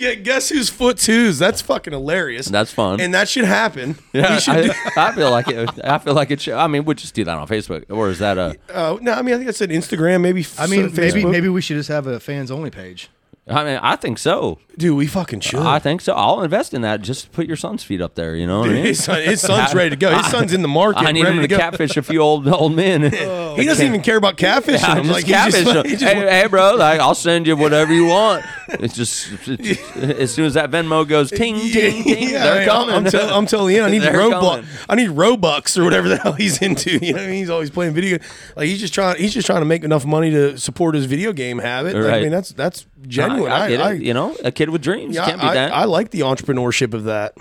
Yeah, 0.01 0.15
guess 0.15 0.49
whose 0.49 0.69
foot's 0.71 1.07
whose? 1.07 1.41
That's 1.41 1.61
fucking 1.61 1.93
hilarious. 1.93 2.47
That's 2.47 2.71
fun. 2.73 3.01
and 3.01 3.13
that 3.15 3.29
should 3.29 3.45
happen. 3.45 3.99
Yeah, 4.13 4.39
should 4.39 4.71
I, 4.71 5.09
I 5.09 5.13
feel 5.13 5.29
like 5.33 5.49
it. 5.49 5.69
I 5.83 5.99
feel 5.99 6.15
like 6.15 6.31
it. 6.31 6.41
Should, 6.41 6.55
I 6.55 6.69
mean, 6.69 6.85
we'll 6.85 6.95
just 6.95 7.15
do 7.15 7.25
that 7.25 7.37
on 7.37 7.49
Facebook, 7.49 7.85
or 7.91 8.09
is 8.09 8.21
that 8.21 8.39
a? 8.39 8.55
uh, 8.73 8.97
no, 9.01 9.13
I 9.15 9.23
mean, 9.23 9.35
I 9.35 9.39
think 9.39 9.49
I 9.49 9.53
said 9.53 9.71
Instagram, 9.71 10.21
maybe. 10.21 10.47
I 10.57 10.69
mean, 10.69 10.85
f- 10.87 10.93
maybe 10.93 11.23
Facebook. 11.25 11.33
maybe 11.33 11.49
we 11.49 11.61
should 11.61 11.79
just 11.79 11.89
have 11.89 12.07
a 12.07 12.21
fans 12.21 12.53
only 12.53 12.71
page. 12.71 13.11
I 13.51 13.65
mean, 13.65 13.79
I 13.83 13.97
think 13.97 14.19
so. 14.19 14.59
dude, 14.77 14.97
we 14.97 15.07
fucking 15.07 15.41
should. 15.41 15.61
I 15.61 15.79
think 15.79 16.01
so. 16.01 16.13
I'll 16.15 16.43
invest 16.43 16.75
in 16.75 16.83
that. 16.83 17.01
Just 17.03 17.33
put 17.33 17.47
your 17.47 17.57
son's 17.57 17.83
feet 17.83 18.01
up 18.01 18.15
there. 18.15 18.37
You 18.37 18.47
know 18.47 18.61
what 18.61 18.71
I 18.71 18.73
mean? 18.75 18.85
his, 18.85 19.03
son, 19.03 19.23
his 19.23 19.41
son's 19.41 19.75
ready 19.75 19.91
to 19.91 19.97
go. 19.97 20.17
His 20.17 20.27
son's 20.31 20.53
in 20.53 20.63
the 20.63 20.69
market. 20.69 21.01
I 21.01 21.13
need 21.13 21.25
ready 21.25 21.37
him 21.39 21.43
to 21.43 21.49
to 21.49 21.57
catfish 21.57 21.97
a 21.97 22.03
few 22.03 22.21
old 22.21 22.47
old 22.49 22.75
men. 22.75 23.13
He 23.59 23.65
doesn't 23.65 23.85
even 23.85 24.03
care 24.03 24.17
about 24.17 24.37
catfishing. 24.37 24.85
I 24.85 24.99
him. 24.99 25.05
just 25.07 25.11
like 25.15 25.27
catfish 25.27 25.65
just, 25.65 25.87
he 25.87 25.93
just 25.97 26.05
hey, 26.05 26.43
hey, 26.43 26.47
bro, 26.47 26.77
like 26.77 27.01
I'll 27.01 27.17
send 27.17 27.49
you 27.49 27.57
whatever 27.57 27.93
you 27.93 28.07
want. 28.07 28.45
It's 28.69 28.95
just 28.95 29.49
it's- 29.49 29.79
as 29.97 30.33
soon 30.33 30.45
as 30.45 30.55
that 30.55 30.71
Venmo 30.71 31.09
goes 31.09 31.31
ting 31.31 31.59
ting 31.59 32.05
ting, 32.05 32.29
Yeah, 32.31 32.45
they're 32.45 32.63
I- 32.63 32.67
coming. 32.67 32.95
I'm, 32.95 33.05
tell, 33.07 33.35
I'm 33.35 33.47
telling 33.47 33.75
you, 33.75 33.83
I 33.83 33.91
need 33.91 34.03
Roblox. 34.03 34.65
I 34.89 34.95
need 34.95 35.11
Robux 35.11 35.77
or 35.77 35.83
whatever 35.83 36.09
the 36.09 36.19
hell 36.19 36.35
he's 36.35 36.63
into. 36.63 36.93
You 37.05 37.15
know, 37.15 37.19
what 37.19 37.23
I 37.23 37.27
mean? 37.27 37.35
he's 37.39 37.51
always 37.51 37.71
playing 37.71 37.95
video. 37.95 38.19
Like 38.55 38.67
he's 38.67 38.79
just 38.79 38.95
trying. 38.95 39.17
He's 39.19 39.35
just 39.35 39.47
trying 39.47 39.61
to 39.63 39.67
make 39.67 39.83
enough 39.83 40.07
money 40.07 40.31
to 40.31 40.57
support 40.57 40.95
his 40.95 41.07
video 41.07 41.33
game 41.33 41.59
habit. 41.59 41.97
Like, 41.97 42.13
I 42.15 42.21
mean, 42.21 42.31
that's 42.31 42.51
that's 42.53 42.87
genuine. 43.07 43.53
I, 43.53 43.65
I 43.65 43.69
get 43.69 43.81
it. 43.81 43.83
I, 43.83 43.93
you 43.93 44.15
know, 44.15 44.37
a 44.45 44.51
kid 44.51 44.71
with 44.71 44.83
dreams 44.83 45.15
yeah, 45.15 45.27
can't 45.27 45.41
be 45.41 45.47
I, 45.47 45.55
that. 45.55 45.73
I 45.73 45.85
like 45.85 46.11
the 46.11 46.21
entrepreneurship 46.21 46.95
of 46.95 47.05
that. 47.05 47.35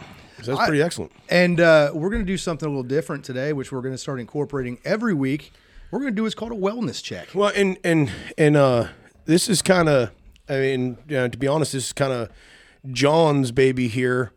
That's 0.43 0.65
pretty 0.65 0.81
excellent. 0.81 1.11
And 1.29 1.59
uh, 1.59 1.91
we're 1.93 2.09
going 2.09 2.21
to 2.21 2.25
do 2.25 2.37
something 2.37 2.67
a 2.67 2.69
little 2.69 2.83
different 2.83 3.25
today, 3.25 3.53
which 3.53 3.71
we're 3.71 3.81
going 3.81 3.93
to 3.93 3.97
start 3.97 4.19
incorporating 4.19 4.77
every 4.85 5.13
week. 5.13 5.51
We're 5.91 5.99
going 5.99 6.11
to 6.11 6.15
do 6.15 6.23
what's 6.23 6.35
called 6.35 6.51
a 6.51 6.55
wellness 6.55 7.01
check. 7.01 7.29
Well, 7.33 7.51
and 7.55 7.77
and 7.83 8.11
and 8.37 8.55
uh, 8.55 8.87
this 9.25 9.49
is 9.49 9.61
kind 9.61 9.89
of. 9.89 10.11
I 10.49 10.59
mean, 10.59 10.97
you 11.09 11.17
know, 11.17 11.27
to 11.27 11.37
be 11.37 11.47
honest, 11.47 11.73
this 11.73 11.87
is 11.87 11.93
kind 11.93 12.13
of 12.13 12.29
John's 12.91 13.51
baby 13.51 13.89
here, 13.89 14.31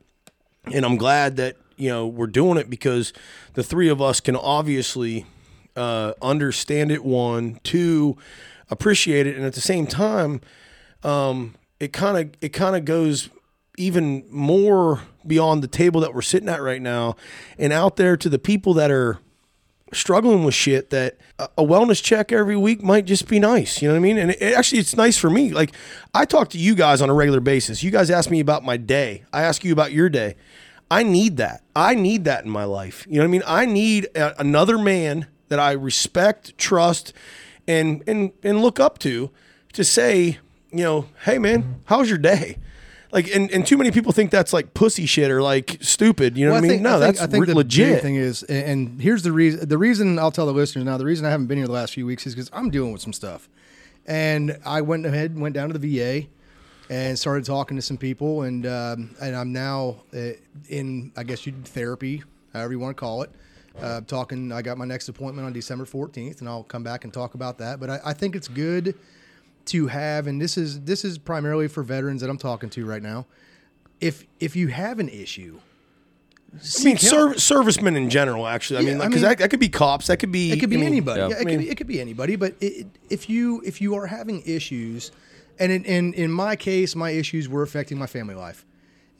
and 0.64 0.84
I'm 0.84 0.96
glad 0.96 1.36
that 1.36 1.56
you 1.76 1.88
know 1.88 2.06
we're 2.06 2.26
doing 2.26 2.58
it 2.58 2.68
because 2.68 3.12
the 3.54 3.62
three 3.62 3.88
of 3.88 4.02
us 4.02 4.20
can 4.20 4.34
obviously 4.34 5.26
uh, 5.76 6.14
understand 6.20 6.90
it. 6.90 7.04
One, 7.04 7.60
two, 7.62 8.16
appreciate 8.70 9.26
it, 9.26 9.36
and 9.36 9.44
at 9.44 9.52
the 9.52 9.60
same 9.60 9.86
time, 9.86 10.40
um, 11.02 11.54
it 11.78 11.92
kind 11.92 12.18
of 12.18 12.34
it 12.40 12.50
kind 12.50 12.76
of 12.76 12.84
goes 12.84 13.30
even 13.78 14.24
more 14.30 15.02
beyond 15.26 15.62
the 15.62 15.68
table 15.68 16.00
that 16.00 16.14
we're 16.14 16.22
sitting 16.22 16.48
at 16.48 16.62
right 16.62 16.82
now, 16.82 17.16
and 17.58 17.72
out 17.72 17.96
there 17.96 18.16
to 18.16 18.28
the 18.28 18.38
people 18.38 18.74
that 18.74 18.90
are 18.90 19.18
struggling 19.92 20.44
with 20.44 20.54
shit 20.54 20.90
that 20.90 21.16
a 21.38 21.64
wellness 21.64 22.02
check 22.02 22.30
every 22.30 22.56
week 22.56 22.82
might 22.82 23.04
just 23.04 23.28
be 23.28 23.38
nice. 23.38 23.82
You 23.82 23.88
know 23.88 23.94
what 23.94 23.98
I 23.98 24.02
mean? 24.02 24.18
And 24.18 24.30
it, 24.30 24.54
actually, 24.54 24.78
it's 24.78 24.96
nice 24.96 25.16
for 25.16 25.30
me. 25.30 25.52
Like 25.52 25.72
I 26.14 26.24
talk 26.24 26.50
to 26.50 26.58
you 26.58 26.74
guys 26.74 27.02
on 27.02 27.10
a 27.10 27.14
regular 27.14 27.40
basis. 27.40 27.82
You 27.82 27.90
guys 27.90 28.10
ask 28.10 28.30
me 28.30 28.40
about 28.40 28.64
my 28.64 28.76
day. 28.76 29.24
I 29.32 29.42
ask 29.42 29.64
you 29.64 29.72
about 29.72 29.92
your 29.92 30.08
day. 30.08 30.36
I 30.90 31.02
need 31.02 31.36
that. 31.36 31.62
I 31.74 31.94
need 31.94 32.24
that 32.24 32.44
in 32.44 32.50
my 32.50 32.64
life. 32.64 33.06
You 33.08 33.16
know 33.16 33.20
what 33.20 33.28
I 33.28 33.30
mean? 33.30 33.42
I 33.46 33.64
need 33.64 34.08
a, 34.16 34.38
another 34.40 34.76
man 34.76 35.26
that 35.48 35.58
I 35.58 35.72
respect, 35.72 36.56
trust, 36.58 37.12
and 37.66 38.02
and 38.06 38.32
and 38.42 38.60
look 38.60 38.80
up 38.80 38.98
to 39.00 39.30
to 39.72 39.84
say, 39.84 40.38
you 40.72 40.84
know, 40.84 41.06
hey 41.24 41.38
man, 41.38 41.80
how's 41.84 42.08
your 42.08 42.18
day? 42.18 42.58
Like, 43.12 43.34
and, 43.34 43.50
and 43.50 43.66
too 43.66 43.76
many 43.76 43.90
people 43.90 44.12
think 44.12 44.30
that's 44.30 44.52
like 44.52 44.72
pussy 44.72 45.04
shit 45.04 45.32
or 45.32 45.42
like 45.42 45.78
stupid. 45.80 46.38
You 46.38 46.46
know 46.46 46.52
what 46.52 46.58
I 46.64 46.68
mean? 46.68 46.82
no, 46.82 47.00
that's 47.00 47.20
re- 47.20 47.44
the 47.44 47.56
legit. 47.56 48.02
thing 48.02 48.14
is, 48.14 48.44
and- 48.44 48.64
and 48.90 49.02
here's 49.02 49.22
the 49.24 49.32
reason. 49.32 49.68
The 49.68 49.78
reason 49.78 50.16
I'll 50.18 50.30
tell 50.30 50.46
the 50.46 50.52
listeners 50.52 50.84
now. 50.84 50.96
The 50.96 51.04
reason 51.04 51.26
I 51.26 51.30
haven't 51.30 51.46
been 51.48 51.58
here 51.58 51.66
the 51.66 51.72
last 51.72 51.92
few 51.94 52.06
weeks 52.06 52.24
is 52.26 52.34
because 52.36 52.48
I'm 52.52 52.70
dealing 52.70 52.92
with 52.92 53.02
some 53.02 53.12
stuff, 53.12 53.48
and 54.06 54.58
I 54.64 54.80
went 54.82 55.06
ahead 55.06 55.32
and 55.32 55.40
went 55.40 55.54
down 55.56 55.70
to 55.72 55.76
the 55.78 55.98
VA 55.98 56.28
and 56.88 57.18
started 57.18 57.44
talking 57.44 57.76
to 57.76 57.82
some 57.82 57.96
people, 57.96 58.42
and 58.42 58.64
um, 58.64 59.16
and 59.20 59.34
I'm 59.34 59.52
now 59.52 60.02
uh, 60.14 60.30
in 60.68 61.10
I 61.16 61.24
guess 61.24 61.44
you 61.46 61.52
do 61.52 61.62
therapy 61.62 62.22
however 62.52 62.72
you 62.72 62.78
want 62.78 62.96
to 62.96 63.00
call 63.00 63.22
it. 63.22 63.30
Uh, 63.80 64.00
talking, 64.02 64.52
I 64.52 64.62
got 64.62 64.76
my 64.78 64.84
next 64.84 65.08
appointment 65.08 65.46
on 65.46 65.52
December 65.52 65.84
14th, 65.84 66.40
and 66.40 66.48
I'll 66.48 66.64
come 66.64 66.82
back 66.82 67.04
and 67.04 67.14
talk 67.14 67.34
about 67.34 67.58
that. 67.58 67.80
But 67.80 67.88
I, 67.88 68.00
I 68.06 68.12
think 68.12 68.34
it's 68.36 68.48
good 68.48 68.94
to 69.66 69.86
have, 69.88 70.26
and 70.26 70.40
this 70.40 70.56
is 70.56 70.80
this 70.82 71.04
is 71.04 71.18
primarily 71.18 71.68
for 71.68 71.82
veterans 71.82 72.20
that 72.22 72.30
I'm 72.30 72.38
talking 72.38 72.70
to 72.70 72.84
right 72.86 73.02
now. 73.02 73.26
If 74.00 74.24
if 74.40 74.56
you 74.56 74.68
have 74.68 74.98
an 74.98 75.08
issue, 75.08 75.60
I 76.52 76.84
mean, 76.84 76.96
serv- 76.98 77.40
servicemen 77.40 77.96
in 77.96 78.10
general, 78.10 78.46
actually. 78.46 78.78
I 78.78 78.80
Yeah, 78.80 78.88
mean, 78.90 78.98
because 78.98 79.14
mean- 79.16 79.22
that, 79.22 79.38
that 79.38 79.50
could 79.50 79.60
be 79.60 79.68
cops. 79.68 80.06
That 80.08 80.16
could 80.18 80.32
be. 80.32 80.50
It 80.52 80.58
could 80.60 80.70
be 80.70 80.76
I 80.76 80.80
mean, 80.80 80.88
anybody. 80.88 81.20
yeah. 81.20 81.28
Yeah, 81.28 81.36
it, 81.36 81.40
I 81.40 81.44
mean- 81.44 81.58
could 81.58 81.64
be, 81.64 81.70
it 81.70 81.74
could 81.76 81.86
be 81.86 82.00
anybody. 82.00 82.36
But 82.36 82.54
it, 82.60 82.66
it- 82.66 82.86
if 83.10 83.28
you 83.30 83.62
if 83.64 83.80
you 83.80 83.94
are 83.94 84.06
having 84.06 84.42
issues, 84.46 85.12
and 85.58 85.70
in, 85.70 85.84
in 85.84 86.14
in 86.14 86.30
my 86.32 86.56
case, 86.56 86.96
my 86.96 87.10
issues 87.10 87.48
were 87.48 87.62
affecting 87.62 87.98
my 87.98 88.06
family 88.06 88.34
life, 88.34 88.64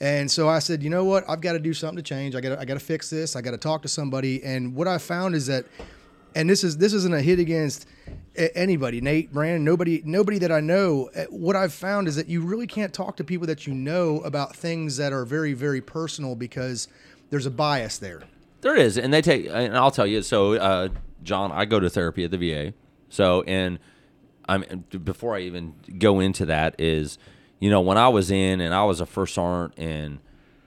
and 0.00 0.31
so 0.31 0.48
I 0.48 0.59
said, 0.61 0.83
you 0.83 0.90
know 0.90 1.05
what, 1.05 1.29
I've 1.29 1.40
got 1.42 1.53
to 1.53 1.59
do 1.59 1.74
something 1.74 1.96
to 1.96 2.03
change. 2.03 2.35
I 2.35 2.40
got 2.40 2.59
I 2.59 2.64
got 2.64 2.74
to 2.74 2.81
fix 2.81 3.11
this. 3.11 3.37
I 3.37 3.42
got 3.42 3.50
to 3.53 3.59
talk 3.59 3.83
to 3.83 3.88
somebody. 3.88 4.42
And 4.42 4.74
what 4.74 4.88
I 4.88 4.96
found 4.98 5.35
is 5.35 5.46
that, 5.48 5.66
and 6.35 6.48
this 6.48 6.64
is 6.64 6.79
this 6.79 6.94
isn't 6.94 7.14
a 7.14 7.20
hit 7.20 7.38
against 7.38 7.85
a- 7.85 7.88
anybody, 8.37 9.01
Nate, 9.01 9.33
Brandon, 9.33 9.64
nobody 9.64 10.03
nobody 10.05 10.38
that 10.38 10.53
I 10.53 10.61
know. 10.61 11.11
Uh, 11.14 11.25
What 11.31 11.57
I've 11.57 11.73
found 11.73 12.09
is 12.09 12.16
that 12.16 12.29
you 12.29 12.42
really 12.42 12.66
can't 12.66 12.92
talk 12.92 13.16
to 13.16 13.25
people 13.25 13.46
that 13.46 13.66
you 13.66 13.75
know 13.75 14.20
about 14.20 14.55
things 14.57 14.96
that 14.96 15.12
are 15.12 15.25
very 15.25 15.53
very 15.53 15.81
personal 15.81 16.35
because 16.35 16.88
there's 17.31 17.46
a 17.46 17.51
bias 17.51 17.99
there. 17.99 18.23
There 18.61 18.77
is, 18.77 18.99
and 18.99 19.12
they 19.12 19.23
take, 19.23 19.46
and 19.49 19.77
I'll 19.77 19.90
tell 19.90 20.07
you. 20.07 20.20
So, 20.23 20.55
uh, 20.55 20.88
John, 21.23 21.51
I 21.51 21.64
go 21.64 21.81
to 21.81 21.88
therapy 21.88 22.25
at 22.25 22.31
the 22.31 22.37
VA. 22.37 22.75
So, 23.09 23.42
and 23.42 23.79
I'm 24.49 24.85
before 25.03 25.37
I 25.37 25.40
even 25.40 25.75
go 25.99 26.20
into 26.20 26.44
that 26.46 26.75
is, 26.79 27.18
you 27.59 27.70
know, 27.70 27.81
when 27.81 27.96
I 27.96 28.09
was 28.09 28.31
in 28.31 28.61
and 28.61 28.75
I 28.75 28.85
was 28.85 29.01
a 29.01 29.07
first 29.07 29.35
sergeant, 29.35 29.79
and 29.79 30.18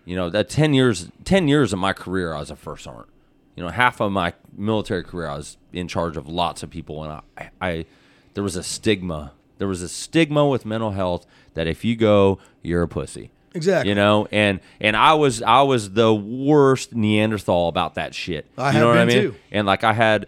you 0.06 0.16
know 0.16 0.30
that 0.30 0.50
ten 0.50 0.74
years, 0.74 1.10
ten 1.24 1.48
years 1.48 1.72
of 1.74 1.80
my 1.80 1.94
career, 1.94 2.34
I 2.34 2.40
was 2.40 2.50
a 2.50 2.56
first 2.56 2.86
sergeant. 2.86 3.10
You 3.56 3.64
know, 3.64 3.70
half 3.70 4.02
of 4.02 4.12
my 4.12 4.34
military 4.56 5.04
career, 5.04 5.28
I 5.28 5.38
was 5.38 5.58
in 5.72 5.88
charge 5.88 6.18
of 6.18 6.28
lots 6.28 6.64
of 6.64 6.70
people, 6.70 7.04
and 7.04 7.22
I, 7.38 7.50
I 7.62 7.86
there 8.34 8.44
was 8.44 8.56
a 8.56 8.64
stigma. 8.64 9.34
There 9.60 9.68
was 9.68 9.82
a 9.82 9.90
stigma 9.90 10.48
with 10.48 10.66
mental 10.66 10.92
health 10.92 11.26
that 11.54 11.68
if 11.68 11.86
you 11.86 11.96
go, 11.96 12.40
you're 12.62 12.82
a 12.82 12.88
pussy. 12.88 13.32
Exactly. 13.54 13.90
You 13.90 13.96
know, 13.96 14.28
and 14.32 14.60
and 14.80 14.96
I 14.96 15.14
was 15.14 15.42
I 15.42 15.62
was 15.62 15.92
the 15.92 16.14
worst 16.14 16.94
Neanderthal 16.94 17.68
about 17.68 17.96
that 17.96 18.16
shit. 18.16 18.48
I 18.58 18.74
you 18.74 18.80
know 18.80 18.88
what 18.88 18.98
I 18.98 19.06
mean? 19.06 19.22
too. 19.22 19.36
And 19.52 19.68
like 19.68 19.84
I 19.84 19.94
had 19.94 20.26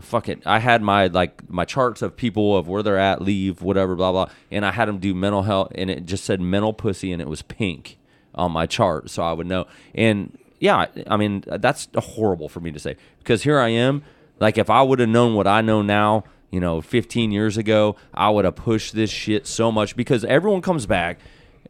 fuck 0.00 0.28
it. 0.28 0.42
I 0.44 0.58
had 0.58 0.82
my 0.82 1.06
like 1.06 1.48
my 1.48 1.64
charts 1.64 2.02
of 2.02 2.16
people 2.16 2.56
of 2.56 2.68
where 2.68 2.82
they're 2.82 2.98
at, 2.98 3.22
leave, 3.22 3.62
whatever, 3.62 3.94
blah 3.94 4.12
blah. 4.12 4.30
And 4.50 4.66
I 4.66 4.72
had 4.72 4.88
them 4.88 4.98
do 4.98 5.14
mental 5.14 5.42
health 5.42 5.72
and 5.74 5.90
it 5.90 6.06
just 6.06 6.24
said 6.24 6.40
mental 6.40 6.72
pussy 6.72 7.12
and 7.12 7.22
it 7.22 7.28
was 7.28 7.42
pink 7.42 7.98
on 8.34 8.52
my 8.52 8.66
chart 8.66 9.10
so 9.10 9.22
I 9.22 9.32
would 9.32 9.46
know. 9.46 9.66
And 9.94 10.36
yeah, 10.58 10.86
I 11.06 11.16
mean 11.16 11.44
that's 11.46 11.88
horrible 11.96 12.48
for 12.48 12.60
me 12.60 12.70
to 12.72 12.78
say 12.78 12.96
because 13.18 13.42
here 13.42 13.58
I 13.58 13.68
am 13.68 14.02
like 14.40 14.58
if 14.58 14.70
I 14.70 14.82
would 14.82 14.98
have 14.98 15.08
known 15.08 15.34
what 15.34 15.46
I 15.46 15.60
know 15.60 15.82
now, 15.82 16.24
you 16.50 16.60
know, 16.60 16.80
15 16.80 17.30
years 17.32 17.56
ago, 17.56 17.96
I 18.14 18.30
would 18.30 18.44
have 18.44 18.56
pushed 18.56 18.94
this 18.94 19.10
shit 19.10 19.46
so 19.46 19.70
much 19.72 19.96
because 19.96 20.24
everyone 20.24 20.62
comes 20.62 20.86
back 20.86 21.18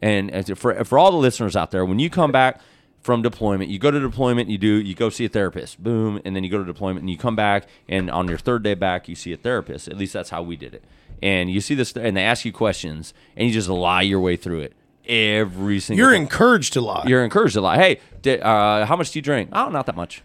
and 0.03 0.59
for 0.59 0.85
for 0.85 0.99
all 0.99 1.11
the 1.11 1.17
listeners 1.17 1.57
out 1.57 1.71
there, 1.71 1.85
when 1.85 1.99
you 1.99 2.11
come 2.11 2.33
back 2.33 2.61
from 3.01 3.23
deployment, 3.23 3.71
you 3.71 3.79
go 3.79 3.91
to 3.91 4.01
deployment, 4.01 4.49
you 4.49 4.59
do 4.59 4.81
you 4.81 4.95
go 4.95 5.09
see 5.09 5.25
a 5.25 5.29
therapist, 5.29 5.83
boom, 5.83 6.21
and 6.25 6.35
then 6.35 6.45
you 6.45 6.51
go 6.51 6.59
to 6.59 6.65
deployment 6.65 7.01
and 7.01 7.11
you 7.11 7.19
come 7.19 7.37
back, 7.37 7.67
and 7.89 8.11
on 8.11 8.29
your 8.29 8.39
third 8.39 8.63
day 8.63 8.75
back, 8.75 9.09
you 9.09 9.15
see 9.15 9.33
a 9.33 9.37
therapist. 9.37 9.89
At 9.89 9.97
least 9.97 10.13
that's 10.13 10.31
how 10.31 10.43
we 10.43 10.57
did 10.57 10.75
it. 10.75 10.85
And 11.23 11.51
you 11.51 11.61
see 11.61 11.75
this, 11.75 11.93
and 11.97 12.17
they 12.17 12.23
ask 12.23 12.45
you 12.45 12.53
questions, 12.53 13.15
and 13.37 13.49
you 13.49 13.55
just 13.55 13.69
lie 13.69 14.03
your 14.03 14.21
way 14.21 14.37
through 14.37 14.61
it 14.61 14.75
every 15.07 15.81
single. 15.81 16.05
You're 16.05 16.13
time. 16.13 16.23
encouraged 16.23 16.73
to 16.75 16.81
lie. 16.81 17.05
You're 17.07 17.25
encouraged 17.25 17.55
to 17.55 17.61
lie. 17.61 17.77
Hey, 17.77 18.01
di- 18.23 18.41
uh, 18.41 18.87
how 18.87 18.97
much 18.97 19.11
do 19.13 19.19
you 19.19 19.23
drink? 19.23 19.51
Oh, 19.53 19.69
not 19.69 19.87
that 19.87 19.97
much. 19.97 20.23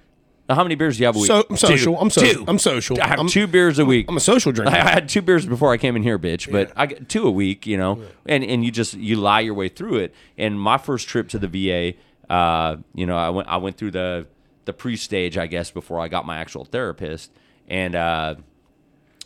"Now, 0.49 0.55
How 0.55 0.63
many 0.63 0.75
beers 0.75 0.97
do 0.97 1.01
you 1.01 1.05
have 1.05 1.15
a 1.15 1.19
week? 1.19 1.27
So 1.27 1.45
I'm 1.49 1.57
social. 1.57 1.93
Two. 1.93 1.99
I'm 1.99 2.09
social. 2.09 2.45
Two. 2.45 2.45
I'm 2.47 2.59
social. 2.59 3.01
I 3.01 3.07
have 3.07 3.19
I'm, 3.19 3.27
two 3.27 3.47
beers 3.47 3.79
a 3.79 3.85
week. 3.85 4.07
I'm 4.09 4.17
a 4.17 4.19
social 4.19 4.51
drinker. 4.51 4.73
I 4.75 4.89
had 4.89 5.07
two 5.07 5.21
beers 5.21 5.45
before 5.45 5.71
I 5.71 5.77
came 5.77 5.95
in 5.95 6.03
here, 6.03 6.19
bitch. 6.19 6.51
But 6.51 6.71
I 6.75 6.87
get 6.87 7.07
two 7.07 7.25
a 7.25 7.31
week, 7.31 7.65
you 7.65 7.77
know, 7.77 8.01
and 8.25 8.43
and 8.43 8.65
you 8.65 8.71
just 8.71 8.93
you 8.95 9.15
lie 9.15 9.39
your 9.39 9.53
way 9.53 9.69
through 9.69 9.97
it. 9.97 10.13
And 10.37 10.59
my 10.59 10.77
first 10.77 11.07
trip 11.07 11.29
to 11.29 11.39
the 11.39 11.47
VA, 11.47 12.33
uh, 12.33 12.77
you 12.93 13.05
know, 13.05 13.17
I 13.17 13.29
went 13.29 13.47
I 13.47 13.57
went 13.57 13.77
through 13.77 13.91
the 13.91 14.27
the 14.65 14.73
pre 14.73 14.95
stage, 14.95 15.37
I 15.37 15.47
guess, 15.47 15.71
before 15.71 15.99
I 15.99 16.07
got 16.07 16.25
my 16.25 16.37
actual 16.37 16.65
therapist, 16.65 17.31
and 17.67 17.95
uh, 17.95 18.35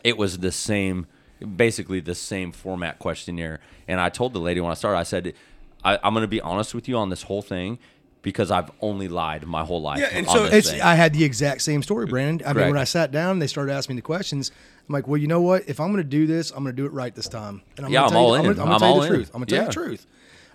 it 0.03 0.17
was 0.17 0.37
the 0.39 0.51
same, 0.51 1.07
basically 1.55 1.99
the 1.99 2.15
same 2.15 2.51
format 2.51 2.99
questionnaire. 2.99 3.59
And 3.87 3.99
I 3.99 4.09
told 4.09 4.33
the 4.33 4.39
lady 4.39 4.61
when 4.61 4.71
I 4.71 4.75
started, 4.75 4.97
I 4.97 5.03
said, 5.03 5.33
I, 5.83 5.99
I'm 6.03 6.13
going 6.13 6.23
to 6.23 6.27
be 6.27 6.41
honest 6.41 6.73
with 6.73 6.87
you 6.87 6.97
on 6.97 7.09
this 7.09 7.23
whole 7.23 7.41
thing 7.41 7.77
because 8.21 8.49
I've 8.49 8.71
only 8.81 9.07
lied 9.07 9.45
my 9.45 9.63
whole 9.63 9.81
life. 9.81 9.99
Yeah, 9.99 10.09
and 10.11 10.27
so 10.27 10.45
It's, 10.45 10.71
thing. 10.71 10.81
I 10.81 10.95
had 10.95 11.13
the 11.13 11.23
exact 11.23 11.61
same 11.61 11.83
story, 11.83 12.07
Brandon. 12.07 12.47
I 12.47 12.53
mean, 12.53 12.67
when 12.69 12.77
I 12.77 12.83
sat 12.85 13.11
down, 13.11 13.37
they 13.39 13.45
started 13.47 13.71
asking 13.71 13.95
me 13.95 13.99
the 13.99 14.05
questions. 14.05 14.51
I'm 14.87 14.93
like, 14.93 15.07
well, 15.07 15.17
you 15.17 15.27
know 15.27 15.41
what? 15.41 15.69
If 15.69 15.79
I'm 15.79 15.91
going 15.91 16.03
to 16.03 16.09
do 16.09 16.25
this, 16.25 16.49
I'm 16.51 16.63
going 16.63 16.75
to 16.75 16.81
do 16.81 16.85
it 16.87 16.91
right 16.93 17.13
this 17.13 17.27
time. 17.29 17.61
And 17.77 17.85
I'm 17.85 17.91
Yeah, 17.91 18.05
I'm 18.05 18.09
tell 18.09 18.21
you- 18.21 18.27
all 18.27 18.33
in. 18.35 18.45
I'm 18.47 18.55
gonna 18.55 18.71
I'm 18.73 18.79
tell 18.79 18.95
you 18.95 19.01
the 19.01 19.05
in. 19.07 19.13
truth. 19.13 19.31
I'm 19.33 19.39
going 19.41 19.47
to 19.47 19.55
tell 19.55 19.63
you 19.63 19.67
the 19.67 19.73
truth. 19.73 20.07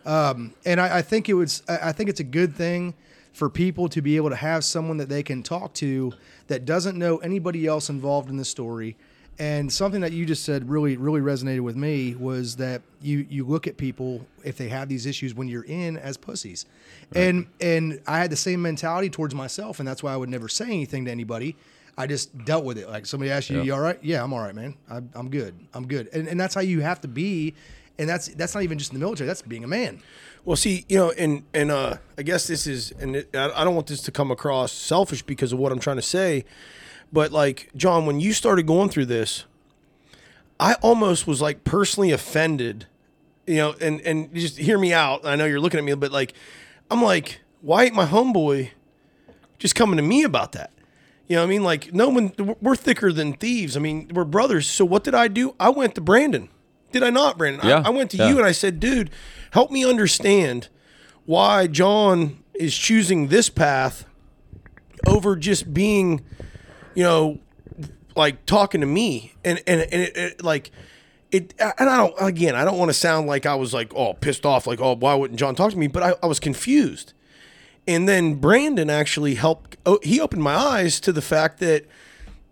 Um, 0.06 0.54
and 0.64 0.80
I, 0.80 0.98
I 0.98 1.02
think 1.02 1.28
it 1.28 1.34
was. 1.34 1.62
I 1.68 1.92
think 1.92 2.08
it's 2.10 2.20
a 2.20 2.24
good 2.24 2.56
thing 2.56 2.94
for 3.32 3.48
people 3.48 3.88
to 3.90 4.00
be 4.02 4.16
able 4.16 4.30
to 4.30 4.36
have 4.36 4.64
someone 4.64 4.96
that 4.96 5.08
they 5.08 5.22
can 5.22 5.42
talk 5.42 5.72
to 5.74 6.12
that 6.48 6.64
doesn't 6.64 6.98
know 6.98 7.18
anybody 7.18 7.66
else 7.66 7.88
involved 7.90 8.28
in 8.30 8.36
the 8.36 8.44
story. 8.44 8.96
And 9.40 9.72
something 9.72 10.02
that 10.02 10.12
you 10.12 10.26
just 10.26 10.44
said 10.44 10.68
really, 10.68 10.98
really 10.98 11.22
resonated 11.22 11.62
with 11.62 11.74
me 11.74 12.14
was 12.14 12.56
that 12.56 12.82
you 13.00 13.26
you 13.30 13.46
look 13.46 13.66
at 13.66 13.78
people 13.78 14.26
if 14.44 14.58
they 14.58 14.68
have 14.68 14.90
these 14.90 15.06
issues 15.06 15.34
when 15.34 15.48
you're 15.48 15.64
in 15.64 15.96
as 15.96 16.18
pussies, 16.18 16.66
and 17.14 17.46
and 17.58 18.02
I 18.06 18.18
had 18.18 18.30
the 18.30 18.36
same 18.36 18.60
mentality 18.60 19.08
towards 19.08 19.34
myself, 19.34 19.78
and 19.78 19.88
that's 19.88 20.02
why 20.02 20.12
I 20.12 20.16
would 20.18 20.28
never 20.28 20.46
say 20.46 20.66
anything 20.66 21.06
to 21.06 21.10
anybody. 21.10 21.56
I 21.96 22.06
just 22.06 22.36
dealt 22.44 22.66
with 22.66 22.76
it. 22.76 22.88
Like 22.90 23.06
somebody 23.06 23.30
asked 23.30 23.48
you, 23.48 23.56
Yeah. 23.58 23.62
"You 23.62 23.74
all 23.74 23.80
right?" 23.80 23.98
Yeah, 24.02 24.22
I'm 24.22 24.34
all 24.34 24.40
right, 24.40 24.54
man. 24.54 24.74
I, 24.90 24.96
I'm 25.14 25.30
good. 25.30 25.54
I'm 25.72 25.86
good. 25.88 26.10
And, 26.12 26.28
and 26.28 26.38
that's 26.38 26.54
how 26.54 26.60
you 26.60 26.80
have 26.80 27.00
to 27.00 27.08
be. 27.08 27.54
And 27.98 28.06
that's 28.08 28.28
that's 28.28 28.54
not 28.54 28.62
even 28.62 28.76
just 28.78 28.92
in 28.92 28.98
the 28.98 29.04
military. 29.04 29.26
That's 29.26 29.40
being 29.42 29.64
a 29.64 29.68
man. 29.68 30.02
Well, 30.44 30.56
see, 30.56 30.84
you 30.88 30.98
know, 30.98 31.12
and 31.12 31.44
and 31.54 31.70
uh, 31.70 31.96
I 32.18 32.22
guess 32.22 32.46
this 32.46 32.66
is, 32.66 32.92
and 32.92 33.16
it, 33.16 33.34
I 33.34 33.64
don't 33.64 33.74
want 33.74 33.86
this 33.86 34.02
to 34.02 34.10
come 34.12 34.30
across 34.30 34.70
selfish 34.72 35.22
because 35.22 35.52
of 35.54 35.58
what 35.58 35.72
I'm 35.72 35.80
trying 35.80 35.96
to 35.96 36.02
say, 36.02 36.44
but 37.12 37.32
like 37.32 37.70
John, 37.76 38.06
when 38.06 38.20
you 38.20 38.32
started 38.32 38.66
going 38.66 38.88
through 38.88 39.06
this, 39.06 39.44
I 40.58 40.74
almost 40.74 41.26
was 41.26 41.40
like 41.40 41.64
personally 41.64 42.10
offended, 42.10 42.86
you 43.46 43.56
know, 43.56 43.74
and 43.80 44.00
and 44.02 44.34
just 44.34 44.58
hear 44.58 44.78
me 44.78 44.92
out. 44.92 45.24
I 45.26 45.36
know 45.36 45.46
you're 45.46 45.60
looking 45.60 45.78
at 45.78 45.84
me, 45.84 45.94
but 45.94 46.12
like, 46.12 46.34
I'm 46.90 47.02
like, 47.02 47.40
why 47.60 47.84
ain't 47.84 47.94
my 47.94 48.06
homeboy 48.06 48.70
just 49.58 49.74
coming 49.74 49.96
to 49.96 50.02
me 50.02 50.22
about 50.22 50.52
that? 50.52 50.70
You 51.30 51.36
know 51.36 51.42
what 51.42 51.46
I 51.46 51.50
mean? 51.50 51.62
Like, 51.62 51.94
no 51.94 52.08
one, 52.08 52.32
we're 52.60 52.74
thicker 52.74 53.12
than 53.12 53.34
thieves. 53.34 53.76
I 53.76 53.80
mean, 53.80 54.10
we're 54.12 54.24
brothers. 54.24 54.68
So 54.68 54.84
what 54.84 55.04
did 55.04 55.14
I 55.14 55.28
do? 55.28 55.54
I 55.60 55.68
went 55.68 55.94
to 55.94 56.00
Brandon. 56.00 56.48
Did 56.90 57.04
I 57.04 57.10
not, 57.10 57.38
Brandon? 57.38 57.64
Yeah, 57.64 57.82
I, 57.84 57.86
I 57.86 57.90
went 57.90 58.10
to 58.10 58.16
yeah. 58.16 58.30
you 58.30 58.38
and 58.38 58.44
I 58.44 58.50
said, 58.50 58.80
dude, 58.80 59.10
help 59.52 59.70
me 59.70 59.88
understand 59.88 60.68
why 61.26 61.68
John 61.68 62.42
is 62.52 62.76
choosing 62.76 63.28
this 63.28 63.48
path 63.48 64.06
over 65.06 65.36
just 65.36 65.72
being, 65.72 66.24
you 66.94 67.02
know, 67.02 67.38
like 68.16 68.44
talking 68.46 68.80
to 68.80 68.86
me 68.86 69.34
and 69.44 69.62
and, 69.66 69.80
and 69.80 70.02
it, 70.02 70.16
it 70.16 70.44
like 70.44 70.70
it 71.30 71.54
and 71.58 71.88
I 71.88 71.96
don't 71.96 72.14
again 72.20 72.54
I 72.56 72.64
don't 72.64 72.76
want 72.78 72.88
to 72.88 72.94
sound 72.94 73.26
like 73.28 73.46
I 73.46 73.54
was 73.54 73.72
like 73.72 73.94
oh 73.94 74.14
pissed 74.14 74.44
off 74.44 74.66
like 74.66 74.80
oh 74.80 74.94
why 74.96 75.14
wouldn't 75.14 75.38
John 75.38 75.54
talk 75.54 75.70
to 75.70 75.78
me 75.78 75.86
but 75.86 76.02
I, 76.02 76.14
I 76.22 76.26
was 76.26 76.40
confused 76.40 77.12
and 77.86 78.08
then 78.08 78.34
Brandon 78.34 78.90
actually 78.90 79.36
helped 79.36 79.76
oh, 79.86 80.00
he 80.02 80.20
opened 80.20 80.42
my 80.42 80.54
eyes 80.56 80.98
to 81.00 81.12
the 81.12 81.22
fact 81.22 81.60
that 81.60 81.86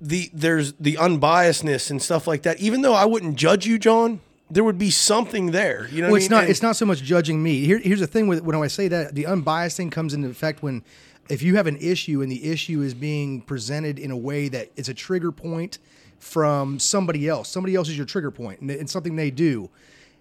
the 0.00 0.30
there's 0.32 0.74
the 0.74 0.94
unbiasedness 0.94 1.90
and 1.90 2.00
stuff 2.00 2.28
like 2.28 2.42
that 2.42 2.60
even 2.60 2.82
though 2.82 2.94
I 2.94 3.04
wouldn't 3.04 3.34
judge 3.36 3.66
you 3.66 3.78
John 3.80 4.20
there 4.48 4.62
would 4.62 4.78
be 4.78 4.90
something 4.92 5.50
there 5.50 5.88
you 5.90 6.00
know 6.00 6.06
Well, 6.06 6.12
what 6.12 6.16
it's 6.18 6.30
mean? 6.30 6.36
not. 6.36 6.42
And- 6.44 6.50
It's 6.50 6.62
not 6.62 6.76
so 6.76 6.86
much 6.86 7.02
judging 7.02 7.42
me. 7.42 7.64
Here, 7.66 7.78
here's 7.78 8.00
the 8.00 8.06
thing 8.06 8.28
with 8.28 8.42
when 8.42 8.56
I 8.56 8.68
say 8.68 8.86
that 8.88 9.14
the 9.14 9.26
unbiased 9.26 9.76
thing 9.76 9.90
comes 9.90 10.14
into 10.14 10.28
effect 10.30 10.62
when 10.62 10.84
if 11.28 11.42
you 11.42 11.56
have 11.56 11.66
an 11.66 11.76
issue 11.76 12.22
and 12.22 12.30
the 12.30 12.50
issue 12.50 12.80
is 12.82 12.94
being 12.94 13.40
presented 13.42 13.98
in 13.98 14.10
a 14.10 14.16
way 14.16 14.48
that 14.48 14.70
it's 14.76 14.88
a 14.88 14.94
trigger 14.94 15.30
point 15.32 15.78
from 16.18 16.78
somebody 16.78 17.28
else. 17.28 17.48
Somebody 17.48 17.74
else 17.74 17.88
is 17.88 17.96
your 17.96 18.06
trigger 18.06 18.30
point, 18.30 18.60
and 18.60 18.70
it's 18.70 18.92
something 18.92 19.16
they 19.16 19.30
do. 19.30 19.70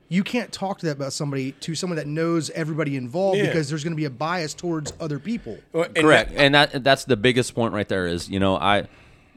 You 0.09 0.23
can't 0.23 0.51
talk 0.51 0.79
to 0.79 0.85
that 0.85 0.93
about 0.93 1.11
somebody 1.11 1.51
to 1.53 1.75
someone 1.75 1.97
that 1.97 2.07
knows 2.07 2.49
everybody 2.51 2.95
involved 2.95 3.39
Yeah. 3.39 3.47
because 3.47 3.67
there's 3.69 3.83
going 3.83 3.91
to 3.93 3.97
be 3.97 4.05
a 4.05 4.09
bias 4.09 4.53
towards 4.53 4.93
other 4.99 5.19
people. 5.19 5.57
and 5.73 5.93
Correct, 5.95 6.31
that- 6.33 6.39
and 6.39 6.55
that 6.55 6.83
that's 6.83 7.03
the 7.05 7.17
biggest 7.17 7.53
point 7.55 7.73
right 7.73 7.87
there. 7.87 8.07
Is 8.07 8.29
you 8.29 8.39
know 8.39 8.55
I, 8.55 8.87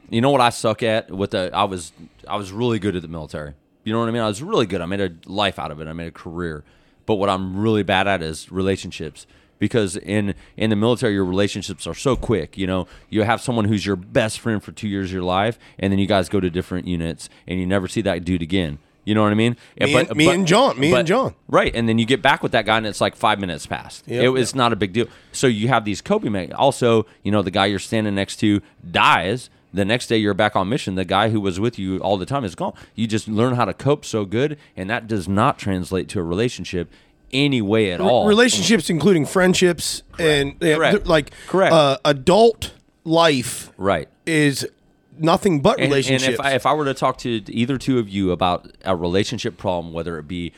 you 0.09 0.21
know 0.21 0.29
what 0.29 0.39
I 0.41 0.49
suck 0.49 0.81
at 0.83 1.11
with 1.11 1.31
the 1.31 1.49
I 1.53 1.65
was 1.65 1.91
I 2.27 2.37
was 2.37 2.51
really 2.51 2.79
good 2.79 2.95
at 2.95 3.01
the 3.01 3.07
military. 3.09 3.53
You 3.83 3.91
know 3.91 3.99
what 3.99 4.07
I 4.07 4.11
mean? 4.11 4.21
I 4.21 4.27
was 4.27 4.41
really 4.43 4.65
good. 4.67 4.79
I 4.79 4.85
made 4.85 5.01
a 5.01 5.11
life 5.25 5.57
out 5.59 5.71
of 5.71 5.81
it. 5.81 5.87
I 5.87 5.93
made 5.93 6.07
a 6.07 6.11
career. 6.11 6.63
But 7.07 7.15
what 7.15 7.29
I'm 7.29 7.57
really 7.57 7.81
bad 7.83 8.07
at 8.07 8.21
is 8.21 8.51
relationships 8.51 9.25
because 9.61 9.95
in 9.95 10.33
in 10.57 10.69
the 10.71 10.75
military 10.75 11.13
your 11.13 11.23
relationships 11.23 11.87
are 11.87 11.93
so 11.93 12.17
quick. 12.17 12.57
You 12.57 12.67
know, 12.67 12.87
you 13.09 13.21
have 13.23 13.39
someone 13.39 13.63
who's 13.65 13.85
your 13.85 13.95
best 13.95 14.39
friend 14.41 14.61
for 14.61 14.73
two 14.73 14.89
years 14.89 15.07
of 15.09 15.13
your 15.13 15.23
life, 15.23 15.57
and 15.79 15.93
then 15.93 15.99
you 15.99 16.07
guys 16.07 16.27
go 16.27 16.41
to 16.41 16.49
different 16.49 16.87
units 16.87 17.29
and 17.47 17.57
you 17.59 17.65
never 17.65 17.87
see 17.87 18.01
that 18.01 18.25
dude 18.25 18.41
again. 18.41 18.79
You 19.05 19.15
know 19.15 19.23
what 19.23 19.31
I 19.31 19.35
mean? 19.35 19.55
Me 19.79 19.93
and- 19.95 20.15
me 20.17 20.27
and 20.29 20.45
John, 20.47 20.79
me 20.79 20.93
and 20.93 21.07
John. 21.07 21.33
Right, 21.47 21.73
and 21.75 21.87
then 21.89 21.97
you 21.97 22.05
get 22.05 22.21
back 22.21 22.43
with 22.43 22.51
that 22.51 22.65
guy, 22.67 22.77
and 22.77 22.85
it's 22.85 23.01
like 23.01 23.15
five 23.15 23.39
minutes 23.39 23.65
past. 23.65 24.03
Yep. 24.07 24.23
It 24.23 24.29
was 24.29 24.53
not 24.53 24.73
a 24.73 24.75
big 24.75 24.93
deal. 24.93 25.07
So 25.31 25.47
you 25.47 25.69
have 25.69 25.85
these 25.85 26.01
coping. 26.01 26.33
me- 26.33 26.51
Also, 26.51 27.05
you 27.23 27.31
know, 27.31 27.41
the 27.41 27.49
guy 27.51 27.65
you're 27.67 27.79
standing 27.79 28.13
next 28.15 28.35
to 28.37 28.61
dies. 28.91 29.49
The 29.73 29.85
next 29.85 30.07
day 30.07 30.17
you're 30.17 30.33
back 30.33 30.55
on 30.57 30.67
mission. 30.69 30.95
The 30.95 31.05
guy 31.05 31.29
who 31.29 31.39
was 31.39 31.57
with 31.59 31.79
you 31.79 31.97
all 31.99 32.17
the 32.17 32.25
time 32.25 32.43
is 32.43 32.55
gone. 32.55 32.73
You 32.93 33.07
just 33.07 33.27
learn 33.29 33.55
how 33.55 33.63
to 33.65 33.73
cope 33.73 34.03
so 34.05 34.25
good, 34.25 34.57
and 34.75 34.89
that 34.89 35.07
does 35.07 35.27
not 35.29 35.57
translate 35.57 36.09
to 36.09 36.19
a 36.19 36.23
relationship 36.23 36.91
any 37.33 37.61
way 37.61 37.91
at 37.91 38.01
all. 38.01 38.27
relationships, 38.27 38.89
including 38.89 39.25
friendships, 39.25 40.03
and 40.19 40.55
yeah, 40.61 40.75
Correct. 40.75 40.95
th- 40.97 41.07
like 41.07 41.31
Correct. 41.47 41.73
Uh, 41.73 41.97
adult 42.05 42.73
life 43.03 43.71
right. 43.77 44.07
is 44.25 44.67
nothing 45.17 45.61
but 45.61 45.73
And, 45.75 45.81
and 45.85 45.91
relationships. 45.91 46.33
if 46.35 46.39
I, 46.39 46.51
if 46.53 46.65
I 46.65 46.73
were 46.73 46.85
to 46.85 46.93
talk 46.93 47.17
to 47.19 47.29
either 47.51 47.77
two 47.77 47.99
of 47.99 48.09
you 48.09 48.31
about 48.31 48.71
a 48.85 48.95
relationship 48.95 49.57
problem, 49.57 49.93
whether 49.93 50.17
it 50.19 50.27
be 50.27 50.53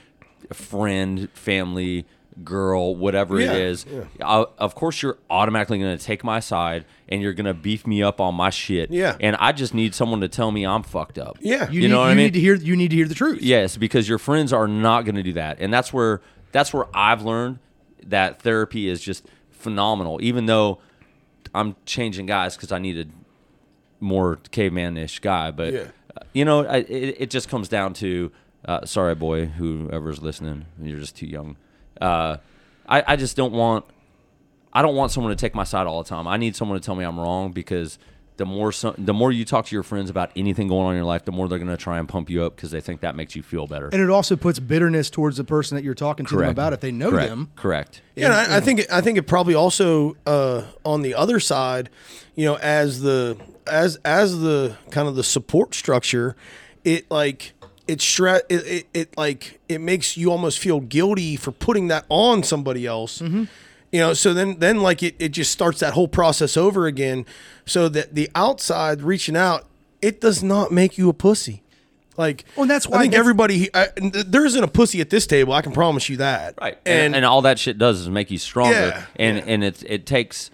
a 0.49 0.53
friend, 0.53 1.29
family, 1.33 2.05
girl, 2.43 2.95
whatever 2.95 3.39
Yeah, 3.39 3.53
it 3.53 3.61
is, 3.61 3.85
uh, 4.19 4.45
of 4.57 4.73
course 4.75 5.01
you're 5.01 5.17
automatically 5.29 5.77
going 5.79 5.97
to 5.97 6.03
take 6.03 6.23
my 6.23 6.39
side 6.39 6.83
and 7.07 7.21
you're 7.21 7.33
going 7.33 7.45
to 7.45 7.53
beef 7.53 7.85
me 7.85 8.01
up 8.01 8.19
on 8.19 8.33
my 8.35 8.49
shit. 8.49 8.89
Yeah. 8.91 9.15
And 9.19 9.35
I 9.37 9.51
just 9.51 9.73
need 9.73 9.93
someone 9.93 10.21
to 10.21 10.27
tell 10.27 10.51
me 10.51 10.65
I'm 10.65 10.81
fucked 10.83 11.17
up. 11.19 11.37
Yeah. 11.41 11.69
You, 11.69 11.75
You, 11.75 11.81
need, 11.81 11.87
know 11.93 11.99
what 11.99 12.05
you 12.05 12.11
I 12.11 12.15
mean? 12.15 12.23
need 12.25 12.33
to 12.33 12.39
hear. 12.39 12.55
You 12.55 12.75
need 12.75 12.89
to 12.89 12.95
hear 12.95 13.07
the 13.07 13.13
truth. 13.15 13.41
Yes, 13.41 13.77
because 13.77 14.09
your 14.09 14.17
friends 14.17 14.51
are 14.51 14.67
not 14.67 15.05
going 15.05 15.15
to 15.15 15.23
do 15.23 15.33
that, 15.33 15.59
and 15.59 15.71
that's 15.73 15.93
where 15.93 16.21
that's 16.53 16.73
where 16.73 16.85
I've 16.93 17.21
learned 17.23 17.59
that 18.05 18.41
therapy 18.41 18.87
is 18.87 19.01
just 19.01 19.25
phenomenal. 19.51 20.19
Even 20.21 20.45
though 20.45 20.79
I'm 21.53 21.75
changing 21.85 22.25
guys 22.25 22.55
because 22.55 22.71
I 22.71 22.79
needed 22.79 23.11
more 23.99 24.37
caveman-ish 24.51 25.19
guy, 25.19 25.51
but 25.51 25.73
Yeah. 25.73 25.81
uh, 26.15 26.23
you 26.33 26.45
know, 26.45 26.65
I, 26.65 26.77
it, 26.77 27.15
it 27.19 27.29
just 27.29 27.49
comes 27.49 27.67
down 27.69 27.93
to 27.95 28.31
uh, 28.65 28.85
sorry, 28.85 29.13
boy, 29.13 29.47
whoever's 29.47 30.21
listening, 30.21 30.65
you're 30.81 30.99
just 30.99 31.17
too 31.17 31.27
young. 31.27 31.57
Uh, 31.99 32.37
I 32.87 33.03
I 33.07 33.15
just 33.17 33.35
don't 33.35 33.51
want 33.53 33.83
I 34.71 34.81
don't 34.81 34.95
want 34.95 35.11
someone 35.11 35.31
to 35.31 35.35
take 35.39 35.53
my 35.53 35.63
side 35.65 35.85
all 35.85 36.01
the 36.01 36.07
time. 36.09 36.27
I 36.27 36.37
need 36.37 36.55
someone 36.55 36.79
to 36.79 36.85
tell 36.85 36.95
me 36.95 37.03
I'm 37.03 37.19
wrong 37.19 37.51
because 37.51 37.99
the 38.37 38.45
more 38.45 38.71
so, 38.71 38.95
the 38.97 39.13
more 39.13 39.31
you 39.31 39.45
talk 39.45 39.65
to 39.67 39.75
your 39.75 39.83
friends 39.83 40.09
about 40.09 40.31
anything 40.35 40.67
going 40.67 40.85
on 40.85 40.91
in 40.93 40.97
your 40.97 41.05
life, 41.05 41.25
the 41.25 41.31
more 41.31 41.47
they're 41.47 41.59
going 41.59 41.69
to 41.69 41.77
try 41.77 41.99
and 41.99 42.07
pump 42.09 42.29
you 42.29 42.43
up 42.43 42.55
because 42.55 42.71
they 42.71 42.81
think 42.81 43.01
that 43.01 43.15
makes 43.15 43.35
you 43.35 43.43
feel 43.43 43.67
better. 43.67 43.89
And 43.91 44.01
it 44.01 44.09
also 44.09 44.35
puts 44.35 44.59
bitterness 44.59 45.09
towards 45.09 45.37
the 45.37 45.43
person 45.43 45.75
that 45.75 45.83
you're 45.83 45.93
talking 45.93 46.25
to 46.25 46.31
them 46.31 46.39
Correct. 46.39 46.51
about 46.51 46.73
if 46.73 46.79
they 46.79 46.91
know 46.91 47.11
Correct. 47.11 47.29
them. 47.29 47.51
Correct. 47.55 48.01
Yeah, 48.15 48.25
and 48.25 48.33
I, 48.33 48.57
I 48.57 48.59
think 48.59 48.79
it, 48.81 48.91
I 48.91 49.01
think 49.01 49.17
it 49.17 49.23
probably 49.23 49.55
also 49.55 50.15
uh, 50.25 50.63
on 50.83 51.01
the 51.01 51.15
other 51.15 51.39
side, 51.39 51.89
you 52.35 52.45
know, 52.45 52.55
as 52.55 53.01
the 53.01 53.37
as 53.67 53.97
as 54.03 54.39
the 54.41 54.77
kind 54.91 55.07
of 55.07 55.15
the 55.15 55.23
support 55.23 55.73
structure, 55.75 56.35
it 56.83 57.09
like 57.11 57.53
it 57.87 57.99
stre- 57.99 58.41
it, 58.49 58.65
it, 58.67 58.87
it 58.93 59.17
like 59.17 59.59
it 59.69 59.79
makes 59.81 60.15
you 60.17 60.31
almost 60.31 60.59
feel 60.59 60.79
guilty 60.79 61.35
for 61.35 61.51
putting 61.51 61.87
that 61.89 62.05
on 62.09 62.41
somebody 62.43 62.85
else. 62.85 63.21
You 63.93 63.99
know, 63.99 64.13
so 64.15 64.33
then 64.33 64.57
then 64.57 64.81
like 64.81 65.03
it, 65.03 65.15
it 65.19 65.29
just 65.29 65.51
starts 65.51 65.79
that 65.81 65.93
whole 65.93 66.07
process 66.07 66.57
over 66.57 66.87
again. 66.87 67.27
So 67.67 67.87
that 67.89 68.15
the 68.15 68.27
outside 68.33 69.03
reaching 69.03 69.37
out, 69.37 69.67
it 70.01 70.19
does 70.19 70.41
not 70.41 70.71
make 70.71 70.97
you 70.97 71.09
a 71.09 71.13
pussy. 71.13 71.61
Like, 72.17 72.43
Well, 72.55 72.65
that's 72.65 72.87
why 72.87 72.97
I 72.97 73.01
think 73.01 73.13
everybody. 73.13 73.69
I, 73.73 73.89
there 73.95 74.45
isn't 74.45 74.63
a 74.63 74.67
pussy 74.67 74.99
at 74.99 75.11
this 75.11 75.27
table. 75.27 75.53
I 75.53 75.61
can 75.61 75.73
promise 75.73 76.09
you 76.09 76.17
that. 76.17 76.55
Right. 76.59 76.77
And, 76.85 77.05
And, 77.05 77.15
and 77.17 77.25
all 77.25 77.43
that 77.43 77.59
shit 77.59 77.77
does 77.77 78.01
is 78.01 78.09
make 78.09 78.31
you 78.31 78.39
stronger. 78.39 78.73
Yeah, 78.73 79.05
and 79.15 79.37
yeah. 79.37 79.43
and 79.45 79.63
it 79.63 79.83
it 79.85 80.05
takes 80.07 80.49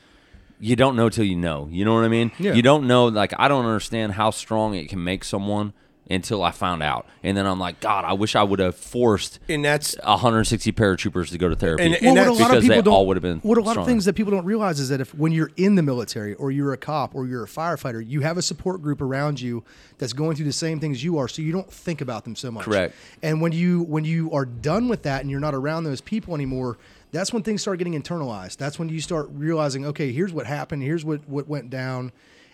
you 0.60 0.75
don't 0.75 0.97
know 0.97 1.08
till 1.08 1.23
you 1.23 1.38
know. 1.38 1.69
You 1.71 1.86
know 1.86 1.93
what 1.93 2.04
I 2.04 2.10
mean? 2.10 2.34
Yeah. 2.39 2.54
You 2.54 2.62
don't 2.62 2.88
know 2.88 3.08
like 3.08 3.34
I 3.39 3.47
don't 3.47 3.65
understand 3.65 4.13
how 4.13 4.32
strong 4.32 4.75
it 4.75 4.89
can 4.89 5.02
make 5.02 5.23
someone 5.23 5.71
until 6.10 6.41
I 6.43 6.52
found 6.52 6.82
out. 6.82 7.06
And 7.24 7.38
then 7.38 7.45
I'm 7.45 7.60
like, 7.60 7.80
God, 7.80 8.04
I 8.06 8.13
wish 8.13 8.36
I 8.36 8.43
would 8.43 8.60
have 8.60 8.76
forced 8.76 9.39
and 9.48 9.63
that's 9.63 9.95
160 10.04 10.72
paratroopers 10.72 11.30
to 11.30 11.38
go 11.38 11.50
to 11.50 11.56
therapy. 11.56 11.84
And- 11.84 11.98
Well, 12.02 12.10
and 12.10 12.17
what 12.17 12.24
a 12.24 12.30
that's 12.30 12.39
lot 12.39 12.45
of 12.45 12.52
because 12.52 12.63
people 12.63 12.76
they 12.78 12.82
don't. 12.82 12.93
all 12.93 13.08
would 13.08 13.17
have 13.17 13.22
been 13.22 13.39
what 13.39 13.58
a 13.58 13.62
lot 13.62 13.78
of 13.78 13.86
things 13.86 14.06
that 14.06 14.13
people 14.13 14.32
don't 14.32 14.45
realize 14.45 14.80
is 14.80 14.89
that 14.89 15.02
if 15.02 15.13
when 15.13 15.32
you're 15.32 15.52
in 15.58 15.76
the 15.76 15.84
military 15.84 16.34
or 16.36 16.52
you're 16.52 16.74
a 16.74 16.78
cop 16.78 17.13
or 17.15 17.26
you're 17.28 17.43
a 17.43 17.48
firefighter, 17.48 18.06
you 18.06 18.22
have 18.22 18.38
a 18.38 18.41
support 18.41 18.82
group 18.82 19.02
around 19.02 19.39
you 19.39 19.63
that's 19.98 20.13
going 20.13 20.36
through 20.36 20.45
the 20.45 20.52
same 20.54 20.80
things 20.80 21.04
you 21.04 21.17
are, 21.17 21.28
so 21.28 21.41
you 21.41 21.52
don't 21.52 21.72
think 21.72 22.02
about 22.02 22.24
them 22.24 22.36
so 22.36 22.50
much. 22.50 22.65
Correct. 22.65 22.95
And 23.22 23.41
when 23.41 23.52
you 23.52 23.84
when 23.84 24.06
you 24.06 24.32
are 24.32 24.45
done 24.45 24.88
with 24.88 25.04
that 25.04 25.22
and 25.22 25.30
you're 25.30 25.39
not 25.39 25.54
around 25.54 25.84
those 25.84 26.02
people 26.02 26.34
anymore, 26.34 26.78
that's 27.12 27.34
when 27.34 27.43
things 27.43 27.62
start 27.62 27.78
getting 27.78 28.02
internalized. 28.02 28.58
That's 28.58 28.80
when 28.80 28.89
you 28.89 29.02
start 29.02 29.30
realizing, 29.34 29.86
okay, 29.86 30.12
here's 30.12 30.32
what 30.34 30.45
happened, 30.48 30.84
here's 30.84 31.04
what 31.06 31.28
what 31.28 31.48
went 31.48 31.69
down, 31.69 32.12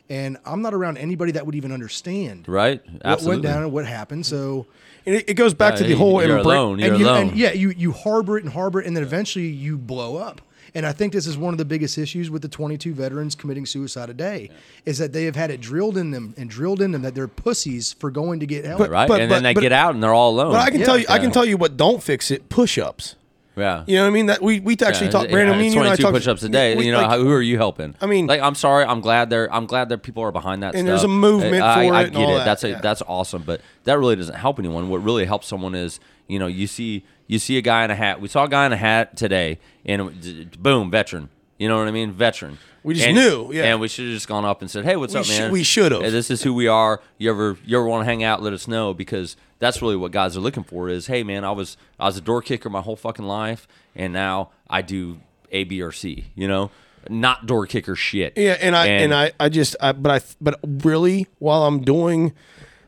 and 0.10 0.38
I'm 0.46 0.62
not 0.62 0.74
around 0.74 0.98
anybody 0.98 1.32
that 1.34 1.46
would 1.46 1.56
even 1.56 1.72
understand 1.72 2.48
right? 2.48 2.82
Absolutely. 3.04 3.12
what 3.12 3.26
went 3.26 3.42
down 3.44 3.64
and 3.64 3.72
what 3.72 3.86
happened. 3.86 4.26
So 4.26 4.66
and 5.06 5.16
it, 5.16 5.30
it 5.30 5.34
goes 5.36 5.54
back 5.54 5.74
Uh, 5.74 5.78
to 5.78 5.84
the 5.86 5.94
whole 5.96 6.22
you're 6.24 6.38
embra- 6.40 6.46
alone. 6.46 6.80
You're 6.80 6.92
and 6.92 7.00
you, 7.00 7.06
alone. 7.06 7.28
and 7.30 7.38
yeah, 7.38 7.52
you 7.54 7.70
you 7.72 7.92
harbor 7.92 8.38
it 8.38 8.44
and 8.44 8.54
harbor 8.54 8.82
it, 8.82 8.88
and 8.88 8.96
then 8.96 9.04
eventually 9.04 9.48
you 9.48 9.78
blow 9.78 10.18
up. 10.18 10.42
And 10.74 10.86
I 10.86 10.92
think 10.92 11.14
this 11.14 11.26
is 11.26 11.38
one 11.38 11.54
of 11.54 11.58
the 11.58 11.64
biggest 11.64 11.98
issues 11.98 12.30
with 12.30 12.42
the 12.42 12.50
22 12.50 12.94
veterans 12.94 13.34
committing 13.34 13.66
suicide 13.66 14.10
a 14.10 14.14
day, 14.14 14.50
is 14.86 14.98
that 14.98 15.14
they 15.14 15.24
have 15.24 15.36
had 15.38 15.50
it 15.50 15.62
drilled 15.62 15.96
in 15.98 16.12
them 16.12 16.34
and 16.38 16.50
drilled 16.50 16.82
in 16.82 16.92
them 16.92 17.02
that 17.04 17.16
they're 17.16 17.30
pussies 17.30 17.94
for 17.94 18.12
going 18.12 18.42
to 18.42 18.46
get 18.46 18.66
help. 18.66 18.80
But- 18.80 18.90
right? 18.90 19.10
and 19.10 19.32
then 19.32 19.42
they 19.44 19.54
but- 19.54 19.62
get 19.62 19.72
out 19.72 19.94
and 19.94 20.04
they're 20.04 20.14
all 20.14 20.32
alone. 20.32 20.52
But 20.52 20.60
I 20.62 20.72
can 20.72 20.82
Yeah. 20.82 20.86
tell 20.86 20.98
you, 20.98 21.06
I 21.08 21.20
can 21.20 21.32
tell 21.32 21.46
you 21.46 21.56
what 21.56 21.78
don't 21.78 22.04
fix 22.04 22.30
it: 22.30 22.50
push-ups. 22.50 23.16
Yeah. 23.58 23.84
You 23.88 23.96
know 23.98 24.02
what 24.04 24.08
I 24.08 24.12
mean? 24.12 24.26
That 24.28 24.42
we 24.42 24.60
we 24.60 24.74
actually 24.74 25.08
Yeah, 25.08 25.12
talked. 25.12 25.26
yeah, 25.26 25.32
Brandon, 25.32 25.58
me 25.58 25.66
and 25.68 25.74
you 25.76 25.80
and 25.82 25.90
I 25.90 25.96
22 25.96 26.04
talked. 26.04 26.14
push-ups 26.16 26.44
a 26.44 26.50
day. 26.50 26.76
we- 26.76 26.86
you 26.86 26.92
know, 26.92 27.00
like, 27.02 27.10
how, 27.10 27.18
who 27.20 27.32
are 27.32 27.42
you 27.42 27.58
helping? 27.58 27.96
I 28.02 28.06
mean- 28.06 28.28
like, 28.28 28.42
I'm 28.42 28.56
sorry. 28.56 28.86
I'm 28.86 29.02
glad 29.02 29.30
they're. 29.30 29.52
I'm 29.54 29.66
glad 29.66 29.90
that 29.90 30.00
people 30.04 30.24
are 30.24 30.32
behind 30.32 30.64
that. 30.64 30.76
And 30.76 30.88
there's 30.88 31.04
a 31.04 31.08
movement 31.08 31.64
I, 31.64 31.88
for 31.88 31.94
I 31.94 32.02
it 32.02 32.06
and 32.08 32.16
get 32.16 32.30
it. 32.30 32.34
that, 32.38 32.46
That's 32.46 32.64
a, 32.64 32.70
yeah. 32.72 32.80
that's 32.82 33.02
awesome. 33.08 33.44
But 33.44 33.62
that 33.86 33.98
really 34.00 34.16
doesn't 34.16 34.36
help 34.36 34.60
anyone. 34.60 34.90
What 34.90 35.04
really 35.04 35.26
helps 35.26 35.48
someone 35.48 35.76
is 35.76 36.00
you 36.28 36.40
know 36.40 36.48
you 36.48 36.68
see 36.68 37.04
you 37.28 37.40
see 37.40 37.58
a 37.58 37.62
guy 37.62 37.84
in 37.86 37.92
a 37.92 37.96
hat. 37.96 38.20
We 38.22 38.28
saw 38.28 38.44
a 38.46 38.50
guy 38.50 38.66
in 38.66 38.74
a 38.74 38.78
hat 38.78 39.16
today, 39.18 39.60
and 39.86 40.52
boom, 40.62 40.92
veteran. 40.92 41.30
You 41.58 41.68
know 41.70 41.78
what 41.78 41.88
I 41.88 41.92
mean? 41.92 42.12
Veteran. 42.12 42.58
We 42.84 42.94
just 42.96 43.08
And- 43.08 43.16
knew, 43.16 43.52
yeah. 43.52 43.64
And 43.64 43.80
we 43.80 43.88
should 43.88 44.06
have 44.06 44.14
just 44.14 44.28
gone 44.28 44.46
up 44.46 44.62
and 44.62 44.70
said, 44.70 44.86
"Hey, 44.86 44.96
what's 44.96 45.14
We 45.14 45.20
up, 45.22 45.26
sh- 45.26 45.40
man? 45.40 45.52
we 45.52 45.64
should've. 45.64 46.02
This 46.02 46.30
is 46.30 46.44
who 46.44 46.54
we 46.54 46.68
are. 46.68 47.02
You 47.18 47.32
ever 47.32 47.58
you 47.66 47.78
ever 47.78 47.88
want 47.88 48.02
to 48.02 48.06
hang 48.06 48.24
out? 48.24 48.44
Let 48.44 48.54
us 48.54 48.68
know 48.68 48.94
because 48.94 49.36
that's 49.60 49.82
really 49.82 49.96
what 49.96 50.12
guys 50.12 50.38
are 50.38 50.42
looking 50.42 50.64
for. 50.64 50.88
Is 50.90 51.08
hey, 51.08 51.24
man, 51.24 51.44
I 51.44 51.52
was 51.52 51.78
I 52.00 52.06
was 52.06 52.18
a 52.18 52.22
door 52.22 52.42
kicker 52.44 52.70
my 52.70 52.82
whole 52.82 52.96
fucking 52.96 53.26
life, 53.26 53.68
and 53.96 54.14
now 54.14 54.50
I 54.70 54.82
do 54.84 55.18
A, 55.52 55.64
B, 55.64 55.82
or 55.82 55.92
C. 55.92 56.26
You 56.36 56.48
know, 56.48 56.70
not 57.10 57.48
door 57.48 57.66
kicker 57.66 57.96
shit. 57.96 58.34
Yeah, 58.36 58.58
and 58.62 58.76
I 58.76 58.86
and, 58.88 59.14
I 59.16 59.32
I 59.40 59.50
just 59.50 59.76
I, 59.82 59.92
but 59.94 60.12
I 60.12 60.26
but 60.40 60.60
really 60.64 61.26
while 61.40 61.64
I'm 61.64 61.82
doing 61.82 62.34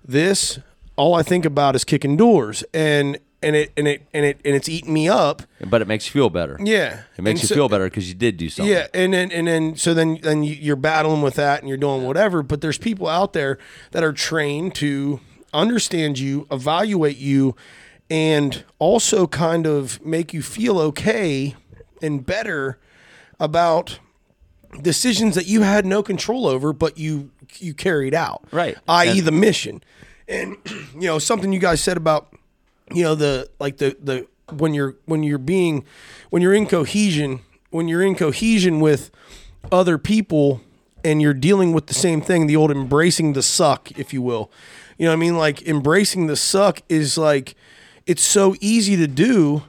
this, 0.05 0.59
all 0.95 1.15
I 1.15 1.23
think 1.23 1.43
about 1.45 1.75
is 1.75 1.83
kicking 1.83 2.17
doors, 2.17 2.63
and 2.73 3.17
and 3.43 3.55
it 3.55 3.71
and 3.77 3.87
it 3.87 4.01
and 4.13 4.25
it 4.25 4.39
and 4.43 4.55
it's 4.55 4.67
eating 4.69 4.93
me 4.93 5.07
up. 5.09 5.43
but 5.69 5.81
it 5.81 5.87
makes 5.87 6.07
you 6.07 6.11
feel 6.11 6.29
better. 6.29 6.57
Yeah, 6.63 7.01
It 7.17 7.21
makes 7.21 7.39
And 7.39 7.43
you 7.43 7.47
so- 7.49 7.55
feel 7.55 7.69
better 7.69 7.85
because 7.85 8.07
you 8.09 8.15
did 8.15 8.37
do 8.37 8.49
something. 8.49 8.71
Yeah, 8.73 8.87
and 8.93 9.13
then 9.13 9.31
and 9.31 9.47
then 9.47 9.75
so 9.75 9.93
then 9.93 10.19
then 10.23 10.43
you- 10.43 10.55
you're 10.59 10.75
battling 10.75 11.21
with 11.21 11.35
that 11.35 11.59
and 11.59 11.69
you're 11.69 11.77
doing 11.77 12.03
whatever. 12.03 12.41
But 12.43 12.61
there's 12.61 12.77
people 12.77 13.07
out 13.07 13.33
there 13.33 13.57
that 13.91 14.03
are 14.03 14.13
trained 14.13 14.73
to 14.75 15.19
understand 15.53 16.19
you, 16.19 16.45
evaluate 16.51 17.17
you, 17.17 17.55
and 18.09 18.63
also 18.79 19.27
kind 19.27 19.65
of 19.67 20.03
make 20.05 20.33
you 20.33 20.41
feel 20.41 20.79
okay 20.79 21.55
and 22.01 22.25
better 22.25 22.77
about 23.39 23.99
decisions 24.81 25.35
that 25.35 25.47
you 25.47 25.61
had 25.61 25.85
no 25.85 26.03
control 26.03 26.47
over, 26.47 26.73
but 26.73 26.97
you 26.97 27.31
you 27.59 27.73
carried 27.73 28.13
out. 28.13 28.43
Right. 28.51 28.77
I.e. 28.87 29.21
The 29.21 29.31
mission. 29.31 29.81
And 30.27 30.57
you 30.93 31.07
know 31.07 31.19
something 31.19 31.53
you 31.53 31.59
guys 31.59 31.81
said 31.81 31.97
about 31.97 32.33
you 32.93 33.03
know 33.03 33.15
the 33.15 33.49
like 33.59 33.77
the 33.77 33.95
the 34.01 34.27
when 34.53 34.73
you're 34.73 34.95
when 35.05 35.23
you're 35.23 35.37
being 35.37 35.85
when 36.29 36.41
you're 36.41 36.53
in 36.53 36.65
cohesion 36.65 37.41
when 37.69 37.87
you're 37.87 38.01
in 38.01 38.15
cohesion 38.15 38.79
with 38.79 39.11
other 39.71 39.97
people 39.97 40.61
and 41.03 41.21
you're 41.21 41.33
dealing 41.33 41.73
with 41.73 41.87
the 41.87 41.93
same 41.93 42.21
thing 42.21 42.47
the 42.47 42.55
old 42.55 42.71
embracing 42.71 43.33
the 43.33 43.43
suck 43.43 43.91
if 43.97 44.13
you 44.13 44.21
will. 44.21 44.51
You 44.97 45.05
know 45.05 45.11
what 45.11 45.17
i 45.17 45.19
mean? 45.19 45.37
Like 45.37 45.61
embracing 45.67 46.27
the 46.27 46.35
suck 46.35 46.81
is 46.89 47.17
like 47.17 47.55
it's 48.05 48.23
so 48.23 48.55
easy 48.61 48.95
to 48.95 49.07
do. 49.07 49.63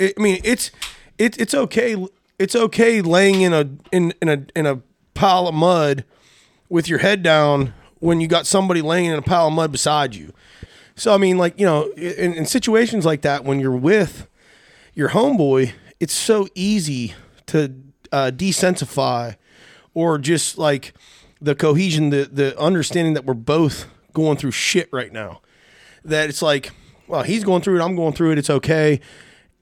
I 0.00 0.12
mean 0.16 0.40
it's 0.44 0.70
it, 1.18 1.38
it's 1.40 1.54
okay 1.54 1.96
it's 2.38 2.54
okay 2.54 3.02
laying 3.02 3.42
in 3.42 3.52
a 3.52 3.68
in, 3.90 4.14
in 4.22 4.28
a 4.28 4.46
in 4.54 4.66
a 4.66 4.80
pile 5.14 5.48
of 5.48 5.54
mud 5.54 6.04
with 6.68 6.88
your 6.88 7.00
head 7.00 7.22
down 7.22 7.74
when 7.98 8.20
you 8.20 8.28
got 8.28 8.46
somebody 8.46 8.80
laying 8.80 9.06
in 9.06 9.18
a 9.18 9.22
pile 9.22 9.48
of 9.48 9.52
mud 9.52 9.72
beside 9.72 10.14
you 10.14 10.32
so 10.98 11.14
I 11.14 11.16
mean, 11.16 11.38
like 11.38 11.58
you 11.58 11.64
know, 11.64 11.90
in, 11.92 12.34
in 12.34 12.44
situations 12.44 13.06
like 13.06 13.22
that, 13.22 13.44
when 13.44 13.60
you're 13.60 13.76
with 13.76 14.26
your 14.94 15.10
homeboy, 15.10 15.72
it's 16.00 16.12
so 16.12 16.48
easy 16.54 17.14
to 17.46 17.72
uh, 18.10 18.32
desensify, 18.34 19.36
or 19.94 20.18
just 20.18 20.58
like 20.58 20.92
the 21.40 21.54
cohesion, 21.54 22.10
the 22.10 22.28
the 22.30 22.58
understanding 22.58 23.14
that 23.14 23.24
we're 23.24 23.34
both 23.34 23.86
going 24.12 24.36
through 24.36 24.50
shit 24.50 24.88
right 24.92 25.12
now. 25.12 25.40
That 26.04 26.28
it's 26.28 26.42
like, 26.42 26.72
well, 27.06 27.22
he's 27.22 27.44
going 27.44 27.62
through 27.62 27.80
it, 27.80 27.84
I'm 27.84 27.94
going 27.94 28.12
through 28.12 28.32
it, 28.32 28.38
it's 28.38 28.50
okay, 28.50 29.00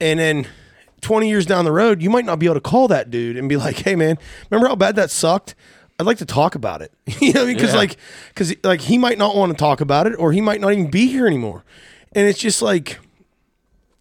and 0.01 0.19
then. 0.19 0.47
20 1.01 1.29
years 1.29 1.45
down 1.45 1.63
the 1.63 1.71
road, 1.71 2.01
you 2.01 2.09
might 2.09 2.25
not 2.25 2.39
be 2.39 2.47
able 2.47 2.55
to 2.55 2.59
call 2.59 2.87
that 2.87 3.11
dude 3.11 3.37
and 3.37 3.47
be 3.47 3.55
like, 3.55 3.77
"Hey 3.77 3.95
man, 3.95 4.17
remember 4.49 4.67
how 4.67 4.75
bad 4.75 4.95
that 4.95 5.11
sucked? 5.11 5.53
I'd 5.99 6.05
like 6.05 6.17
to 6.19 6.25
talk 6.25 6.55
about 6.55 6.81
it." 6.81 6.91
you 7.21 7.33
know, 7.33 7.45
because 7.45 7.71
Yeah. 7.71 7.77
like 7.77 7.97
because 8.29 8.53
like 8.63 8.81
he 8.81 8.97
might 8.97 9.17
not 9.17 9.35
want 9.35 9.51
to 9.51 9.57
talk 9.57 9.81
about 9.81 10.07
it 10.07 10.13
or 10.19 10.31
he 10.31 10.41
might 10.41 10.61
not 10.61 10.71
even 10.73 10.89
be 10.91 11.07
here 11.07 11.27
anymore 11.27 11.63
and 12.13 12.27
it's 12.27 12.39
just 12.39 12.61
like 12.61 12.99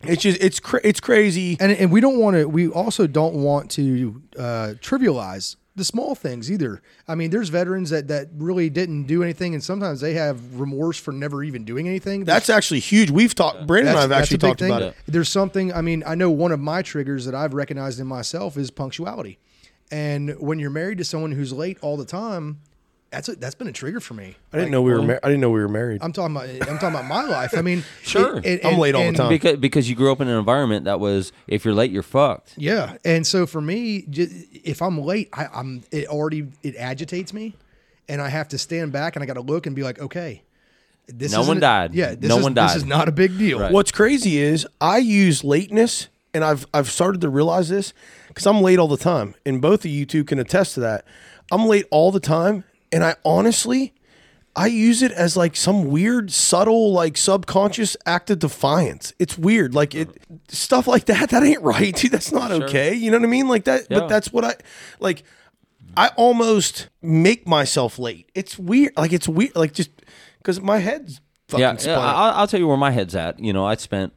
it's 0.03 0.23
just 0.23 0.39
it's 0.43 0.61
cra- 0.61 0.81
it's 0.85 1.01
crazy. 1.01 1.57
and 1.59 1.73
and 1.73 1.91
we 1.91 2.01
don't 2.01 2.19
want 2.19 2.37
to. 2.37 2.47
We 2.49 2.69
also 2.69 3.07
don't 3.07 3.35
want 3.35 3.71
to 3.73 4.23
uh, 4.39 4.75
trivialize 4.81 5.57
the 5.75 5.85
small 5.85 6.15
things 6.15 6.51
either. 6.51 6.81
I 7.09 7.15
mean, 7.15 7.31
there's 7.31 7.49
veterans 7.49 7.91
that 7.91 8.09
that 8.09 8.29
really 8.37 8.71
didn't 8.71 9.05
do 9.05 9.23
anything, 9.23 9.55
and 9.55 9.63
sometimes 9.65 10.01
they 10.01 10.13
have 10.15 10.61
remorse 10.61 10.99
for 10.99 11.13
never 11.13 11.43
even 11.43 11.65
doing 11.65 11.89
anything. 11.89 12.25
That's 12.25 12.49
actually 12.51 12.81
huge. 12.81 13.11
We've 13.11 13.35
talked. 13.35 13.67
Brandon 13.67 13.89
and 13.91 13.99
I 13.99 14.03
have 14.03 14.13
actually 14.13 14.39
talked 14.39 14.61
thing. 14.61 14.69
about 14.71 14.83
it. 14.83 14.95
There's 15.07 15.29
something. 15.31 15.73
I 15.73 15.81
mean, 15.81 16.05
I 16.07 16.15
know 16.15 16.31
one 16.31 16.53
of 16.53 16.61
my 16.61 16.83
triggers 16.83 17.25
that 17.25 17.35
I've 17.35 17.55
recognized 17.55 17.99
in 17.99 18.07
myself 18.07 18.57
is 18.57 18.71
punctuality, 18.71 19.39
and 19.91 20.39
when 20.41 20.59
you're 20.59 20.71
married 20.71 20.99
to 20.99 21.05
someone 21.05 21.33
who's 21.33 21.53
late 21.53 21.79
all 21.81 21.97
the 21.97 22.05
time, 22.05 22.61
that's 23.11 23.29
a, 23.29 23.37
that's 23.37 23.55
been 23.55 23.69
a 23.69 23.73
trigger 23.73 24.01
for 24.01 24.15
me. 24.15 24.35
I 24.53 24.57
didn't 24.59 24.73
know 24.73 24.83
we 24.83 24.93
were. 24.93 25.01
Mar- 25.01 25.21
I 25.23 25.29
didn't 25.29 25.41
know 25.41 25.51
we 25.51 25.61
were 25.61 25.69
married. 25.69 26.03
I'm 26.03 26.13
talking 26.13 26.35
about. 26.37 26.49
I'm 26.49 26.79
talking 26.79 26.89
about 26.89 27.05
my 27.07 27.25
life. 27.29 27.57
I 27.57 27.63
mean, 27.63 27.85
Sure. 28.03 28.37
I'm 28.65 28.79
late 28.79 28.95
all 28.95 29.05
the 29.05 29.13
time. 29.13 29.29
because 29.29 29.57
because 29.59 29.89
you 29.89 29.95
grew 29.95 30.11
up 30.11 30.21
in 30.21 30.29
an 30.29 30.37
environment 30.39 30.87
that 30.87 30.99
was 31.01 31.33
if 31.47 31.65
you're 31.65 31.73
late, 31.75 31.91
you're 31.93 32.03
fucked. 32.03 32.55
Yeah, 32.57 32.97
and 33.05 33.27
so 33.27 33.47
for 33.47 33.61
me, 33.61 34.05
if 34.65 34.83
I'm 34.83 35.01
late, 35.01 35.29
I, 35.33 35.47
I'm 35.47 35.85
it 35.93 36.09
already 36.09 36.49
it 36.65 36.75
agitates 36.77 37.33
me, 37.33 37.55
and 38.09 38.21
I 38.21 38.29
have 38.29 38.49
to 38.49 38.59
stand 38.59 38.93
back 38.93 39.15
and 39.17 39.23
I 39.23 39.27
got 39.27 39.35
to 39.35 39.41
look 39.41 39.67
and 39.67 39.77
be 39.77 39.85
like, 39.85 40.01
okay, 40.01 40.43
this 41.07 41.31
No 41.31 41.43
one 41.45 41.61
died. 41.61 41.95
Yeah, 41.95 42.17
this 42.17 42.29
No 42.29 42.39
is, 42.39 42.43
one 42.43 42.55
died. 42.55 42.71
This 42.71 42.77
is 42.77 42.85
not 42.85 43.09
a 43.09 43.13
big 43.13 43.39
deal. 43.39 43.61
Right. 43.61 43.73
What's 43.73 43.93
crazy 43.93 44.39
is 44.39 44.67
I 44.81 44.99
use 44.99 45.45
lateness, 45.45 46.09
and 46.35 46.43
I've 46.43 46.67
I've 46.75 46.91
started 46.91 47.21
to 47.21 47.29
realize 47.29 47.69
this 47.69 47.95
because 48.37 48.47
I'm 48.47 48.61
late 48.61 48.79
all 48.79 48.87
the 48.87 48.99
time, 48.99 49.35
and 49.47 49.63
both 49.63 49.87
of 49.87 49.91
you 49.91 50.05
two 50.05 50.23
can 50.23 50.39
attest 50.39 50.75
to 50.75 50.81
that. 50.81 51.07
I'm 51.51 51.65
late 51.65 51.87
all 51.91 52.13
the 52.13 52.21
time, 52.21 52.65
and 52.93 53.03
I 53.03 53.15
honestly, 53.25 53.95
I 54.55 54.67
use 54.67 55.01
it 55.01 55.11
as 55.11 55.39
like 55.39 55.57
some 55.57 55.87
weird, 55.87 56.31
subtle, 56.31 56.93
like 56.93 57.17
subconscious 57.17 57.97
act 58.05 58.29
of 58.29 58.41
defiance. 58.41 59.15
It's 59.19 59.39
weird, 59.39 59.75
like 59.75 59.95
it 59.95 60.11
stuff 60.49 60.87
like 60.87 61.07
that. 61.07 61.31
That 61.31 61.45
ain't 61.45 61.63
right, 61.63 61.97
dude. 61.97 62.11
That's 62.11 62.31
not 62.31 62.51
okay. 62.53 62.93
You 62.93 63.11
know 63.11 63.17
what 63.17 63.25
I 63.25 63.31
mean? 63.31 63.49
Like 63.49 63.65
that. 63.65 63.87
Yeah. 63.89 64.01
But 64.01 64.09
that's 64.09 64.31
what 64.31 64.45
I 64.45 64.57
like. 65.01 65.23
I 65.97 66.09
almost 66.17 66.91
make 67.01 67.47
myself 67.49 67.99
late. 67.99 68.31
It's 68.35 68.59
weird. 68.59 68.93
Like 68.99 69.15
it's 69.15 69.27
weird. 69.29 69.57
Like 69.57 69.73
just 69.73 69.91
because 70.37 70.61
my 70.61 70.77
head's 70.77 71.23
fucking 71.49 71.63
Yeah, 71.63 71.77
spun. 71.77 71.95
yeah 71.95 72.15
I'll, 72.15 72.35
I'll 72.41 72.47
tell 72.47 72.61
you 72.61 72.69
where 72.69 72.77
my 72.77 72.91
head's 72.91 73.15
at. 73.15 73.41
You 73.41 73.55
know, 73.55 73.65
I 73.65 73.77
spent 73.77 74.13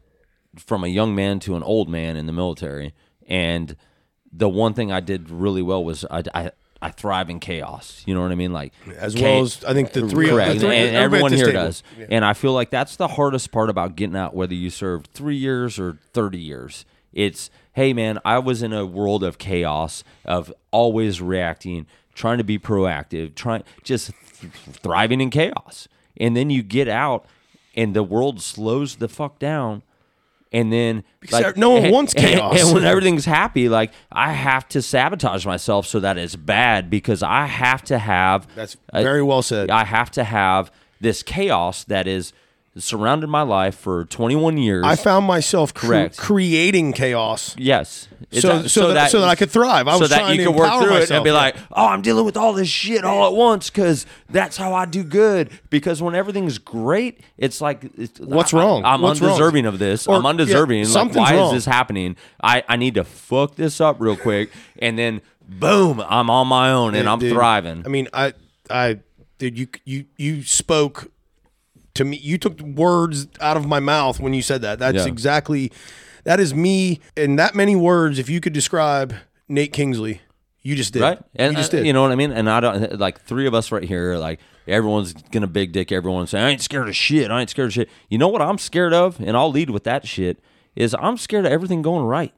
from 0.58 0.84
a 0.84 0.88
young 0.88 1.16
man 1.16 1.40
to 1.40 1.56
an 1.56 1.64
old 1.64 1.88
man 1.88 2.18
in 2.18 2.26
the 2.26 2.34
military, 2.34 2.94
and 3.26 3.78
the 4.32 4.50
one 4.50 4.74
thing 4.74 4.92
I 4.92 5.00
did 5.00 5.30
really 5.30 5.62
well 5.62 5.84
was 5.84 6.06
I, 6.10 6.24
I, 6.34 6.52
I 6.82 6.92
thrive 6.92 7.30
in 7.30 7.40
chaos. 7.40 8.04
You 8.06 8.14
know 8.16 8.22
what 8.22 8.32
I 8.32 8.36
mean? 8.36 8.54
Like 8.54 8.74
As 8.98 9.16
well 9.16 9.42
as 9.42 9.64
I 9.66 9.74
think 9.74 9.92
the 9.94 10.08
three 10.08 10.30
correct, 10.30 10.56
the 10.56 10.68
three- 10.68 10.78
and 10.78 10.96
everyone 10.96 11.32
here 11.34 11.48
table. 11.48 11.64
does. 11.64 11.84
And 12.10 12.24
I 12.24 12.34
feel 12.34 12.54
like 12.54 12.70
that's 12.70 12.96
the 12.96 13.08
hardest 13.10 13.52
part 13.52 13.70
about 13.70 13.96
getting 13.96 14.16
out, 14.16 14.34
whether 14.36 14.54
you 14.54 14.70
serve 14.70 15.06
three 15.14 15.36
years 15.36 15.78
or 15.80 15.98
thirty 16.14 16.40
years. 16.40 16.86
It's 17.12 17.50
hey 17.74 17.92
man, 17.94 18.20
I 18.24 18.40
was 18.40 18.62
in 18.62 18.72
a 18.72 18.86
world 18.86 19.24
of 19.24 19.38
chaos, 19.40 20.04
of 20.26 20.54
always 20.72 21.22
reacting, 21.22 21.88
trying 22.14 22.38
to 22.38 22.44
be 22.44 22.60
proactive, 22.60 23.34
trying 23.36 23.64
just 23.84 24.12
th- 24.40 24.54
thriving 24.54 25.20
in 25.22 25.30
chaos. 25.32 25.88
And 26.18 26.36
then 26.38 26.50
you 26.50 26.62
get 26.64 26.88
out, 26.88 27.26
and 27.76 27.96
the 27.96 28.04
world 28.04 28.42
slows 28.42 28.98
the 28.98 29.08
fuck 29.08 29.40
down. 29.40 29.82
And 30.52 30.74
then, 30.74 31.04
Because 31.20 31.56
no 31.58 31.72
one 31.72 31.92
wants 31.92 32.14
chaos. 32.14 32.60
And, 32.66 32.74
when 32.74 32.84
everything's 32.84 33.26
happy, 33.26 33.70
like 33.70 33.92
I 34.12 34.32
have 34.32 34.68
to 34.70 34.82
sabotage 34.82 35.46
myself 35.46 35.86
so 35.86 36.00
that 36.00 36.18
it's 36.18 36.36
bad 36.36 36.90
because 36.90 37.22
I 37.22 37.46
have 37.46 37.84
to 37.84 38.00
have. 38.00 38.48
That's 38.56 38.76
very 38.92 39.22
well 39.22 39.42
said. 39.42 39.70
I 39.70 39.86
have 39.86 40.10
to 40.12 40.24
have 40.24 40.72
this 41.00 41.24
chaos 41.24 41.84
that 41.86 42.08
is 42.08 42.34
surrounded 42.78 43.28
my 43.28 43.42
life 43.42 43.76
for 43.76 44.06
21 44.06 44.58
years. 44.58 44.86
I 44.86 44.96
found 44.96 45.26
myself 45.26 45.74
cre- 45.74 45.88
Correct. 45.88 46.18
creating 46.18 46.94
chaos. 46.94 47.56
Yes. 47.58 48.08
It's 48.32 48.42
So- 48.42 48.68
so 48.68 48.94
that- 48.94 49.10
so 49.12 49.22
that 49.22 49.28
I 49.30 49.36
could 49.36 49.50
thrive. 49.50 49.88
I 49.88 49.94
so 49.96 50.00
was 50.02 50.10
that 50.12 50.20
trying 50.20 50.40
you 50.40 50.46
to 50.46 50.52
could 50.52 50.56
work 50.58 50.66
empower 50.68 50.82
through 50.84 50.92
it 50.92 51.00
myself, 51.00 51.18
and 51.18 51.24
be 51.24 51.32
like, 51.32 51.56
oh, 51.72 51.88
I'm 51.88 52.02
dealing 52.02 52.26
with 52.26 52.38
all 52.38 52.54
this 52.54 52.70
shit 52.70 53.04
all 53.04 53.26
at 53.28 53.34
once 53.34 53.70
because 53.70 54.06
that's 54.30 54.56
how 54.56 54.74
I 54.74 54.86
do 54.86 55.04
good. 55.04 55.50
Because 55.70 56.02
when 56.02 56.14
everything's 56.16 56.58
great, 56.60 57.22
it's 57.38 57.60
like, 57.60 57.86
it's, 57.98 58.20
What's 58.20 58.54
I- 58.54 58.60
wrong? 58.60 58.86
I'm 58.86 59.02
What's 59.02 59.20
wrong? 59.20 59.32
undeserving 59.32 59.66
of 59.66 59.80
this. 59.80 60.08
Or- 60.08 60.16
I'm 60.18 60.26
undeserving. 60.26 60.78
yeah, 60.80 60.84
like, 60.86 60.94
something's 60.94 61.18
why 61.18 61.36
wrong. 61.36 61.48
is 61.56 61.66
this 61.66 61.74
happening? 61.74 62.16
I, 62.42 62.64
I 62.70 62.76
need 62.76 62.94
to 62.96 63.04
fuck 63.04 63.56
this 63.56 63.82
up 63.82 63.98
real 64.00 64.16
quick. 64.16 64.52
And 64.80 64.98
then, 64.98 65.22
boom, 65.48 66.04
I'm 66.08 66.30
on 66.30 66.48
my 66.48 66.72
own 66.72 66.94
and 66.96 67.10
I'm 67.10 67.20
Dude, 67.20 67.34
thriving. 67.34 67.82
I 67.86 67.90
mean, 67.90 68.08
I, 68.14 68.34
I, 68.70 69.00
dude, 69.40 69.58
you, 69.58 69.68
you, 69.86 70.06
you 70.18 70.44
spoke 70.44 71.12
to 72.00 72.06
me. 72.06 72.18
You 72.18 72.38
took 72.38 72.60
words 72.62 73.28
out 73.40 73.56
of 73.56 73.68
my 73.68 73.80
mouth 73.80 74.20
when 74.20 74.34
you 74.34 74.42
said 74.42 74.62
that. 74.64 74.80
That's 74.80 75.06
Yeah. 75.06 75.08
exactly, 75.08 75.72
that 76.24 76.40
is 76.40 76.54
me. 76.54 77.00
In 77.16 77.36
that 77.36 77.56
many 77.56 77.76
words, 77.76 78.18
if 78.20 78.30
you 78.30 78.42
could 78.42 78.54
describe 78.54 79.14
Nate 79.48 79.72
Kingsley, 79.74 80.22
you 80.62 80.76
just 80.76 80.94
did. 80.94 81.02
right? 81.02 81.20
And 81.36 81.54
you 81.54 81.58
just 81.58 81.74
uh, 81.74 81.78
did. 81.78 81.86
you 81.88 81.94
know 81.94 82.02
what 82.02 82.12
I 82.12 82.16
mean? 82.16 82.32
And 82.32 82.50
I 82.50 82.60
don't 82.60 83.00
like 83.00 83.22
three 83.22 83.48
of 83.48 83.54
us 83.54 83.72
right 83.72 83.84
here. 83.84 84.16
Like 84.18 84.40
everyone's 84.68 85.14
gonna 85.14 85.48
big 85.48 85.72
dick 85.72 85.92
everyone 85.92 86.28
saying 86.28 86.44
I 86.46 86.50
ain't 86.50 86.62
scared 86.62 86.88
of 86.90 86.96
shit. 86.96 87.32
I 87.32 87.40
ain't 87.42 87.50
scared 87.50 87.68
of 87.68 87.74
shit. 87.74 87.90
You 88.10 88.18
know 88.18 88.28
what 88.28 88.42
I'm 88.42 88.58
scared 88.58 88.94
of? 88.94 89.20
And 89.20 89.36
I'll 89.38 89.52
lead 89.52 89.70
with 89.70 89.84
that 89.86 90.08
shit. 90.08 90.40
Is 90.76 90.96
I'm 91.00 91.18
scared 91.18 91.46
of 91.46 91.52
everything 91.52 91.82
going 91.82 92.06
right. 92.06 92.34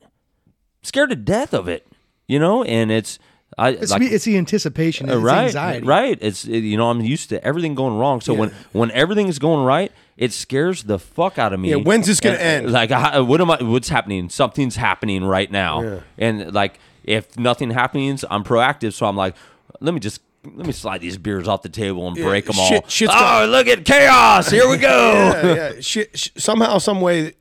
Scared 0.84 1.10
to 1.10 1.16
death 1.16 1.54
of 1.54 1.68
it. 1.68 1.88
You 2.28 2.40
know, 2.40 2.64
and 2.64 2.92
it's 2.92 3.20
I 3.58 3.70
It's, 3.72 3.92
like 3.92 4.00
me- 4.02 4.08
it's 4.08 4.24
the 4.26 4.38
anticipation, 4.38 5.10
it's 5.10 5.18
right, 5.18 5.46
anxiety. 5.46 5.86
right. 5.86 6.18
It's 6.22 6.46
it- 6.46 6.60
you 6.64 6.78
know 6.78 6.90
I'm 6.90 7.02
used 7.02 7.30
to 7.30 7.44
everything 7.44 7.76
going 7.76 7.98
wrong. 7.98 8.22
So 8.22 8.34
when 8.34 8.52
when 8.72 8.92
everything 8.92 9.28
is 9.28 9.40
going 9.40 9.66
right, 9.66 9.92
it 10.18 10.32
scares 10.34 10.84
the 10.84 10.98
fuck 11.00 11.38
out 11.38 11.52
of 11.54 11.60
me. 11.60 11.70
Yeah, 11.72 11.76
when's 11.78 12.08
this 12.08 12.20
gonna 12.20 12.36
And, 12.38 12.66
end? 12.66 12.72
Like, 12.74 12.92
I, 12.92 13.20
what 13.20 13.42
am 13.42 13.52
I? 13.52 13.58
What's 13.62 13.90
happening? 13.90 14.30
Something's 14.30 14.76
happening 14.78 15.24
right 15.26 15.52
now. 15.52 16.02
And 16.18 16.54
like, 16.54 16.80
if 17.04 17.38
nothing 17.38 17.72
happens, 17.72 18.24
I'm 18.30 18.44
proactive. 18.44 18.94
So 18.94 19.06
I'm 19.06 19.18
like, 19.18 19.36
let 19.80 19.94
me 19.94 20.00
just. 20.00 20.22
Let 20.44 20.66
me 20.66 20.72
slide 20.74 21.02
these 21.02 21.20
beers 21.20 21.48
off 21.48 21.62
the 21.62 21.70
table 21.70 22.08
and 22.08 22.16
break 22.18 22.46
them 22.46 22.56
shit- 22.56 22.84
all. 22.84 22.90
shit's 22.90 23.14
oh, 23.14 23.20
got- 23.20 23.50
look 23.50 23.68
at 23.68 23.86
chaos! 23.86 24.50
Here 24.50 24.68
we 24.68 24.78
go. 24.90 24.90
yeah, 24.90 25.54
yeah. 25.54 25.72
Shit, 25.82 26.18
sh- 26.18 26.30
somehow, 26.36 26.80
some 26.80 27.00
way, 27.00 27.34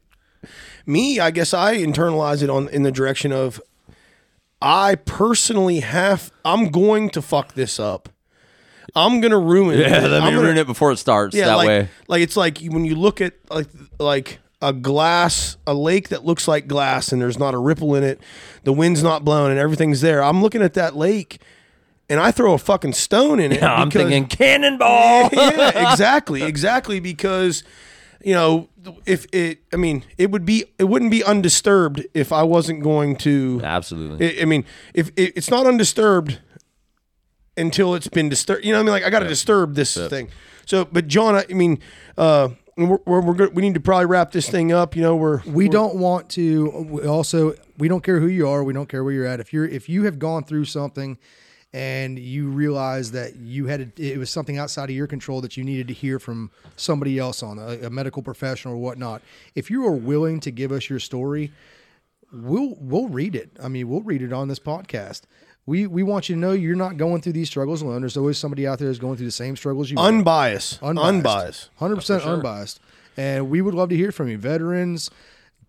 me, 0.85 1.19
I 1.19 1.31
guess 1.31 1.55
I 1.55 1.77
internalize 1.79 2.43
it 2.43 2.51
on 2.51 2.69
in 2.69 2.83
the 2.83 2.93
direction 2.93 3.33
of 3.33 3.59
I 4.63 4.95
personally 4.97 5.81
have. 5.81 6.31
I'm 6.45 6.69
going 6.71 7.11
to 7.11 7.23
fuck 7.23 7.55
this 7.55 7.81
up. 7.81 8.09
I'm 8.95 9.21
gonna 9.21 9.39
ruin. 9.39 9.79
Yeah, 9.79 10.05
it. 10.05 10.09
let 10.09 10.11
me 10.23 10.29
I'm 10.29 10.35
gonna- 10.35 10.43
ruin 10.43 10.57
it 10.59 10.67
before 10.67 10.93
it 10.93 10.99
starts. 10.99 11.35
Yeah, 11.35 11.47
that 11.47 11.55
like, 11.55 11.69
way. 11.69 11.89
like 12.09 12.23
it's 12.23 12.37
like 12.37 12.59
when 12.59 12.85
you 12.85 12.95
look 12.97 13.21
at 13.21 13.35
like 13.49 13.69
like 13.99 14.39
a 14.63 14.73
glass, 14.73 15.57
a 15.67 15.73
lake 15.75 16.09
that 16.11 16.25
looks 16.25 16.49
like 16.49 16.67
glass, 16.67 17.13
and 17.13 17.23
there's 17.23 17.39
not 17.39 17.55
a 17.55 17.59
ripple 17.59 17.95
in 17.95 18.03
it. 18.05 18.21
The 18.65 18.73
wind's 18.73 19.03
not 19.03 19.25
blowing, 19.25 19.51
and 19.53 19.61
everything's 19.61 20.01
there. 20.01 20.23
I'm 20.23 20.43
looking 20.43 20.61
at 20.63 20.75
that 20.75 20.97
lake, 20.97 21.41
and 22.09 22.19
I 22.21 22.31
throw 22.33 22.53
a 22.53 22.59
fucking 22.59 22.93
stone 22.95 23.39
in 23.39 23.53
it. 23.53 23.63
I'm 23.63 23.89
because- 23.89 24.11
thinking 24.11 24.27
cannonball. 24.27 25.31
yeah, 25.33 25.93
exactly, 25.93 26.43
exactly. 26.43 26.99
Because 27.01 27.63
you 28.23 28.35
know, 28.35 28.69
if 29.07 29.27
it, 29.33 29.61
I 29.73 29.77
mean, 29.77 30.05
it 30.17 30.31
would 30.31 30.45
be, 30.45 30.65
it 30.79 30.85
wouldn't 30.85 31.11
be 31.11 31.23
undisturbed 31.25 32.07
if 32.15 32.33
I 32.33 32.43
wasn't 32.43 32.83
going 32.83 33.17
to. 33.17 33.61
Absolutely. 33.63 34.39
I 34.39 34.43
I 34.43 34.45
mean, 34.45 34.65
if 34.95 35.09
it, 35.17 35.33
it's 35.37 35.51
not 35.51 35.67
undisturbed 35.67 36.41
until 37.57 37.95
it's 37.95 38.09
been 38.09 38.29
disturbed, 38.29 38.65
you 38.65 38.73
know, 38.73 38.79
what 38.79 38.83
I 38.83 38.85
mean, 38.85 38.93
like 38.93 39.05
I 39.05 39.11
got 39.11 39.21
to 39.21 39.29
disturb 39.29 39.75
this 39.75 39.95
thing. 39.95 40.31
So, 40.67 40.85
but 40.85 41.09
John, 41.09 41.35
I, 41.35 41.45
I 41.51 41.55
mean, 41.55 41.81
uh, 42.17 42.51
we're 42.77 42.99
we're, 43.05 43.21
we're 43.21 43.35
good. 43.35 43.55
We 43.55 43.63
need 43.63 43.75
to 43.75 43.81
probably 43.81 44.07
wrap 44.07 44.33
this 44.33 44.49
thing 44.49 44.73
up. 44.73 44.97
You 44.97 45.03
know, 45.03 45.17
we're 45.17 45.43
We 45.47 45.69
don't 45.69 45.97
want 45.97 46.31
to. 46.31 46.71
We 46.89 47.07
also, 47.07 47.55
we 47.77 47.89
don't 47.89 48.03
care 48.03 48.21
who 48.21 48.29
you 48.29 48.49
are. 48.49 48.65
We 48.65 48.73
don't 48.73 48.89
care 48.89 49.05
where 49.05 49.13
you're 49.13 49.27
at. 49.27 49.41
If 49.41 49.53
you're, 49.53 49.67
if 49.67 49.89
you 49.89 50.05
have 50.05 50.19
gone 50.19 50.45
through 50.45 50.65
something, 50.67 51.19
and 51.73 52.19
you 52.19 52.49
realize 52.49 53.13
that 53.13 53.37
you 53.37 53.67
had 53.67 53.81
a, 53.81 53.91
it 53.97 54.19
was 54.19 54.31
something 54.31 54.59
outside 54.59 54.91
of 54.91 54.97
your 54.97 55.07
control 55.07 55.41
that 55.41 55.57
you 55.57 55.65
needed 55.65 55.89
to 55.89 55.95
hear 55.95 56.19
from 56.19 56.51
somebody 56.77 57.19
else 57.19 57.43
on 57.43 57.59
a, 57.59 57.87
a 57.87 57.91
medical 57.91 58.23
professional 58.23 58.75
or 58.75 58.79
whatnot. 58.79 59.23
If 59.55 59.71
you 59.71 59.87
are 59.87 59.93
willing 59.93 60.41
to 60.41 60.51
give 60.51 60.73
us 60.73 60.91
your 60.91 60.99
story, 60.99 61.53
we'll 62.33 62.77
we'll 62.81 63.09
read 63.09 63.35
it. 63.35 63.51
I 63.63 63.69
mean, 63.69 63.89
we'll 63.89 64.03
read 64.03 64.23
it 64.23 64.33
on 64.33 64.49
this 64.49 64.59
podcast. 64.59 65.23
We 65.67 65.87
we 65.87 66.03
want 66.03 66.29
you 66.29 66.35
to 66.35 66.41
know 66.41 66.53
you're 66.53 66.75
not 66.75 66.97
going 66.97 67.21
through 67.23 67.35
these 67.35 67.49
struggles 67.49 67.83
alone. 67.83 68.01
There's 68.01 68.17
always 68.17 68.39
somebody 68.39 68.67
out 68.67 68.79
there 68.79 68.89
who's 68.89 68.99
going 68.99 69.17
through 69.17 69.27
the 69.27 69.33
same 69.33 69.57
struggles 69.57 69.91
you 69.91 69.99
are. 69.99 70.09
unbiased, 70.09 70.83
unbiased. 70.83 71.71
Hundred 71.77 71.97
percent 71.97 72.25
unbiased. 72.25 72.81
And 73.17 73.51
we 73.51 73.61
would 73.61 73.75
love 73.75 73.91
to 73.91 73.97
hear 73.97 74.13
from 74.13 74.29
you, 74.29 74.39
veterans, 74.39 75.11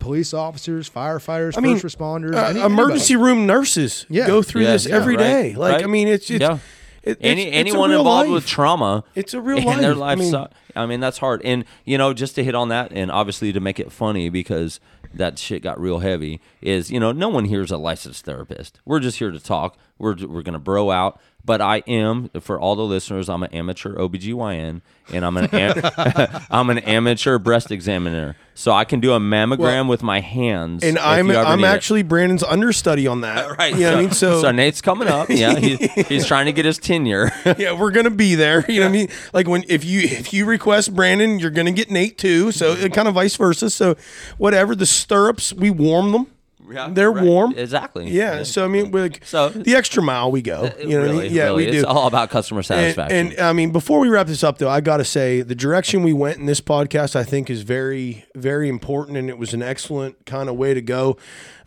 police 0.02 0.34
officers, 0.34 0.90
firefighters, 0.90 1.58
I 1.58 1.62
mean, 1.62 1.78
first 1.80 1.98
responders, 1.98 2.36
uh, 2.36 2.48
any- 2.48 2.60
emergency 2.62 3.16
room 3.16 3.46
nurses 3.46 4.06
Yeah. 4.10 4.28
go 4.28 4.42
through 4.42 4.64
Yeah, 4.64 4.72
this 4.74 4.86
yeah, 4.88 4.96
every 4.96 5.16
right, 5.16 5.24
day. 5.24 5.56
Like, 5.56 5.74
right. 5.76 5.84
I 5.84 5.88
mean, 5.88 6.08
it's, 6.10 6.30
it's 6.30 6.42
Yeah. 6.42 6.58
it- 7.04 7.18
Any 7.22 7.44
it's- 7.44 7.62
it's 7.62 7.70
anyone 7.70 7.90
real 7.92 8.00
involved 8.00 8.28
life. 8.30 8.34
with 8.36 8.48
trauma, 8.48 9.04
It's 9.16 9.34
a 9.34 9.40
real 9.40 9.58
in 9.70 9.80
their 9.80 9.96
life. 9.96 10.18
I 10.18 10.22
mean- 10.22 10.32
su- 10.32 10.46
I 10.76 10.86
mean, 10.86 11.00
that's 11.00 11.18
hard. 11.20 11.42
And 11.44 11.66
you 11.86 11.98
know, 11.98 12.14
just 12.14 12.36
to 12.36 12.44
hit 12.44 12.56
on 12.56 12.70
that, 12.70 12.92
and 12.94 13.12
obviously 13.12 13.52
to 13.54 13.60
make 13.60 13.80
it 13.80 13.92
funny 13.92 14.30
because 14.30 14.80
that 15.14 15.38
shit 15.38 15.62
got 15.62 15.78
real 15.80 16.00
heavy 16.00 16.40
is 16.62 16.90
you 16.90 16.98
know 17.00 17.12
no 17.12 17.28
one 17.28 17.44
here 17.46 17.62
is 17.62 17.72
a 17.72 17.78
licensed 17.78 18.24
therapist. 18.26 18.80
We're 18.86 19.02
just 19.02 19.20
here 19.20 19.32
to 19.32 19.40
talk. 19.40 19.78
We're 20.00 20.16
we're 20.26 20.42
gonna 20.44 20.60
bro 20.60 20.90
out. 20.92 21.20
But 21.44 21.62
I 21.62 21.78
am 21.88 22.30
for 22.40 22.60
all 22.60 22.76
the 22.76 22.84
listeners. 22.84 23.30
I'm 23.30 23.44
an 23.44 23.52
amateur 23.54 23.96
OBGYN 23.96 24.82
and 25.12 25.26
I'm 25.26 25.38
an 25.38 25.46
am- 25.54 25.92
I'm 26.52 26.70
an 26.70 26.80
amateur 26.80 27.38
breast 27.40 27.72
examiner. 27.72 28.36
So 28.54 28.72
I 28.72 28.86
can 28.86 29.00
do 29.00 29.14
a 29.14 29.20
mammogram 29.20 29.88
with 29.90 30.04
my 30.04 30.20
hands. 30.20 30.84
And 30.84 31.00
I'm 31.00 31.32
I'm 31.32 31.60
need 31.60 31.66
it. 31.66 31.68
actually 31.68 32.04
Brandon's 32.04 32.44
understudy 32.44 33.08
on 33.08 33.22
that. 33.22 33.58
right. 33.58 33.74
You 33.74 33.82
know 33.82 33.90
so, 33.90 33.92
what 33.92 33.98
I 33.98 34.02
mean? 34.02 34.12
So, 34.12 34.42
so 34.42 34.52
Nate's 34.52 34.82
coming 34.82 35.08
up. 35.08 35.30
Yeah, 35.30 35.58
he, 35.58 35.78
he's 35.78 36.26
trying 36.26 36.46
to 36.46 36.52
get 36.52 36.66
his 36.66 36.78
tenure. 36.78 37.32
yeah, 37.58 37.72
we're 37.72 37.92
gonna 37.92 38.12
be 38.12 38.36
there. 38.36 38.64
You 38.70 38.82
know 38.82 38.86
what 38.86 38.90
I 38.90 38.94
mean? 38.94 39.08
Like 39.34 39.48
when 39.48 39.64
if 39.68 39.84
you 39.84 40.02
if 40.02 40.34
you 40.34 40.46
request 40.46 40.94
Brandon, 40.94 41.40
you're 41.40 41.50
gonna 41.50 41.72
get 41.72 41.90
Nate 41.90 42.18
too. 42.18 42.52
So 42.52 42.74
uh, 42.74 42.90
kind 42.90 43.08
of 43.08 43.16
vice 43.16 43.36
versa. 43.36 43.70
So 43.70 43.96
whatever 44.38 44.76
the 44.76 44.86
stirrups, 44.86 45.54
we 45.54 45.70
warm 45.70 46.12
them. 46.12 46.28
Yeah, 46.72 46.90
They're 46.92 47.12
right. 47.12 47.24
warm. 47.24 47.54
Exactly. 47.58 48.10
Yeah. 48.10 48.44
So 48.44 48.66
I 48.66 48.68
mean, 48.68 48.92
like, 48.92 49.22
So- 49.26 49.50
the 49.50 49.76
extra 49.76 50.02
mile 50.02 50.32
we 50.32 50.42
go. 50.42 50.64
You 50.80 50.88
know 50.90 51.00
what 51.00 51.10
I 51.10 51.12
really, 51.12 51.24
mean? 51.26 51.34
Yeah, 51.34 51.44
really. 51.46 51.66
we 51.66 51.72
do. 51.72 51.78
It's 51.80 51.86
all 51.86 52.08
about 52.08 52.30
customer 52.30 52.60
And, 52.60 52.66
satisfaction. 52.66 53.32
and 53.34 53.40
I 53.40 53.54
mean, 53.54 53.72
before 53.72 54.00
we 54.00 54.10
wrap 54.10 54.28
this 54.28 54.44
up, 54.44 54.58
though, 54.58 54.70
I 54.70 54.82
got 54.82 54.98
to 54.98 55.06
say 55.06 55.42
the 55.42 55.56
direction 55.56 56.04
we 56.04 56.14
went 56.14 56.38
in 56.38 56.46
this 56.46 56.62
podcast, 56.62 57.16
I 57.16 57.24
think, 57.24 57.50
is 57.50 57.62
very, 57.64 58.26
very 58.36 58.70
important, 58.70 59.18
and 59.18 59.30
it 59.30 59.38
was 59.38 59.54
an 59.54 59.62
excellent 59.62 60.26
kind 60.26 60.50
of 60.50 60.56
way 60.56 60.74
to 60.74 60.82
go. 60.82 61.18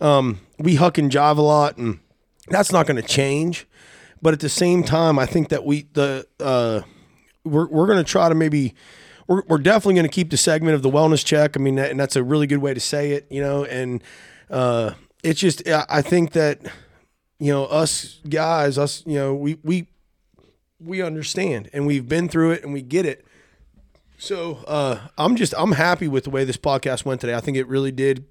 Um, 0.00 0.40
we 0.58 0.76
huck 0.76 0.98
and 0.98 1.10
jive 1.10 1.36
a 1.38 1.42
lot, 1.42 1.76
and 1.76 1.98
that's 2.48 2.72
not 2.72 2.86
going 2.86 3.00
to 3.00 3.06
change. 3.08 3.66
But 4.22 4.32
at 4.32 4.40
the 4.40 4.48
same 4.48 4.82
time, 4.82 5.18
I 5.18 5.26
think 5.26 5.50
that 5.50 5.64
we 5.66 5.86
the 5.92 6.26
uh, 6.40 6.80
we're 7.44 7.66
we're 7.68 7.86
going 7.86 7.98
to 7.98 8.04
try 8.04 8.28
to 8.28 8.34
maybe. 8.34 8.74
We're, 9.26 9.42
we're 9.48 9.56
definitely 9.56 9.94
going 9.94 10.04
to 10.06 10.12
keep 10.12 10.28
the 10.28 10.36
segment 10.36 10.74
of 10.74 10.82
the 10.82 10.90
wellness 10.90 11.24
check. 11.24 11.56
I 11.56 11.58
mean, 11.58 11.76
that, 11.76 11.90
and 11.90 11.98
that's 11.98 12.14
a 12.14 12.22
really 12.22 12.46
good 12.46 12.58
way 12.58 12.74
to 12.74 12.80
say 12.80 13.12
it, 13.12 13.26
you 13.30 13.40
know. 13.40 13.64
And 13.64 14.02
uh, 14.50 14.92
it's 15.22 15.40
just, 15.40 15.66
I 15.68 16.02
think 16.02 16.32
that, 16.32 16.60
you 17.38 17.52
know, 17.52 17.64
us 17.64 18.20
guys, 18.28 18.78
us, 18.78 19.02
you 19.06 19.14
know, 19.14 19.34
we 19.34 19.58
we 19.62 19.88
we 20.80 21.02
understand 21.02 21.70
and 21.72 21.86
we've 21.86 22.08
been 22.08 22.28
through 22.28 22.52
it 22.52 22.62
and 22.62 22.72
we 22.72 22.82
get 22.82 23.06
it. 23.06 23.24
So 24.18 24.64
uh, 24.66 25.08
I'm 25.18 25.36
just 25.36 25.54
I'm 25.56 25.72
happy 25.72 26.08
with 26.08 26.24
the 26.24 26.30
way 26.30 26.44
this 26.44 26.56
podcast 26.56 27.04
went 27.04 27.20
today. 27.20 27.34
I 27.34 27.40
think 27.40 27.56
it 27.56 27.66
really 27.68 27.92
did 27.92 28.24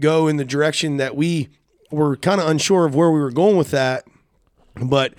go 0.00 0.26
in 0.28 0.36
the 0.36 0.44
direction 0.44 0.96
that 0.96 1.16
we 1.16 1.50
were 1.90 2.16
kind 2.16 2.40
of 2.40 2.48
unsure 2.48 2.86
of 2.86 2.94
where 2.94 3.10
we 3.10 3.20
were 3.20 3.30
going 3.30 3.56
with 3.56 3.70
that, 3.70 4.06
but 4.76 5.14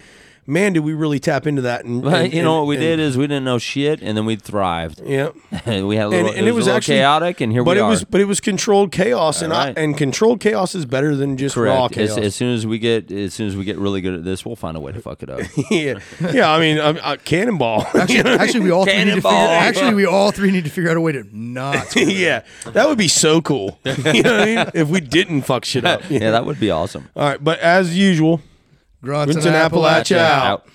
man, 0.46 0.74
did 0.74 0.82
we 0.82 0.94
really 0.94 1.20
tap 1.20 1.48
into 1.48 1.62
that? 1.64 1.86
And, 1.86 2.02
But 2.02 2.14
and- 2.26 2.34
you 2.34 2.42
know 2.44 2.60
what 2.60 2.68
we 2.68 2.76
and- 2.76 2.84
did 2.84 3.00
is 3.00 3.18
we 3.18 3.28
didn't 3.28 3.46
know 3.46 3.58
shit, 3.58 4.02
and 4.02 4.18
then 4.18 4.26
we 4.26 4.36
thrived. 4.36 5.02
Yeah, 5.06 5.30
we 5.66 5.96
had 5.96 6.06
a 6.06 6.10
little, 6.10 6.32
and, 6.32 6.48
it, 6.48 6.52
was, 6.52 6.68
a 6.68 6.74
little 6.74 6.82
chaotic, 6.82 7.42
and 7.42 7.52
here 7.52 7.64
but 7.64 7.76
we 7.76 7.80
it 7.80 7.84
are. 7.84 7.90
was 7.90 8.04
but 8.04 8.22
it 8.22 8.26
was 8.26 8.40
controlled 8.40 8.92
chaos, 8.92 9.42
and 9.42 9.52
right. 9.52 9.78
I, 9.78 9.82
and 9.82 9.98
controlled 9.98 10.40
chaos 10.40 10.76
is 10.76 10.86
better 10.86 11.16
than 11.16 11.38
just 11.38 11.56
raw 11.56 11.88
Correct. 11.88 11.98
As, 11.98 12.16
chaos. 12.16 12.26
as 12.26 12.36
soon 12.36 12.54
as 12.54 12.68
we 12.68 12.80
get, 12.80 13.12
as 13.12 13.34
soon 13.34 13.48
as 13.48 13.56
we 13.56 13.64
get 13.64 13.78
really 13.78 14.02
good 14.02 14.14
at 14.14 14.24
this, 14.24 14.46
we'll 14.46 14.56
find 14.56 14.78
a 14.78 14.80
way 14.80 14.92
to 14.92 15.02
fuck 15.02 15.24
it 15.24 15.30
up. 15.30 15.42
yeah, 15.72 16.00
yeah. 16.32 16.52
I 16.52 16.60
mean, 16.60 16.80
I, 16.80 16.90
I, 16.90 17.14
uh, 17.14 17.18
cannonball. 17.18 17.82
Actually, 17.94 18.32
actually, 18.32 18.60
we 18.62 18.72
all 18.72 18.86
three 18.86 19.04
need 19.04 19.16
to 19.16 19.22
figure. 19.22 19.30
Actually, 19.30 19.94
we 19.94 20.06
all 20.06 20.32
three 20.32 20.52
need 20.52 20.64
to 20.66 20.70
figure 20.70 20.90
out 20.90 20.98
a 20.98 21.02
way 21.02 21.12
to 21.14 21.24
not. 21.32 21.88
screw 21.88 22.04
it 22.04 22.08
up. 22.08 22.14
yeah, 22.66 22.72
that 22.72 22.88
would 22.88 22.98
be 22.98 23.08
so 23.08 23.42
cool. 23.42 23.80
you 23.86 24.24
know 24.24 24.38
what 24.38 24.42
I 24.42 24.46
mean? 24.46 24.72
If 24.74 24.90
we 24.90 25.00
didn't 25.02 25.44
fuck 25.44 25.66
shit 25.66 25.86
up. 25.86 26.02
yeah, 26.10 26.32
that 26.32 26.46
would 26.46 26.60
be 26.60 26.72
awesome. 26.72 27.10
All 27.16 27.24
right, 27.24 27.44
but 27.44 27.60
as 27.60 27.98
usual, 27.98 28.42
Grunts 29.04 29.36
Rinse 29.36 29.46
and 29.46 29.56
Appalachia 29.56 30.18
out. 30.18 30.46
Out. 30.46 30.68